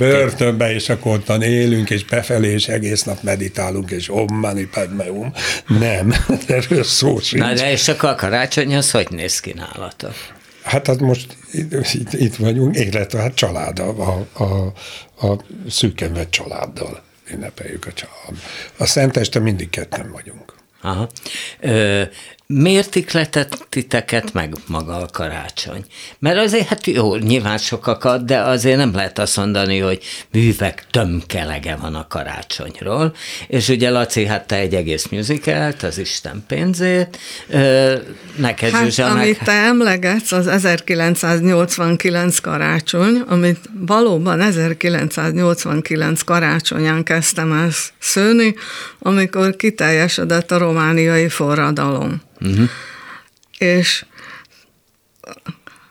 börtönben, 0.57 0.71
és 0.71 0.89
akkor 0.89 1.11
ottan 1.11 1.41
élünk, 1.41 1.89
és 1.89 2.05
befelé, 2.05 2.51
és 2.51 2.67
egész 2.67 3.03
nap 3.03 3.21
meditálunk, 3.21 3.91
és 3.91 4.09
om 4.09 4.27
mani 4.39 4.65
padme 4.65 5.11
um. 5.11 5.33
Nem, 5.67 6.13
erről 6.47 6.83
szó 6.83 7.19
sincs. 7.19 7.43
Na 7.43 7.53
de 7.53 7.71
és 7.71 7.87
akkor 7.87 8.09
a 8.09 8.15
karácsony 8.15 8.75
az 8.75 8.91
hogy 8.91 9.07
néz 9.09 9.39
ki 9.39 9.53
nálata? 9.53 10.11
Hát 10.63 10.87
hát 10.87 10.99
most 10.99 11.37
itt, 11.51 12.13
itt 12.13 12.35
vagyunk, 12.35 12.77
illetve 12.77 13.21
hát 13.21 13.33
család, 13.35 13.79
a, 13.79 14.27
a, 14.33 14.73
a 15.27 15.41
szűken 15.69 16.27
családdal 16.29 17.03
ünnepeljük 17.31 17.85
a 17.85 17.93
család. 17.93 18.41
A 18.77 18.85
Szenteste 18.85 19.39
mindig 19.39 19.69
ketten 19.69 20.11
vagyunk. 20.11 20.53
Aha. 20.81 21.09
Ö, 21.59 22.03
miért 22.47 22.95
ikletett 22.95 23.65
titeket 23.69 24.33
meg 24.33 24.53
maga 24.67 24.97
a 24.97 25.05
karácsony? 25.11 25.85
Mert 26.19 26.37
azért, 26.37 26.67
hát 26.67 26.87
jó, 26.87 27.15
nyilván 27.15 27.57
sokakat, 27.57 28.25
de 28.25 28.39
azért 28.39 28.77
nem 28.77 28.95
lehet 28.95 29.19
azt 29.19 29.37
mondani, 29.37 29.79
hogy 29.79 30.03
művek 30.31 30.85
tömkelege 30.91 31.75
van 31.75 31.95
a 31.95 32.07
karácsonyról, 32.07 33.15
és 33.47 33.69
ugye 33.69 33.89
Laci, 33.89 34.25
hát 34.25 34.47
te 34.47 34.55
egy 34.55 34.75
egész 34.75 35.07
musicalt, 35.07 35.83
az 35.83 35.97
Isten 35.97 36.43
pénzét, 36.47 37.17
neked 38.35 38.69
hát, 38.69 38.83
Zsuzsa, 38.83 39.05
amit 39.05 39.43
te 39.43 39.51
emlegetsz, 39.51 40.31
az 40.31 40.47
1989 40.47 42.39
karácsony, 42.39 43.23
amit 43.27 43.69
valóban 43.85 44.41
1989 44.41 46.21
karácsonyán 46.21 47.03
kezdtem 47.03 47.51
ezt 47.51 47.93
szőni, 47.99 48.55
amikor 48.99 49.55
kiteljesedett 49.55 50.51
a 50.51 50.57
romániai 50.57 51.29
forradalom. 51.29 52.25
Uh-huh. 52.39 52.69
És 53.57 54.05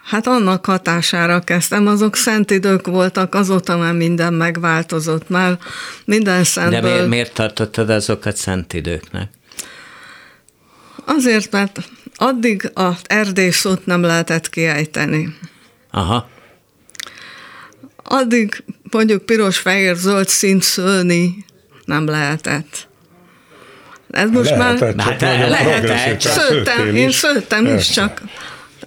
hát 0.04 0.26
annak 0.26 0.64
hatására 0.64 1.40
kezdtem, 1.40 1.86
azok 1.86 2.16
szent 2.16 2.50
idők 2.50 2.86
voltak, 2.86 3.34
azóta 3.34 3.76
már 3.76 3.94
minden 3.94 4.34
megváltozott, 4.34 5.28
már 5.28 5.58
minden 6.04 6.44
szentből... 6.44 6.80
De 6.80 6.88
miért, 6.88 7.08
miért 7.08 7.34
tartottad 7.34 7.90
azokat 7.90 8.36
szent 8.36 8.72
időknek? 8.72 9.30
Azért, 11.04 11.52
mert 11.52 11.88
addig 12.14 12.70
az 12.74 12.96
erdély 13.06 13.50
szót 13.50 13.86
nem 13.86 14.02
lehetett 14.02 14.48
kiejteni. 14.48 15.36
Aha. 15.90 16.28
Addig 18.02 18.64
mondjuk 18.90 19.26
piros, 19.26 19.58
fehér, 19.58 19.96
zöld 19.96 20.28
szint 20.28 20.62
szőni 20.62 21.44
nem 21.84 22.06
lehetett. 22.06 22.88
Ez 24.16 24.30
most 24.30 24.50
lehetett, 24.50 24.94
már 24.94 25.06
hát 25.06 25.48
lehetett. 25.48 26.20
Szőttem, 26.20 26.96
én 26.96 27.10
szőttem 27.10 27.76
is, 27.76 27.88
csak 27.88 28.20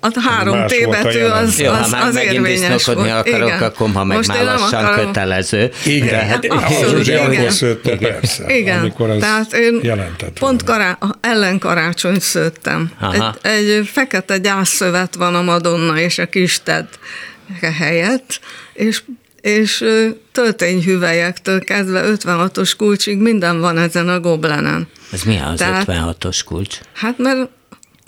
a 0.02 0.20
három 0.30 0.68
T 0.68 0.90
betű 0.90 1.24
az, 1.24 1.60
Jó, 1.60 1.72
az, 1.72 1.94
ha 1.94 2.06
az 2.06 2.16
érvényes 2.16 2.86
volt. 2.86 2.98
akarok, 2.98 3.48
Igen. 3.48 3.64
akkor 3.64 3.92
ma 3.92 4.04
meg 4.04 4.18
Most 4.18 4.30
már 4.30 4.44
lassan 4.44 4.86
akarom... 4.86 5.06
kötelező. 5.06 5.72
Igen, 5.86 6.08
de, 6.08 6.16
hát, 6.16 6.46
abszolút, 6.46 7.08
igen. 7.08 7.32
igen. 7.32 7.50
Szőtte, 7.50 7.98
persze, 7.98 8.56
igen. 8.56 8.80
amikor 8.80 9.10
az 9.10 9.20
Tehát 9.20 9.54
én 9.54 10.06
pont 10.40 10.64
kará, 10.64 10.98
ellenkarácsony 11.22 12.20
szőttem. 12.20 12.92
Egy, 13.14 13.52
egy 13.52 13.90
fekete 13.94 14.38
gyászszövet 14.38 15.16
van 15.16 15.36
a 15.36 15.42
Madonna 15.42 16.00
és 16.00 16.18
a 16.18 16.26
kis 16.26 16.64
Ted 16.64 16.88
helyett, 17.80 18.40
és 18.74 19.02
és 19.42 19.86
töltényhüvelyektől 20.32 21.60
kezdve 21.60 22.04
56-os 22.06 22.74
kulcsig 22.78 23.18
minden 23.18 23.60
van 23.60 23.78
ezen 23.78 24.10
a 24.10 24.20
goblenen. 24.20 24.88
Ez 25.12 25.24
mi 25.24 25.40
az 25.40 25.58
Tehát, 25.58 25.86
56-os 25.88 26.40
kulcs? 26.46 26.78
Hát 26.94 27.18
mert 27.18 27.50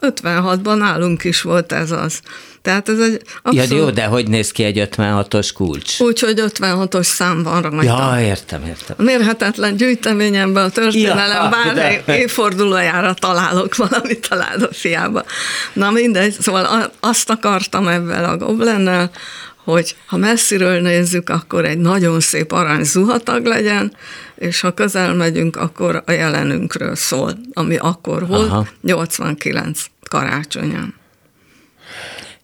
56-ban 0.02 0.78
nálunk 0.78 1.24
is 1.24 1.42
volt 1.42 1.72
ez 1.72 1.92
az. 1.92 2.22
Tehát 2.62 2.90
ez 2.90 3.00
egy 3.00 3.22
abszolút... 3.42 3.70
Ja, 3.70 3.78
jó, 3.78 3.90
de 3.90 4.06
hogy 4.06 4.28
néz 4.28 4.52
ki 4.52 4.64
egy 4.64 4.88
56-os 4.96 5.50
kulcs? 5.54 6.00
Úgy, 6.00 6.20
hogy 6.20 6.44
56-os 6.46 7.04
szám 7.04 7.44
van 7.44 7.62
rajta. 7.62 7.84
Ja, 7.84 8.22
értem, 8.22 8.66
értem. 8.66 8.96
A 9.00 9.02
mérhetetlen 9.02 9.76
gyűjteményemben 9.76 10.64
a 10.64 10.70
történelem 10.70 11.44
ja, 11.44 11.50
bár 11.50 11.74
de... 12.06 12.18
évfordulójára 12.18 13.14
találok 13.14 13.76
valamit 13.76 14.28
a 14.30 14.36
ládafiába. 14.36 15.24
Na 15.74 15.92
mindegy, 15.92 16.36
szóval 16.40 16.92
azt 17.00 17.30
akartam 17.30 17.88
ebben 17.88 18.24
a 18.24 18.38
goblennel, 18.38 19.12
hogy 19.64 19.96
ha 20.06 20.18
messziről 20.18 20.82
nézzük, 20.82 21.30
akkor 21.30 21.66
egy 21.66 21.78
nagyon 21.78 22.20
szép 22.20 22.52
arany 22.52 22.84
zuhatag 22.84 23.46
legyen, 23.46 23.96
és 24.36 24.60
ha 24.60 24.72
közel 24.72 25.14
megyünk, 25.14 25.56
akkor 25.56 26.04
a 26.06 26.12
jelenünkről 26.12 26.96
szól, 26.96 27.38
ami 27.54 27.78
akkor 27.78 28.28
volt, 28.28 28.50
Aha. 28.50 28.68
89 28.82 29.86
karácsonyán. 30.10 31.01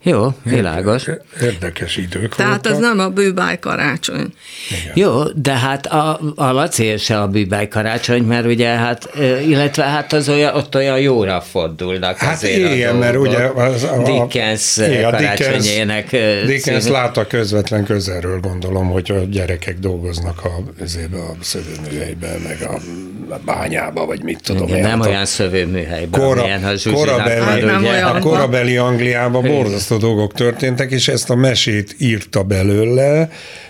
Jó, 0.08 0.28
világos. 0.43 1.05
Érdekes 1.41 1.97
idők 1.97 2.36
Tehát 2.36 2.51
voltak. 2.51 2.72
ez 2.72 2.78
nem 2.78 2.99
a 2.99 3.10
bűbáj 3.10 3.60
karácsony. 3.60 4.34
Igen. 4.70 4.91
Jó, 4.93 5.24
de 5.24 5.53
hát 5.53 5.86
a, 5.86 6.20
a 6.36 6.51
Laci 6.51 6.97
se 6.97 7.20
a 7.22 7.28
bűbáj 7.28 7.68
karácsony, 7.68 8.24
mert 8.24 8.45
ugye 8.45 8.68
hát, 8.68 9.10
illetve 9.45 9.84
hát 9.84 10.14
az 10.14 10.30
olyan, 10.30 10.55
ott 10.55 10.76
olyan 10.76 10.99
jóra 10.99 11.41
fordulnak 11.41 12.18
hát 12.18 12.34
azért 12.34 12.74
igen, 12.74 12.95
a 12.95 12.97
mert 12.97 13.18
ugye 13.18 13.38
az, 13.38 13.84
a, 13.84 14.01
Dickens 14.03 14.78
igen, 14.78 15.12
karácsonyének 15.12 16.10
Dickens, 16.10 16.45
Dickens 16.45 16.88
látta 16.88 17.28
közvetlen 17.28 17.84
közelről, 17.84 18.39
gondolom, 18.39 18.89
hogy 18.89 19.12
a 19.12 19.20
gyerekek 19.30 19.80
dolgoznak 19.80 20.41
a, 20.43 20.84
a 21.14 21.36
szövőműhelyben, 21.41 22.39
meg 22.39 22.62
a, 22.62 22.74
a 22.74 23.16
bányába, 23.45 24.05
vagy 24.05 24.23
mit 24.23 24.39
tudom. 24.43 24.67
Igen, 24.67 24.82
nem 24.82 24.99
olyan 24.99 25.25
szövőműhelyben, 25.25 26.21
kora, 26.21 26.41
milyen 26.41 26.63
a 26.63 26.91
korabeli, 26.93 27.41
hát 27.41 27.61
nem 27.61 27.80
ugye, 27.80 27.89
olyan. 27.89 28.15
A 28.15 28.19
korabeli 28.19 28.78
Angliában 28.78 29.43
borzasztó 29.43 29.97
dolgok 29.97 30.34
történtek, 30.34 30.91
és 30.91 31.07
ezt 31.07 31.30
a 31.30 31.36
mesét 31.36 31.95
írta 31.99 32.43
belőle. 32.43 33.30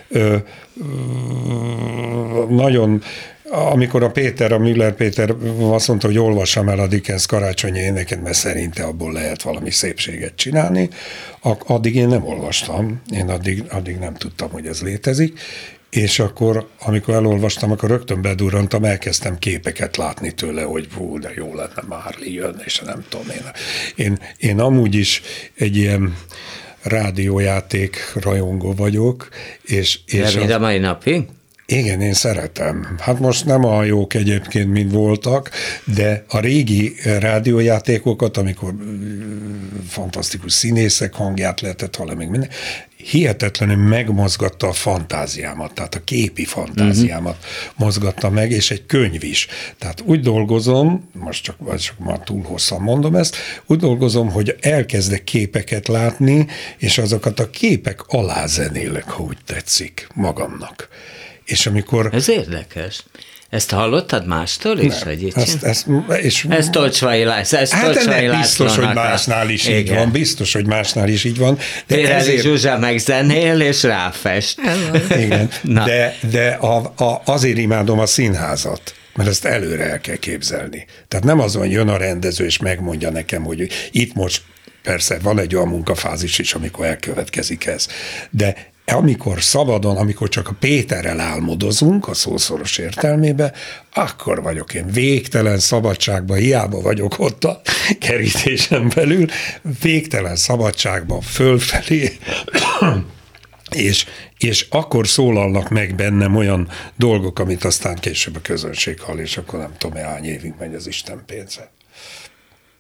Ö, 0.10 0.36
nagyon 2.50 3.02
amikor 3.52 4.04
a 4.04 4.12
Péter, 4.12 4.52
a 4.52 4.58
Müller 4.58 4.94
Péter 4.94 5.36
azt 5.60 5.88
mondta, 5.88 6.08
hogy 6.08 6.18
olvassam 6.18 6.70
el 6.70 6.80
a 6.80 6.88
Dickens 6.88 7.26
karácsonyi 7.26 7.80
éneket, 7.80 8.24
mert 8.24 8.36
szerinte 8.36 8.84
abból 8.84 9.12
lehet 9.12 9.42
valami 9.42 9.72
szépséget 9.72 10.36
csinálni, 10.36 10.90
addig 11.66 11.96
én 11.96 12.08
nem 12.08 12.26
olvastam, 12.26 13.02
én 13.14 13.30
addig, 13.30 13.64
addig 13.70 13.98
nem 13.98 14.14
tudtam, 14.14 14.50
hogy 14.50 14.66
ez 14.66 14.82
létezik, 14.82 15.40
és 15.90 16.20
akkor, 16.20 16.68
amikor 16.80 17.14
elolvastam, 17.14 17.72
akkor 17.72 17.90
rögtön 17.90 18.22
bedurrantam, 18.22 18.84
elkezdtem 18.84 19.38
képeket 19.38 19.98
látni 19.98 20.32
tőle, 20.32 20.62
hogy 20.62 20.88
hú, 20.94 21.20
de 21.20 21.32
jó 21.36 21.56
lenne 21.56 21.84
már 21.88 22.16
jön, 22.20 22.62
és 22.66 22.80
nem 22.80 23.06
tudom 23.10 23.26
én. 23.30 23.52
Én, 24.06 24.20
én 24.38 24.60
amúgy 24.60 24.96
is 24.96 25.22
egy 25.56 25.76
ilyen 25.76 26.18
rádiójáték 26.82 28.14
rajongó 28.22 28.74
vagyok, 28.74 29.30
és... 29.62 30.00
és 30.06 30.34
de 30.34 30.56
a 30.56 30.60
mai 30.60 30.78
napig? 30.78 31.26
Igen, 31.70 32.02
én 32.02 32.14
szeretem. 32.14 32.96
Hát 33.00 33.20
most 33.20 33.46
nem 33.46 33.66
a 33.66 33.84
jók 33.84 34.14
egyébként, 34.14 34.72
mint 34.72 34.92
voltak, 34.92 35.50
de 35.96 36.24
a 36.28 36.40
régi 36.40 36.96
rádiójátékokat, 37.04 38.38
amikor 38.38 38.74
fantasztikus 39.88 40.54
színészek 40.54 41.14
hangját 41.14 41.62
lehetett 41.62 41.96
hallani, 41.96 42.18
még 42.18 42.30
minden, 42.30 42.50
hihetetlenül 42.98 43.76
megmozgatta 43.76 44.68
a 44.68 44.74
fantáziámat, 44.74 45.74
tehát 45.74 45.96
a 45.96 46.04
képi 46.04 46.46
fantáziámat 46.46 47.38
uh-huh. 47.40 47.86
mozgatta 47.86 48.30
meg, 48.30 48.52
és 48.52 48.72
egy 48.72 48.86
könyv 48.86 49.24
is. 49.24 49.48
Tehát 49.78 50.02
úgy 50.02 50.20
dolgozom, 50.20 51.10
most 51.14 51.44
csak, 51.44 51.78
csak 51.78 52.00
már 52.00 52.20
túl 52.20 52.44
hosszan 52.44 52.82
mondom 52.82 53.16
ezt, 53.16 53.36
úgy 53.66 53.80
dolgozom, 53.80 54.32
hogy 54.32 54.56
elkezdek 54.60 55.24
képeket 55.24 55.88
látni, 55.88 56.48
és 56.78 56.98
azokat 56.98 57.40
a 57.40 57.50
képek 57.50 58.02
alá 58.08 58.46
zenélek, 58.46 59.10
ha 59.10 59.24
úgy 59.24 59.38
tetszik, 59.46 60.08
magamnak. 60.14 60.88
És 61.46 61.66
amikor... 61.66 62.10
Ez 62.14 62.30
érdekes. 62.30 63.04
Ezt 63.50 63.72
hallottad 63.72 64.28
mástól 64.28 64.80
is? 64.80 65.00
Nem, 65.00 65.08
hogy 65.08 65.32
ezt, 65.36 65.64
ezt, 65.64 65.88
és, 66.22 66.46
ez 66.50 66.70
Tolcsvai 66.70 67.24
László. 67.24 67.58
Ez 67.58 67.72
hát 67.72 68.06
nem 68.06 68.40
biztos, 68.40 68.76
hogy 68.76 68.94
másnál 68.94 69.50
is 69.50 69.68
igen. 69.68 69.80
így 69.80 69.90
van, 69.90 70.12
biztos, 70.12 70.54
hogy 70.54 70.66
másnál 70.66 71.10
is 71.10 71.24
így 71.24 71.38
van. 71.38 71.58
De 71.88 71.96
Pérez 71.96 72.22
ezért... 72.22 72.42
Zsuzsa 72.42 72.78
megzenél, 72.78 73.62
és 73.62 73.84
ráfest. 73.84 74.60
Igen, 75.18 75.50
Na. 75.62 75.86
de, 75.86 76.16
de 76.32 76.48
a, 76.50 76.76
a, 76.98 77.22
azért 77.26 77.58
imádom 77.58 78.00
a 78.00 78.06
színházat 78.06 78.96
mert 79.16 79.30
ezt 79.30 79.46
előre 79.46 79.90
el 79.90 80.02
kell 80.02 80.16
képzelni. 80.16 80.86
Tehát 81.08 81.26
nem 81.26 81.40
azon 81.40 81.68
jön 81.68 81.88
a 81.88 81.98
rendező, 81.98 82.46
és 82.46 82.58
megmondja 82.58 83.10
nekem, 83.10 83.44
hogy 83.44 83.68
itt 83.92 84.14
most 84.14 84.42
persze 84.84 85.18
van 85.22 85.40
egy 85.40 85.56
olyan 85.56 85.68
munkafázis 85.68 86.40
is, 86.40 86.54
amikor 86.54 86.86
elkövetkezik 86.86 87.66
ez, 87.66 87.88
de 88.30 88.56
amikor 88.92 89.42
szabadon, 89.42 89.98
amikor 89.98 90.30
csak 90.30 90.48
a 90.48 90.56
Péterrel 90.60 91.20
álmodozunk, 91.20 92.08
a 92.08 92.14
szószoros 92.14 92.78
értelmébe, 92.78 93.54
akkor 93.94 94.42
vagyok 94.42 94.74
én 94.74 94.86
végtelen 94.92 95.60
szabadságban, 95.60 96.38
hiába 96.38 96.82
vagyok 96.82 97.20
ott 97.20 97.44
a 97.44 97.62
kerítésen 98.00 98.92
belül, 98.96 99.26
végtelen 99.82 100.36
szabadságban 100.36 101.22
fölfelé, 101.22 102.18
és, 103.72 104.06
és 104.38 104.68
akkor 104.70 105.08
szólalnak 105.08 105.70
meg 105.70 105.96
bennem 105.96 106.36
olyan 106.36 106.70
dolgok, 106.96 107.40
amit 107.40 107.64
aztán 107.64 107.96
később 107.96 108.36
a 108.36 108.42
közönség 108.42 109.00
hall, 109.00 109.18
és 109.18 109.38
akkor 109.38 109.60
nem 109.60 109.74
tudom, 109.78 110.04
hány 110.04 110.26
évig 110.26 110.54
megy 110.60 110.76
az 110.76 110.88
Isten 110.88 111.24
pénze. 111.26 111.72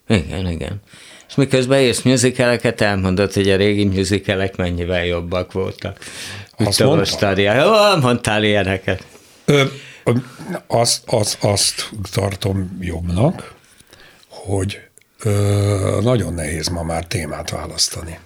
Igen, 0.08 0.48
igen. 0.48 0.82
És 1.28 1.36
miközben 1.36 1.80
érsz 1.80 2.02
musicaleket, 2.02 2.82
elmondod, 2.82 3.34
hogy 3.34 3.50
a 3.50 3.56
régi 3.56 3.86
musicalek 3.86 4.56
mennyivel 4.56 5.06
jobbak 5.06 5.52
voltak. 5.52 6.00
Azt 6.58 6.80
mondtam? 6.80 7.38
Jó, 7.38 7.96
mondtál 8.02 8.44
ilyeneket. 8.44 9.04
Ö, 9.46 9.64
azt, 10.68 11.02
azt, 11.06 11.38
azt 11.42 11.90
tartom 12.12 12.78
jobbnak, 12.82 13.54
hogy 14.28 14.80
ö, 15.24 16.00
nagyon 16.02 16.34
nehéz 16.34 16.68
ma 16.68 16.84
már 16.84 17.06
témát 17.06 17.50
választani. 17.50 18.20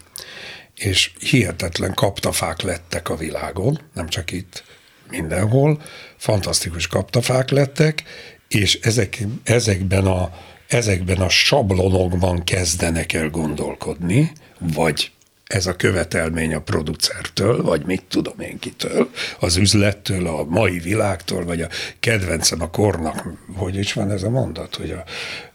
És 0.75 1.11
hihetetlen 1.19 1.93
kaptafák 1.93 2.61
lettek 2.61 3.09
a 3.09 3.15
világon, 3.15 3.79
nem 3.93 4.07
csak 4.07 4.31
itt, 4.31 4.63
mindenhol, 5.09 5.81
fantasztikus 6.17 6.87
kaptafák 6.87 7.49
lettek, 7.49 8.03
és 8.47 8.79
ezek, 8.81 9.23
ezekben 9.43 10.05
a 10.05 10.31
ezekben 10.71 11.17
a 11.17 11.29
sablonokban 11.29 12.43
kezdenek 12.43 13.13
el 13.13 13.29
gondolkodni, 13.29 14.31
vagy 14.59 15.11
ez 15.43 15.65
a 15.65 15.75
követelmény 15.75 16.53
a 16.53 16.61
producertől, 16.61 17.63
vagy 17.63 17.85
mit 17.85 18.03
tudom 18.09 18.39
én 18.39 18.59
kitől, 18.59 19.09
az 19.39 19.55
üzlettől, 19.55 20.27
a 20.27 20.43
mai 20.43 20.79
világtól, 20.79 21.45
vagy 21.45 21.61
a 21.61 21.67
kedvencem 21.99 22.61
a 22.61 22.69
kornak, 22.69 23.27
hogy 23.55 23.75
is 23.75 23.93
van 23.93 24.11
ez 24.11 24.23
a 24.23 24.29
mondat, 24.29 24.75
hogy 24.75 24.91
a 24.91 25.03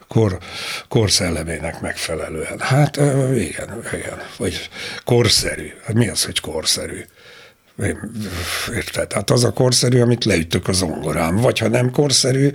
kor, 0.09 0.39
korszellemének 0.89 1.81
megfelelően. 1.81 2.59
Hát 2.59 2.97
igen, 2.97 3.83
igen, 3.93 4.23
vagy 4.37 4.69
korszerű. 5.05 5.73
Hát 5.85 5.97
mi 5.97 6.09
az, 6.09 6.25
hogy 6.25 6.41
korszerű? 6.41 7.05
Érted? 8.75 9.13
Hát 9.13 9.31
az 9.31 9.45
a 9.45 9.53
korszerű, 9.53 10.01
amit 10.01 10.25
leütök 10.25 10.69
az 10.69 10.77
zongorám. 10.77 11.37
Vagy 11.37 11.59
ha 11.59 11.69
nem 11.69 11.91
korszerű, 11.91 12.51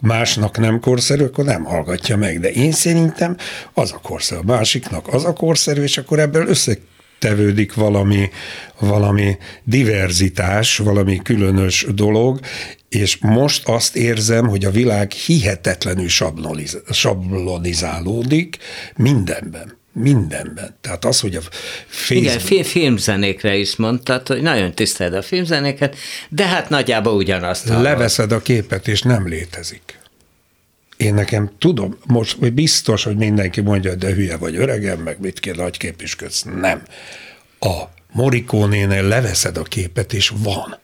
másnak 0.00 0.58
nem 0.58 0.80
korszerű, 0.80 1.24
akkor 1.24 1.44
nem 1.44 1.64
hallgatja 1.64 2.16
meg. 2.16 2.40
De 2.40 2.50
én 2.50 2.72
szerintem 2.72 3.36
az 3.74 3.92
a 3.92 3.98
korszerű, 4.02 4.40
a 4.40 4.44
másiknak 4.44 5.08
az 5.08 5.24
a 5.24 5.32
korszerű, 5.32 5.82
és 5.82 5.98
akkor 5.98 6.18
ebből 6.18 6.48
össze 6.48 6.76
tevődik 7.18 7.74
valami, 7.74 8.30
valami 8.78 9.36
diverzitás, 9.64 10.76
valami 10.76 11.20
különös 11.22 11.86
dolog, 11.94 12.40
és 12.88 13.16
most 13.16 13.68
azt 13.68 13.96
érzem, 13.96 14.48
hogy 14.48 14.64
a 14.64 14.70
világ 14.70 15.10
hihetetlenül 15.10 16.08
sablonizálódik 16.90 18.56
mindenben 18.96 19.76
mindenben. 19.98 20.76
Tehát 20.80 21.04
az, 21.04 21.20
hogy 21.20 21.36
a 21.36 21.40
Facebook... 21.86 22.40
Igen, 22.40 22.64
filmzenékre 22.64 23.56
is 23.56 23.76
mondtad, 23.76 24.26
hogy 24.26 24.42
nagyon 24.42 24.74
tiszteled 24.74 25.14
a 25.14 25.22
filmzenéket, 25.22 25.96
de 26.28 26.46
hát 26.46 26.68
nagyjából 26.68 27.14
ugyanazt. 27.14 27.68
Leveszed 27.68 28.32
a 28.32 28.42
képet, 28.42 28.88
és 28.88 29.02
nem 29.02 29.28
létezik. 29.28 29.98
én 30.96 31.14
nekem 31.14 31.50
tudom, 31.58 31.98
most 32.06 32.52
biztos, 32.52 33.04
hogy 33.04 33.16
mindenki 33.16 33.60
mondja, 33.60 33.94
de 33.94 34.14
hülye 34.14 34.36
vagy 34.36 34.56
öregem, 34.56 34.98
meg 34.98 35.20
mit 35.20 35.40
kell 35.40 35.54
nagyképüsködsz. 35.54 36.42
Nem. 36.42 36.82
A 37.60 37.82
Morikónénél 38.12 39.02
leveszed 39.02 39.56
a 39.56 39.62
képet, 39.62 40.12
és 40.12 40.32
van 40.36 40.78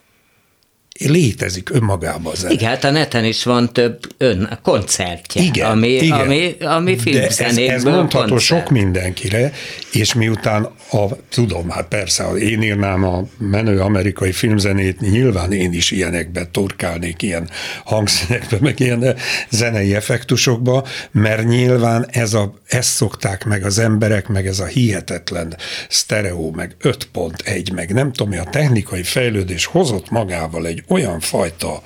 létezik 1.07 1.71
önmagában 1.71 2.33
a 2.33 2.37
zene. 2.37 2.53
Igen, 2.53 2.69
hát 2.69 2.85
a 2.85 2.91
neten 2.91 3.25
is 3.25 3.45
van 3.45 3.73
több 3.73 3.99
ön, 4.19 4.59
koncertje, 4.63 5.43
igen, 5.43 5.71
ami, 5.71 5.89
igen. 5.89 6.21
ami, 6.21 6.57
ami 6.61 6.99
filmzenékből 6.99 7.75
ez, 7.75 7.85
ez 7.85 7.85
mondható 7.85 8.29
koncert. 8.29 8.43
sok 8.43 8.71
mindenkire, 8.71 9.53
és 9.93 10.15
miután 10.15 10.69
a, 10.91 11.07
tudom, 11.29 11.71
hát 11.71 11.89
persze, 11.89 12.25
én 12.25 12.63
írnám 12.63 13.05
a 13.05 13.25
menő 13.39 13.81
amerikai 13.81 14.33
filmzenét, 14.33 15.01
nyilván 15.01 15.53
én 15.53 15.73
is 15.73 15.91
ilyenekbe 15.91 16.47
torkálnék, 16.47 17.23
ilyen 17.23 17.51
hangszínekbe, 17.85 18.57
meg 18.61 18.81
ilyen 18.81 19.17
zenei 19.51 19.95
effektusokba, 19.95 20.87
mert 21.11 21.47
nyilván 21.47 22.07
ez 22.11 22.35
a, 22.35 22.55
ezt 22.69 22.95
szokták 22.95 23.45
meg 23.45 23.65
az 23.65 23.79
emberek, 23.79 24.29
meg 24.29 24.47
ez 24.47 24.61
a 24.61 24.67
hihetetlen 24.67 25.57
sztereó, 25.89 26.51
meg 26.51 26.77
5.1, 26.83 27.75
meg 27.75 27.93
nem 27.93 28.13
tudom, 28.13 28.41
a 28.41 28.51
technikai 28.51 29.03
fejlődés 29.03 29.65
hozott 29.65 30.11
magával 30.11 30.67
egy 30.67 30.83
olyan 30.93 31.21
fajta 31.21 31.83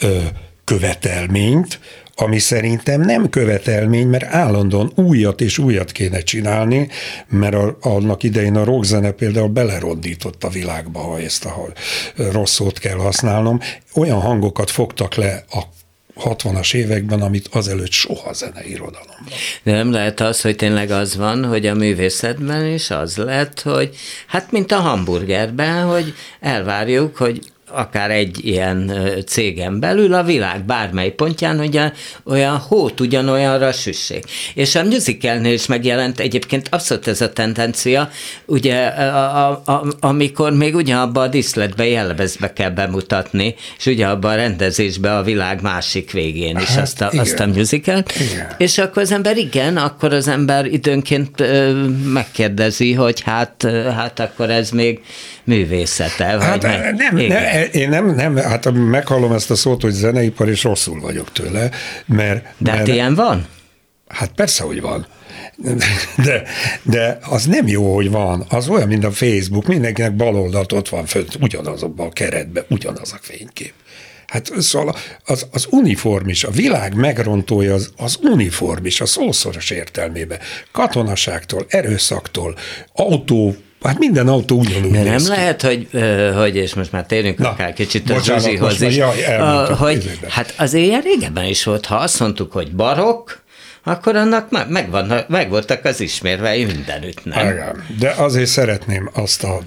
ö, 0.00 0.18
követelményt, 0.64 1.80
ami 2.14 2.38
szerintem 2.38 3.00
nem 3.00 3.28
követelmény, 3.28 4.06
mert 4.06 4.24
állandóan 4.24 4.92
újat 4.94 5.40
és 5.40 5.58
újat 5.58 5.92
kéne 5.92 6.20
csinálni, 6.20 6.88
mert 7.28 7.54
a, 7.54 7.76
annak 7.80 8.22
idején 8.22 8.56
a 8.56 8.64
rockzene 8.64 9.10
például 9.10 9.48
belerondított 9.48 10.44
a 10.44 10.48
világba, 10.48 11.00
ha 11.00 11.20
ezt 11.20 11.44
a 11.44 11.72
rossz 12.16 12.52
szót 12.52 12.78
kell 12.78 12.96
használnom. 12.96 13.60
Olyan 13.94 14.20
hangokat 14.20 14.70
fogtak 14.70 15.14
le 15.14 15.44
a 15.50 15.60
60-as 16.20 16.74
években, 16.74 17.20
amit 17.22 17.48
azelőtt 17.52 17.90
soha 17.90 18.32
zeneirodalomban. 18.32 19.26
De 19.62 19.72
nem 19.72 19.92
lehet 19.92 20.20
az, 20.20 20.40
hogy 20.40 20.56
tényleg 20.56 20.90
az 20.90 21.16
van, 21.16 21.44
hogy 21.44 21.66
a 21.66 21.74
művészetben 21.74 22.66
is 22.66 22.90
az 22.90 23.16
lett, 23.16 23.60
hogy 23.60 23.96
hát 24.26 24.50
mint 24.50 24.72
a 24.72 24.76
hamburgerben, 24.76 25.86
hogy 25.86 26.14
elvárjuk, 26.40 27.16
hogy 27.16 27.52
akár 27.74 28.10
egy 28.10 28.44
ilyen 28.44 28.92
cégen 29.26 29.80
belül 29.80 30.14
a 30.14 30.22
világ 30.22 30.64
bármely 30.64 31.10
pontján, 31.10 31.58
hogy 31.58 31.76
a, 31.76 31.92
olyan 32.24 32.56
hót 32.56 33.00
ugyanolyanra 33.00 33.72
süssék. 33.72 34.24
És 34.54 34.74
a 34.74 34.84
musicalnél 34.84 35.52
is 35.52 35.66
megjelent 35.66 36.20
egyébként 36.20 36.66
abszolút 36.70 37.08
ez 37.08 37.20
a 37.20 37.32
tendencia, 37.32 38.10
ugye 38.46 38.86
a, 38.86 39.48
a, 39.48 39.62
a, 39.72 39.84
amikor 40.00 40.52
még 40.52 40.74
ugyanabba 40.74 41.20
a 41.20 41.28
diszletbe 41.28 41.86
jellemezbe 41.86 42.52
kell 42.52 42.70
bemutatni, 42.70 43.54
és 43.78 43.86
ugye 43.86 44.06
abba 44.06 44.28
a 44.28 44.34
rendezésbe 44.34 45.16
a 45.16 45.22
világ 45.22 45.62
másik 45.62 46.12
végén 46.12 46.56
is 46.56 46.68
hát, 46.68 46.82
azt, 46.82 47.00
a, 47.00 47.10
azt 47.16 47.40
a 47.40 47.46
musical. 47.46 48.04
Igen. 48.32 48.54
És 48.58 48.78
akkor 48.78 49.02
az 49.02 49.12
ember 49.12 49.36
igen, 49.36 49.76
akkor 49.76 50.12
az 50.12 50.28
ember 50.28 50.66
időnként 50.66 51.42
megkérdezi, 52.12 52.92
hogy 52.92 53.20
hát, 53.20 53.66
hát 53.96 54.20
akkor 54.20 54.50
ez 54.50 54.70
még 54.70 55.00
művészete. 55.44 56.36
Vagy 56.36 56.44
hát 56.44 56.62
meg, 56.62 56.94
nem, 56.94 57.16
nem, 57.16 57.61
én 57.72 57.88
nem, 57.88 58.14
nem, 58.14 58.36
hát 58.36 58.72
meghallom 58.72 59.32
ezt 59.32 59.50
a 59.50 59.54
szót, 59.54 59.82
hogy 59.82 59.92
zeneipar, 59.92 60.48
és 60.48 60.62
rosszul 60.62 61.00
vagyok 61.00 61.32
tőle, 61.32 61.70
mert... 62.06 62.44
De 62.58 62.70
hát 62.70 62.78
mert, 62.78 62.88
ilyen 62.88 63.14
van? 63.14 63.46
Hát 64.08 64.32
persze, 64.32 64.64
hogy 64.64 64.80
van. 64.80 65.06
De, 66.24 66.42
de 66.82 67.18
az 67.22 67.44
nem 67.46 67.66
jó, 67.66 67.94
hogy 67.94 68.10
van. 68.10 68.44
Az 68.48 68.68
olyan, 68.68 68.88
mint 68.88 69.04
a 69.04 69.10
Facebook, 69.10 69.66
mindenkinek 69.66 70.16
baloldalt 70.16 70.72
ott 70.72 70.88
van 70.88 71.06
fönt, 71.06 71.38
ugyanazokban 71.40 72.06
a 72.06 72.12
keretben, 72.12 72.64
ugyanaz 72.68 73.12
a 73.12 73.18
fénykép. 73.20 73.72
Hát 74.26 74.52
szóval 74.58 74.96
az, 75.24 75.46
az 75.52 75.66
uniform 75.70 76.28
is, 76.28 76.44
a 76.44 76.50
világ 76.50 76.94
megrontója 76.94 77.74
az, 77.74 77.92
az 77.96 78.18
uniform 78.22 78.84
is, 78.84 79.00
a 79.00 79.06
szószoros 79.06 79.70
értelmében. 79.70 80.38
Katonaságtól, 80.70 81.66
erőszaktól, 81.68 82.56
autó 82.92 83.56
Hát 83.82 83.98
minden 83.98 84.28
autó 84.28 84.58
ugyanúgy 84.58 84.90
De 84.90 85.02
nem 85.02 85.26
lehet, 85.26 85.62
hogy, 85.62 85.88
hogy, 86.36 86.56
és 86.56 86.74
most 86.74 86.92
már 86.92 87.06
térjünk 87.06 87.38
Na, 87.38 87.48
akár 87.48 87.72
kicsit 87.72 88.10
a 88.10 88.20
Zsuzsihoz 88.20 88.80
is, 88.80 88.96
jaj, 88.96 89.16
hogy 89.78 90.18
hát 90.28 90.54
azért 90.58 90.84
ilyen 90.84 91.00
régebben 91.00 91.44
is 91.44 91.64
volt, 91.64 91.86
ha 91.86 91.94
azt 91.94 92.20
mondtuk, 92.20 92.52
hogy 92.52 92.74
barokk, 92.74 93.30
akkor 93.84 94.16
annak 94.16 94.68
megvan, 94.68 95.24
megvoltak 95.28 95.84
az 95.84 96.00
ismérvei 96.00 96.64
mindenütt, 96.64 97.24
nem? 97.24 97.46
Igen, 97.46 97.84
de 97.98 98.10
azért 98.10 98.48
szeretném 98.48 99.10
azt 99.14 99.44
a, 99.44 99.58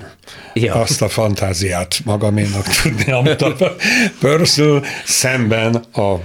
azt 0.70 1.02
a 1.02 1.10
fantáziát 1.10 2.00
magaménak 2.04 2.68
tudni, 2.68 3.12
amit 3.12 3.42
a 3.42 3.56
Purcell 4.20 4.82
szemben 5.06 5.76
a 5.76 6.16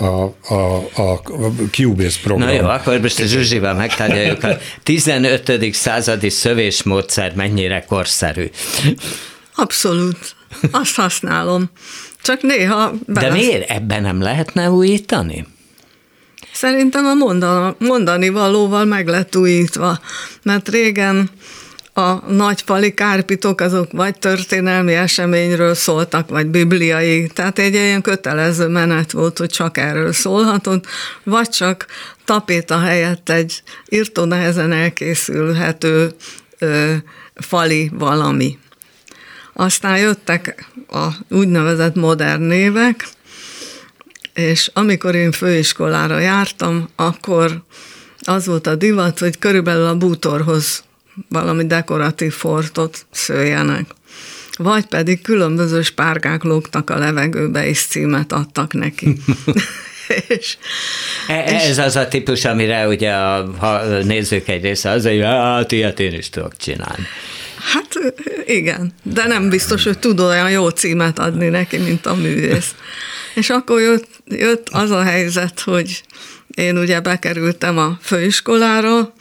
a, 0.00 0.34
a, 0.54 0.76
a 0.94 1.22
Cubase 1.70 2.18
program. 2.22 2.48
Na 2.48 2.54
jó, 2.54 2.66
akkor 2.66 3.00
most 3.00 3.20
a 3.20 3.24
Zsuzsival 3.24 3.74
megtárgyaljuk 3.74 4.44
a 4.44 4.56
15. 4.82 5.52
századi 5.72 6.28
szövésmódszer 6.28 7.34
mennyire 7.34 7.84
korszerű. 7.84 8.50
Abszolút. 9.54 10.34
Azt 10.70 10.94
használom. 10.94 11.70
Csak 12.22 12.42
néha... 12.42 12.92
Bele... 13.06 13.28
De 13.28 13.32
miért 13.32 13.70
ebben 13.70 14.02
nem 14.02 14.20
lehetne 14.20 14.70
újítani? 14.70 15.46
Szerintem 16.52 17.04
a 17.04 17.14
mondani, 17.14 17.74
mondani 17.78 18.28
valóval 18.28 18.84
meg 18.84 19.08
lett 19.08 19.36
újítva, 19.36 20.00
mert 20.42 20.68
régen 20.68 21.30
a 22.00 22.22
nagyfali 22.28 22.94
kárpitok 22.94 23.60
azok 23.60 23.92
vagy 23.92 24.18
történelmi 24.18 24.94
eseményről 24.94 25.74
szóltak, 25.74 26.28
vagy 26.28 26.46
bibliai, 26.46 27.26
tehát 27.26 27.58
egy 27.58 27.74
ilyen 27.74 28.02
kötelező 28.02 28.66
menet 28.66 29.10
volt, 29.10 29.38
hogy 29.38 29.48
csak 29.48 29.78
erről 29.78 30.12
szólhatott, 30.12 30.86
vagy 31.22 31.48
csak 31.48 31.86
tapéta 32.24 32.78
helyett 32.78 33.28
egy 33.28 33.62
írtó 33.88 34.24
nehezen 34.24 34.72
elkészülhető 34.72 36.10
ö, 36.58 36.94
fali 37.34 37.90
valami. 37.92 38.58
Aztán 39.52 39.98
jöttek 39.98 40.68
a 40.88 41.08
úgynevezett 41.28 41.94
modern 41.94 42.42
névek, 42.42 43.08
és 44.34 44.70
amikor 44.74 45.14
én 45.14 45.32
főiskolára 45.32 46.18
jártam, 46.18 46.88
akkor 46.96 47.62
az 48.18 48.46
volt 48.46 48.66
a 48.66 48.74
divat, 48.74 49.18
hogy 49.18 49.38
körülbelül 49.38 49.86
a 49.86 49.96
bútorhoz 49.96 50.84
valami 51.28 51.66
dekoratív 51.66 52.32
fortot 52.32 53.06
szőjenek. 53.10 53.86
Vagy 54.56 54.86
pedig 54.86 55.22
különböző 55.22 55.82
spárgák 55.82 56.42
lógtak 56.42 56.90
a 56.90 56.98
levegőbe, 56.98 57.66
és 57.66 57.80
címet 57.80 58.32
adtak 58.32 58.72
neki. 58.72 59.16
és, 60.28 60.56
e, 61.26 61.34
ez 61.34 61.78
az 61.78 61.96
a 61.96 62.08
típus, 62.08 62.44
amire 62.44 62.88
ugye 62.88 63.12
a, 63.12 63.54
ha 63.58 63.82
nézők 64.02 64.48
egy 64.48 64.62
része 64.62 64.90
az, 64.90 65.04
hogy 65.06 65.20
hát 65.22 65.72
ilyet 65.72 66.00
én 66.00 66.12
is 66.12 66.30
tudok 66.30 66.56
csinálni. 66.56 67.06
Hát 67.72 68.14
igen, 68.46 68.92
de 69.02 69.26
nem 69.26 69.48
biztos, 69.48 69.84
hogy 69.84 69.98
tud 69.98 70.20
olyan 70.20 70.50
jó 70.50 70.68
címet 70.68 71.18
adni 71.18 71.48
neki, 71.48 71.76
mint 71.76 72.06
a 72.06 72.14
művész. 72.14 72.74
És 73.34 73.50
akkor 73.50 73.80
jött, 73.80 74.08
jött 74.24 74.68
az 74.70 74.90
a 74.90 75.02
helyzet, 75.02 75.60
hogy 75.60 76.02
én 76.54 76.78
ugye 76.78 77.00
bekerültem 77.00 77.78
a 77.78 77.98
főiskolára, 78.02 79.12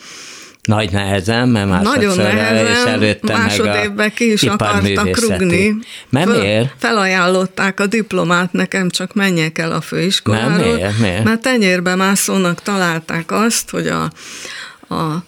nagy 0.69 0.91
nehezen, 0.91 1.49
mert 1.49 1.83
Nagyon 1.83 2.17
nehezen, 2.17 2.65
és 2.65 2.83
előtte 2.85 3.37
másodévben 3.37 4.13
ki 4.13 4.31
is 4.31 4.43
akartak 4.43 5.19
rugni. 5.19 5.75
Föl, 6.11 6.41
miért? 6.41 6.73
Felajánlották 6.77 7.79
a 7.79 7.85
diplomát 7.85 8.51
nekem, 8.51 8.89
csak 8.89 9.13
menjek 9.13 9.57
el 9.57 9.71
a 9.71 9.81
főiskoláról. 9.81 10.49
Mert 10.49 10.73
miért? 10.73 10.99
miért? 10.99 11.23
Mert 11.23 11.41
tenyérbe 11.41 11.95
mászónak 11.95 12.61
találták 12.61 13.31
azt, 13.31 13.69
hogy 13.69 13.87
a, 13.87 14.03
a 14.95 15.23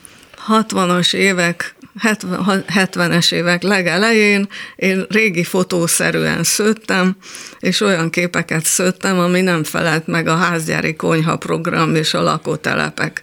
60-as 0.47 1.13
évek 1.13 1.75
70-es 1.99 3.31
évek 3.33 3.63
legelején 3.63 4.47
én 4.75 5.05
régi 5.09 5.43
fotószerűen 5.43 6.43
szőttem, 6.43 7.15
és 7.59 7.81
olyan 7.81 8.09
képeket 8.09 8.65
szőttem, 8.65 9.19
ami 9.19 9.41
nem 9.41 9.63
felelt 9.63 10.07
meg 10.07 10.27
a 10.27 10.35
házgyári 10.35 10.95
konyha 10.95 11.37
program 11.37 11.95
és 11.95 12.13
a 12.13 12.21
lakótelepek 12.21 13.21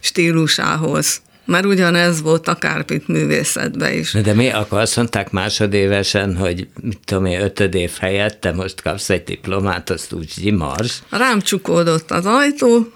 stílusához. 0.00 1.22
Mert 1.46 1.64
ugyanez 1.64 2.22
volt 2.22 2.48
a 2.48 2.54
kárpit 2.54 3.08
művészetben 3.08 3.92
is. 3.92 4.12
De 4.12 4.34
mi 4.34 4.50
akkor 4.50 4.78
azt 4.78 4.96
mondták 4.96 5.30
másodévesen, 5.30 6.36
hogy 6.36 6.68
mit 6.80 6.98
tudom 7.04 7.24
én, 7.24 7.40
ötöd 7.40 7.74
év 7.74 7.90
helyett 8.00 8.40
te 8.40 8.52
most 8.52 8.82
kapsz 8.82 9.10
egy 9.10 9.24
diplomát, 9.24 9.90
azt 9.90 10.12
úgy 10.12 10.32
zsimars. 10.32 11.02
Rám 11.10 11.40
csukódott 11.40 12.10
az 12.10 12.26
ajtó, 12.26 12.92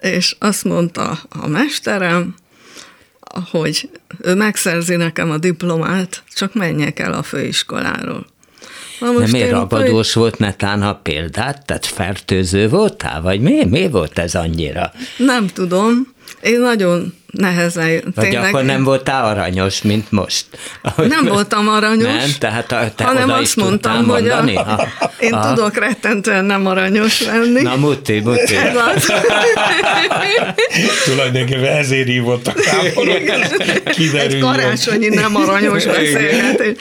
és 0.00 0.36
azt 0.38 0.64
mondta 0.64 1.18
a 1.28 1.48
mesterem, 1.48 2.34
hogy 3.50 3.88
ő 4.20 4.34
megszerzi 4.34 4.96
nekem 4.96 5.30
a 5.30 5.38
diplomát, 5.38 6.22
csak 6.34 6.54
menjek 6.54 6.98
el 6.98 7.12
a 7.12 7.22
főiskoláról. 7.22 8.26
Na 9.00 9.10
most 9.10 9.24
De 9.24 9.30
miért 9.32 9.50
ragadós 9.50 10.12
fő... 10.12 10.20
volt 10.20 10.38
netán 10.38 10.82
a 10.82 10.94
példát? 10.94 11.66
Tehát 11.66 11.86
fertőző 11.86 12.68
voltál? 12.68 13.22
Vagy 13.22 13.40
mi? 13.40 13.64
Mi 13.64 13.88
volt 13.88 14.18
ez 14.18 14.34
annyira? 14.34 14.92
Nem 15.16 15.46
tudom. 15.46 16.14
Én 16.42 16.60
nagyon 16.60 17.14
nehezen. 17.32 18.12
Vagy 18.14 18.28
tényleg, 18.28 18.48
akkor 18.48 18.64
nem 18.64 18.84
voltál 18.84 19.24
aranyos, 19.24 19.82
mint 19.82 20.10
most? 20.10 20.46
Ahogy 20.82 21.08
nem 21.08 21.24
voltam 21.24 21.68
aranyos. 21.68 22.06
Nem? 22.06 22.30
Tehát 22.38 22.72
a, 22.72 22.92
te 22.96 23.04
hanem 23.04 23.24
oda 23.24 23.34
azt 23.34 23.42
is 23.42 23.54
mondtam, 23.54 24.08
hogy 24.08 24.28
a, 24.28 24.36
ha, 24.36 24.88
én 25.18 25.32
ha. 25.32 25.54
tudok 25.54 25.76
rettentően 25.76 26.44
nem 26.44 26.66
aranyos 26.66 27.20
lenni. 27.20 27.62
Na, 27.62 27.76
muti, 27.76 28.20
muti. 28.20 28.56
Ez 28.56 28.76
az. 28.94 29.12
Tulajdonképpen 31.04 31.76
ezért 31.76 32.06
hívott 32.06 32.46
a 32.46 32.54
Egy 34.14 34.38
karácsonyi 34.38 35.08
nem 35.08 35.36
aranyos 35.36 35.84
beszélgetés. 35.84 36.76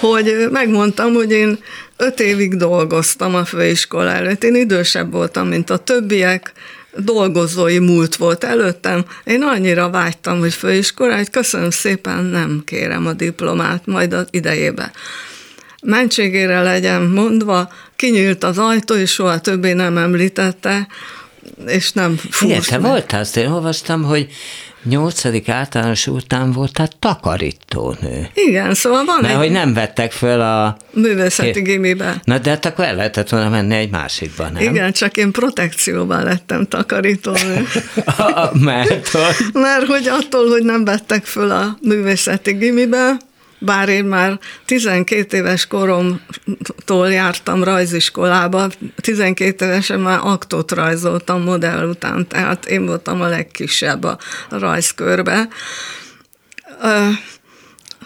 Hogy 0.00 0.48
megmondtam, 0.50 1.12
hogy 1.12 1.32
én 1.32 1.58
öt 1.96 2.20
évig 2.20 2.56
dolgoztam 2.56 3.34
a 3.34 3.44
főiskola 3.44 4.10
előtt. 4.10 4.44
Én 4.44 4.54
idősebb 4.54 5.12
voltam, 5.12 5.48
mint 5.48 5.70
a 5.70 5.76
többiek, 5.76 6.52
dolgozói 6.96 7.78
múlt 7.78 8.16
volt 8.16 8.44
előttem. 8.44 9.04
Én 9.24 9.42
annyira 9.42 9.90
vágytam, 9.90 10.38
hogy 10.38 10.54
főiskola, 10.54 11.16
hogy 11.16 11.30
köszönöm 11.30 11.70
szépen, 11.70 12.24
nem 12.24 12.62
kérem 12.64 13.06
a 13.06 13.12
diplomát, 13.12 13.86
majd 13.86 14.12
az 14.12 14.26
idejébe. 14.30 14.92
Mentségére 15.82 16.62
legyen 16.62 17.02
mondva, 17.02 17.72
kinyílt 17.96 18.44
az 18.44 18.58
ajtó, 18.58 18.94
és 18.94 19.10
soha 19.10 19.40
többé 19.40 19.72
nem 19.72 19.98
említette, 19.98 20.86
és 21.66 21.92
nem 21.92 22.16
fúrt. 22.16 22.50
Igen, 22.50 22.62
te 22.68 22.78
voltál, 22.78 23.20
azt 23.20 23.36
én 23.36 23.46
olvastam, 23.46 24.02
hogy 24.02 24.28
nyolcadik 24.86 25.48
általános 25.48 26.06
után 26.06 26.52
voltál 26.52 26.88
takarítónő. 26.98 28.28
Igen, 28.34 28.74
szóval 28.74 29.04
van 29.04 29.18
Mert 29.20 29.34
egy... 29.34 29.40
hogy 29.40 29.50
nem 29.50 29.74
vettek 29.74 30.12
föl 30.12 30.40
a... 30.40 30.76
Művészeti 30.90 31.60
gimibe. 31.60 32.20
Na 32.24 32.38
de 32.38 32.50
hát 32.50 32.64
akkor 32.64 32.84
el 32.84 32.94
lehetett 32.94 33.28
volna 33.28 33.48
menni 33.48 33.74
egy 33.74 33.90
másikba, 33.90 34.48
nem? 34.48 34.62
Igen, 34.62 34.92
csak 34.92 35.16
én 35.16 35.32
protekcióban 35.32 36.22
lettem 36.22 36.66
takarítónő. 36.66 37.66
Mert 38.52 39.08
hogy? 39.08 39.46
Mert 39.52 39.86
hogy 39.86 40.08
attól, 40.08 40.48
hogy 40.48 40.62
nem 40.62 40.84
vettek 40.84 41.24
föl 41.24 41.50
a 41.50 41.78
művészeti 41.82 42.52
gimibe, 42.52 43.16
bár 43.66 43.88
én 43.88 44.04
már 44.04 44.38
12 44.64 45.36
éves 45.36 45.66
koromtól 45.66 47.12
jártam 47.12 47.64
rajziskolába, 47.64 48.68
12 49.00 49.64
évesen 49.64 50.00
már 50.00 50.18
aktot 50.22 50.72
rajzoltam 50.72 51.42
modell 51.42 51.88
után, 51.88 52.26
tehát 52.28 52.66
én 52.66 52.86
voltam 52.86 53.20
a 53.20 53.28
legkisebb 53.28 54.04
a 54.04 54.18
rajzkörbe. 54.48 55.48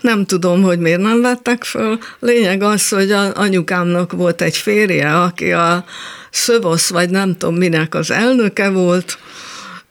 Nem 0.01 0.25
tudom, 0.27 0.63
hogy 0.63 0.79
miért 0.79 1.01
nem 1.01 1.21
vettek 1.21 1.65
föl. 1.65 1.99
Lényeg 2.19 2.63
az, 2.63 2.89
hogy 2.89 3.11
anyukámnak 3.35 4.13
volt 4.13 4.43
egy 4.43 4.57
férje, 4.57 5.21
aki 5.21 5.53
a 5.53 5.85
Szövosz, 6.31 6.89
vagy 6.89 7.11
nem 7.11 7.37
tudom 7.37 7.57
minek 7.57 7.95
az 7.95 8.11
elnöke 8.11 8.71
volt. 8.71 9.19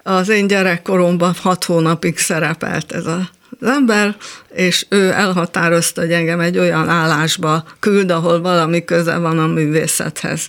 Az 0.03 0.29
én 0.29 0.47
gyerekkoromban 0.47 1.35
hat 1.41 1.63
hónapig 1.63 2.17
szerepelt 2.17 2.91
ez 2.91 3.05
a 3.05 3.29
az 3.59 3.67
ember, 3.67 4.15
és 4.53 4.85
ő 4.89 5.11
elhatározta, 5.11 6.01
hogy 6.01 6.11
engem 6.11 6.39
egy 6.39 6.57
olyan 6.57 6.89
állásba 6.89 7.63
küld, 7.79 8.11
ahol 8.11 8.41
valami 8.41 8.83
köze 8.83 9.17
van 9.17 9.39
a 9.39 9.47
művészethez. 9.47 10.47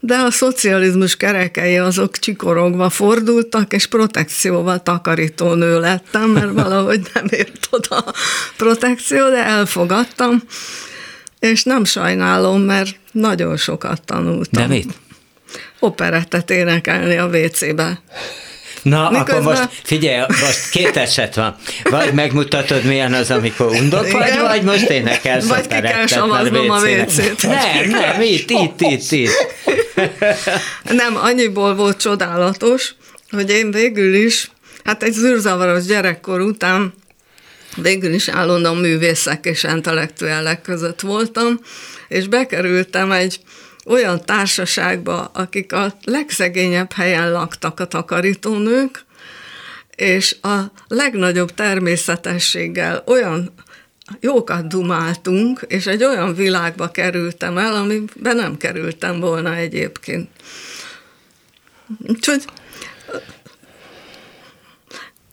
De 0.00 0.16
a 0.16 0.30
szocializmus 0.30 1.16
kerekei 1.16 1.78
azok 1.78 2.18
csikorogva 2.18 2.90
fordultak, 2.90 3.72
és 3.72 3.86
protekcióval 3.86 4.82
takarító 4.82 5.54
nő 5.54 5.80
lettem, 5.80 6.30
mert 6.30 6.52
valahogy 6.62 7.00
nem 7.14 7.24
ért 7.30 7.68
oda 7.70 7.96
a 7.96 8.14
protekció, 8.56 9.30
de 9.30 9.44
elfogadtam, 9.44 10.42
és 11.38 11.62
nem 11.62 11.84
sajnálom, 11.84 12.60
mert 12.60 12.96
nagyon 13.12 13.56
sokat 13.56 14.02
tanultam. 14.02 14.62
De 14.62 14.74
mit? 14.74 14.92
Operettet 15.78 16.50
énekelni 16.50 17.16
a 17.16 17.26
WC-be. 17.26 18.02
Na, 18.84 19.10
Miközben... 19.10 19.36
akkor 19.36 19.42
most 19.42 19.68
figyelj, 19.82 20.20
most 20.28 20.68
két 20.70 20.96
eset 20.96 21.34
van. 21.34 21.56
Vagy 21.82 22.12
megmutatod, 22.12 22.84
milyen 22.84 23.12
az, 23.12 23.30
amikor 23.30 23.66
undok 23.66 24.06
Igen. 24.06 24.18
vagy, 24.18 24.40
vagy 24.40 24.62
most 24.62 24.88
énekelsz 24.88 25.46
Vagy 25.46 25.66
ki 25.66 25.80
kell 25.80 26.06
savaznom 26.06 26.70
a 26.70 26.80
WC-t. 26.80 27.42
Nem, 27.42 27.88
nem, 27.88 28.20
itt, 28.20 28.50
itt, 28.50 28.80
itt, 28.80 29.10
itt. 29.10 29.30
Nem, 30.82 31.16
annyiból 31.16 31.74
volt 31.74 32.00
csodálatos, 32.00 32.94
hogy 33.30 33.50
én 33.50 33.70
végül 33.70 34.14
is, 34.14 34.50
hát 34.84 35.02
egy 35.02 35.12
zűrzavaros 35.12 35.84
gyerekkor 35.84 36.40
után 36.40 36.94
végül 37.76 38.12
is 38.12 38.28
állandóan 38.28 38.76
művészek 38.76 39.44
és 39.44 39.62
intellektuellek 39.62 40.62
között 40.62 41.00
voltam, 41.00 41.60
és 42.08 42.26
bekerültem 42.26 43.12
egy 43.12 43.40
olyan 43.86 44.24
társaságba, 44.24 45.30
akik 45.34 45.72
a 45.72 45.94
legszegényebb 46.04 46.92
helyen 46.92 47.32
laktak 47.32 47.80
a 47.80 47.86
takarítónők, 47.86 49.04
és 49.96 50.36
a 50.42 50.58
legnagyobb 50.88 51.54
természetességgel 51.54 53.02
olyan 53.06 53.52
jókat 54.20 54.66
dumáltunk, 54.68 55.64
és 55.68 55.86
egy 55.86 56.04
olyan 56.04 56.34
világba 56.34 56.90
kerültem 56.90 57.58
el, 57.58 57.74
amiben 57.74 58.36
nem 58.36 58.56
kerültem 58.56 59.20
volna 59.20 59.54
egyébként. 59.54 60.28
Úgyhogy 62.06 62.44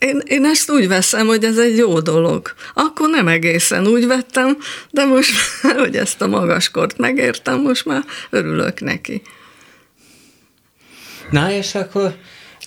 én, 0.01 0.21
én 0.25 0.45
ezt 0.45 0.71
úgy 0.71 0.87
veszem, 0.87 1.27
hogy 1.27 1.43
ez 1.43 1.57
egy 1.57 1.77
jó 1.77 1.99
dolog. 1.99 2.53
Akkor 2.73 3.09
nem 3.09 3.27
egészen 3.27 3.87
úgy 3.87 4.07
vettem, 4.07 4.57
de 4.89 5.05
most, 5.05 5.31
hogy 5.77 5.95
ezt 5.95 6.21
a 6.21 6.27
magaskort 6.27 6.97
megértem, 6.97 7.61
most 7.61 7.85
már 7.85 8.03
örülök 8.29 8.79
neki. 8.79 9.21
Na 11.29 11.51
és 11.51 11.75
akkor 11.75 12.15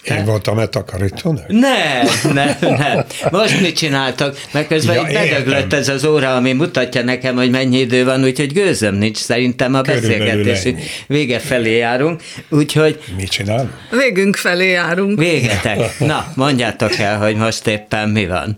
én 0.05 0.24
voltam 0.24 0.59
e 0.59 0.66
takarítónő? 0.66 1.40
Nem, 1.48 2.07
nem, 2.32 2.57
nem. 2.61 3.05
Most 3.30 3.61
mit 3.61 3.76
csináltak? 3.76 4.40
Mert 4.52 4.66
közben 4.66 4.94
ja, 4.94 5.02
bedöglött 5.02 5.72
ez 5.72 5.88
az 5.88 6.05
óra, 6.05 6.36
ami 6.36 6.52
mutatja 6.52 7.02
nekem, 7.02 7.36
hogy 7.36 7.50
mennyi 7.50 7.78
idő 7.78 8.05
van, 8.05 8.24
úgyhogy 8.24 8.52
gőzöm 8.52 8.94
nincs. 8.94 9.16
Szerintem 9.16 9.74
a 9.74 9.80
beszélgetésünk 9.80 10.80
vége 11.07 11.38
felé 11.38 11.76
járunk. 11.76 12.22
Úgyhogy... 12.48 12.98
Mit 13.16 13.30
csinálunk? 13.30 13.70
Végünk 13.90 14.36
felé 14.36 14.70
járunk. 14.70 15.18
Végetek. 15.18 15.98
Na, 15.98 16.32
mondjátok 16.34 16.98
el, 16.98 17.18
hogy 17.18 17.36
most 17.36 17.66
éppen 17.66 18.09
mi 18.09 18.26
van. 18.26 18.57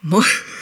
Most... 0.00 0.52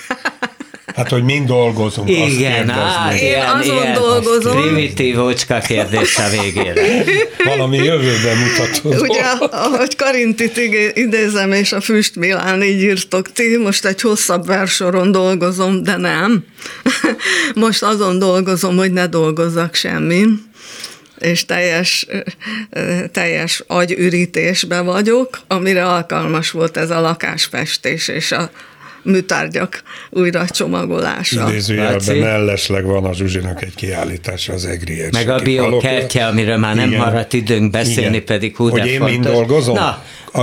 Hát, 1.03 1.11
hogy 1.11 1.23
mind 1.23 1.47
dolgozunk, 1.47 2.11
Igen, 2.11 2.71
á, 2.71 3.15
Én 3.15 3.43
azon 3.43 3.77
ilyen 3.77 3.95
dolgozom. 3.95 4.61
Primitív 4.63 5.21
ócska 5.21 5.59
kérdés 5.59 6.19
a 6.19 6.29
végére. 6.29 7.05
Valami 7.45 7.77
jövőben 7.77 8.37
mutató. 8.37 9.05
Ugye, 9.05 9.23
ahogy 9.51 9.97
Karintit 9.97 10.57
idézem, 10.95 11.53
és 11.53 11.73
a 11.73 11.81
Füst 11.81 12.17
Milán 12.17 12.63
így 12.63 12.83
írtok 12.83 13.33
ti, 13.33 13.57
most 13.57 13.85
egy 13.85 14.01
hosszabb 14.01 14.47
versoron 14.47 15.13
dolgozom, 15.13 15.83
de 15.83 15.97
nem. 15.97 16.45
Most 17.55 17.83
azon 17.83 18.19
dolgozom, 18.19 18.77
hogy 18.77 18.93
ne 18.93 19.07
dolgozzak 19.07 19.75
semmin 19.75 20.51
és 21.19 21.45
teljes, 21.45 22.07
teljes 23.13 23.63
agyürítésbe 23.67 24.81
vagyok, 24.81 25.41
amire 25.47 25.87
alkalmas 25.87 26.51
volt 26.51 26.77
ez 26.77 26.91
a 26.91 27.01
lakásfestés 27.01 28.09
és 28.09 28.33
a 28.33 28.51
műtárgyak 29.03 29.83
újra 30.11 30.49
csomagolása. 30.49 31.49
Idézőjelben 31.49 32.17
mellesleg 32.17 32.85
van 32.85 33.05
a 33.05 33.15
Zsuzsinak 33.15 33.63
egy 33.63 33.75
kiállítása 33.75 34.53
az 34.53 34.67
egri 34.67 35.03
Meg 35.13 35.29
a 35.29 35.39
biokertje, 35.39 36.27
amiről 36.27 36.57
már 36.57 36.75
nem 36.75 36.89
Igen. 36.89 37.01
maradt 37.01 37.33
időnk 37.33 37.71
beszélni, 37.71 38.15
Igen. 38.17 38.25
pedig 38.25 38.57
hú, 38.57 38.69
Hogy 38.69 38.87
én 38.87 38.99
fontos. 38.99 39.11
mind 39.17 39.27
dolgozom? 39.27 39.75
Na, 39.75 40.03
a, 40.33 40.43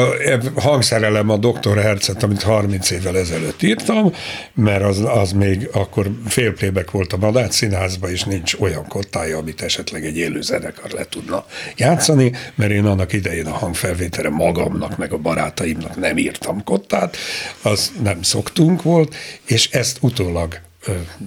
hangszerelem 0.56 1.30
a 1.30 1.38
Dr. 1.38 1.78
Hercet, 1.78 2.24
amit 2.24 2.42
30 2.42 2.90
évvel 2.90 3.18
ezelőtt 3.18 3.62
írtam, 3.62 4.14
mert 4.54 4.84
az, 4.84 5.02
az 5.06 5.32
még 5.32 5.70
akkor 5.74 6.12
félplébek 6.26 6.92
volt 6.92 7.14
a 7.14 7.18
Madács 7.18 7.54
színházban, 7.54 8.10
és 8.10 8.24
nincs 8.24 8.54
olyan 8.60 8.88
kottája, 8.88 9.38
amit 9.38 9.62
esetleg 9.62 10.06
egy 10.06 10.18
élő 10.18 10.42
zenekar 10.42 10.92
le 10.92 11.06
tudna 11.06 11.46
játszani, 11.78 12.32
mert 12.56 12.72
én 12.72 12.86
annak 12.86 13.14
idején 13.14 13.46
a 13.46 13.54
hangfelvételre 13.54 14.30
magamnak, 14.30 14.98
meg 14.98 15.14
a 15.14 15.18
barátaimnak 15.18 15.96
nem 15.96 16.18
írtam 16.18 16.64
kottát, 16.64 17.18
az 17.62 17.92
nem 18.02 18.22
szoktunk 18.22 18.82
volt, 18.82 19.16
és 19.46 19.70
ezt 19.72 19.98
utólag 20.02 20.60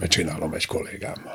csinálom 0.09 0.53
egy 0.53 0.67
kollégámmal. 0.67 1.35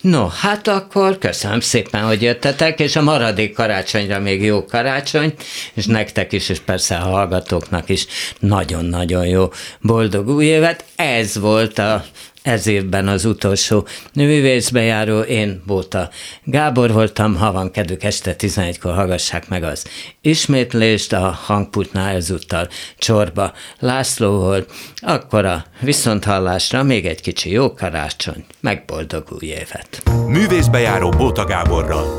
No, 0.00 0.26
hát 0.26 0.68
akkor 0.68 1.18
köszönöm 1.18 1.60
szépen, 1.60 2.02
hogy 2.02 2.22
jöttetek, 2.22 2.80
és 2.80 2.96
a 2.96 3.02
maradék 3.02 3.54
karácsonyra 3.54 4.18
még 4.18 4.42
jó 4.42 4.64
karácsony, 4.64 5.34
és 5.74 5.86
nektek 5.86 6.32
is, 6.32 6.48
és 6.48 6.58
persze 6.58 6.96
a 6.96 7.08
hallgatóknak 7.08 7.88
is 7.88 8.06
nagyon-nagyon 8.38 9.26
jó 9.26 9.48
boldog 9.80 10.28
új 10.28 10.44
évet. 10.44 10.84
Ez 10.96 11.38
volt 11.38 11.78
a 11.78 12.04
ez 12.42 12.66
évben 12.66 13.08
az 13.08 13.24
utolsó 13.24 13.86
művészbejáró, 14.14 15.20
én 15.20 15.62
Bóta 15.66 16.10
Gábor 16.44 16.92
voltam, 16.92 17.36
ha 17.36 17.52
van 17.52 17.70
kedvük 17.70 18.02
este 18.02 18.34
11-kor 18.38 18.94
hallgassák 18.94 19.48
meg 19.48 19.62
az 19.62 19.84
ismétlést, 20.20 21.12
a 21.12 21.38
hangputnál 21.44 22.14
ezúttal 22.14 22.68
Csorba 22.98 23.52
László 23.78 24.38
volt, 24.38 24.70
akkor 24.96 25.44
a 25.44 25.64
viszonthallásra 25.80 26.82
még 26.82 27.06
egy 27.06 27.20
kicsi 27.20 27.50
jó 27.50 27.74
karácsony, 27.74 28.44
meg 28.60 28.84
boldog 28.86 29.24
új 29.40 29.46
évet. 29.46 30.02
Művészbejáró 30.26 31.08
Bóta 31.08 31.44
Gáborral. 31.44 32.14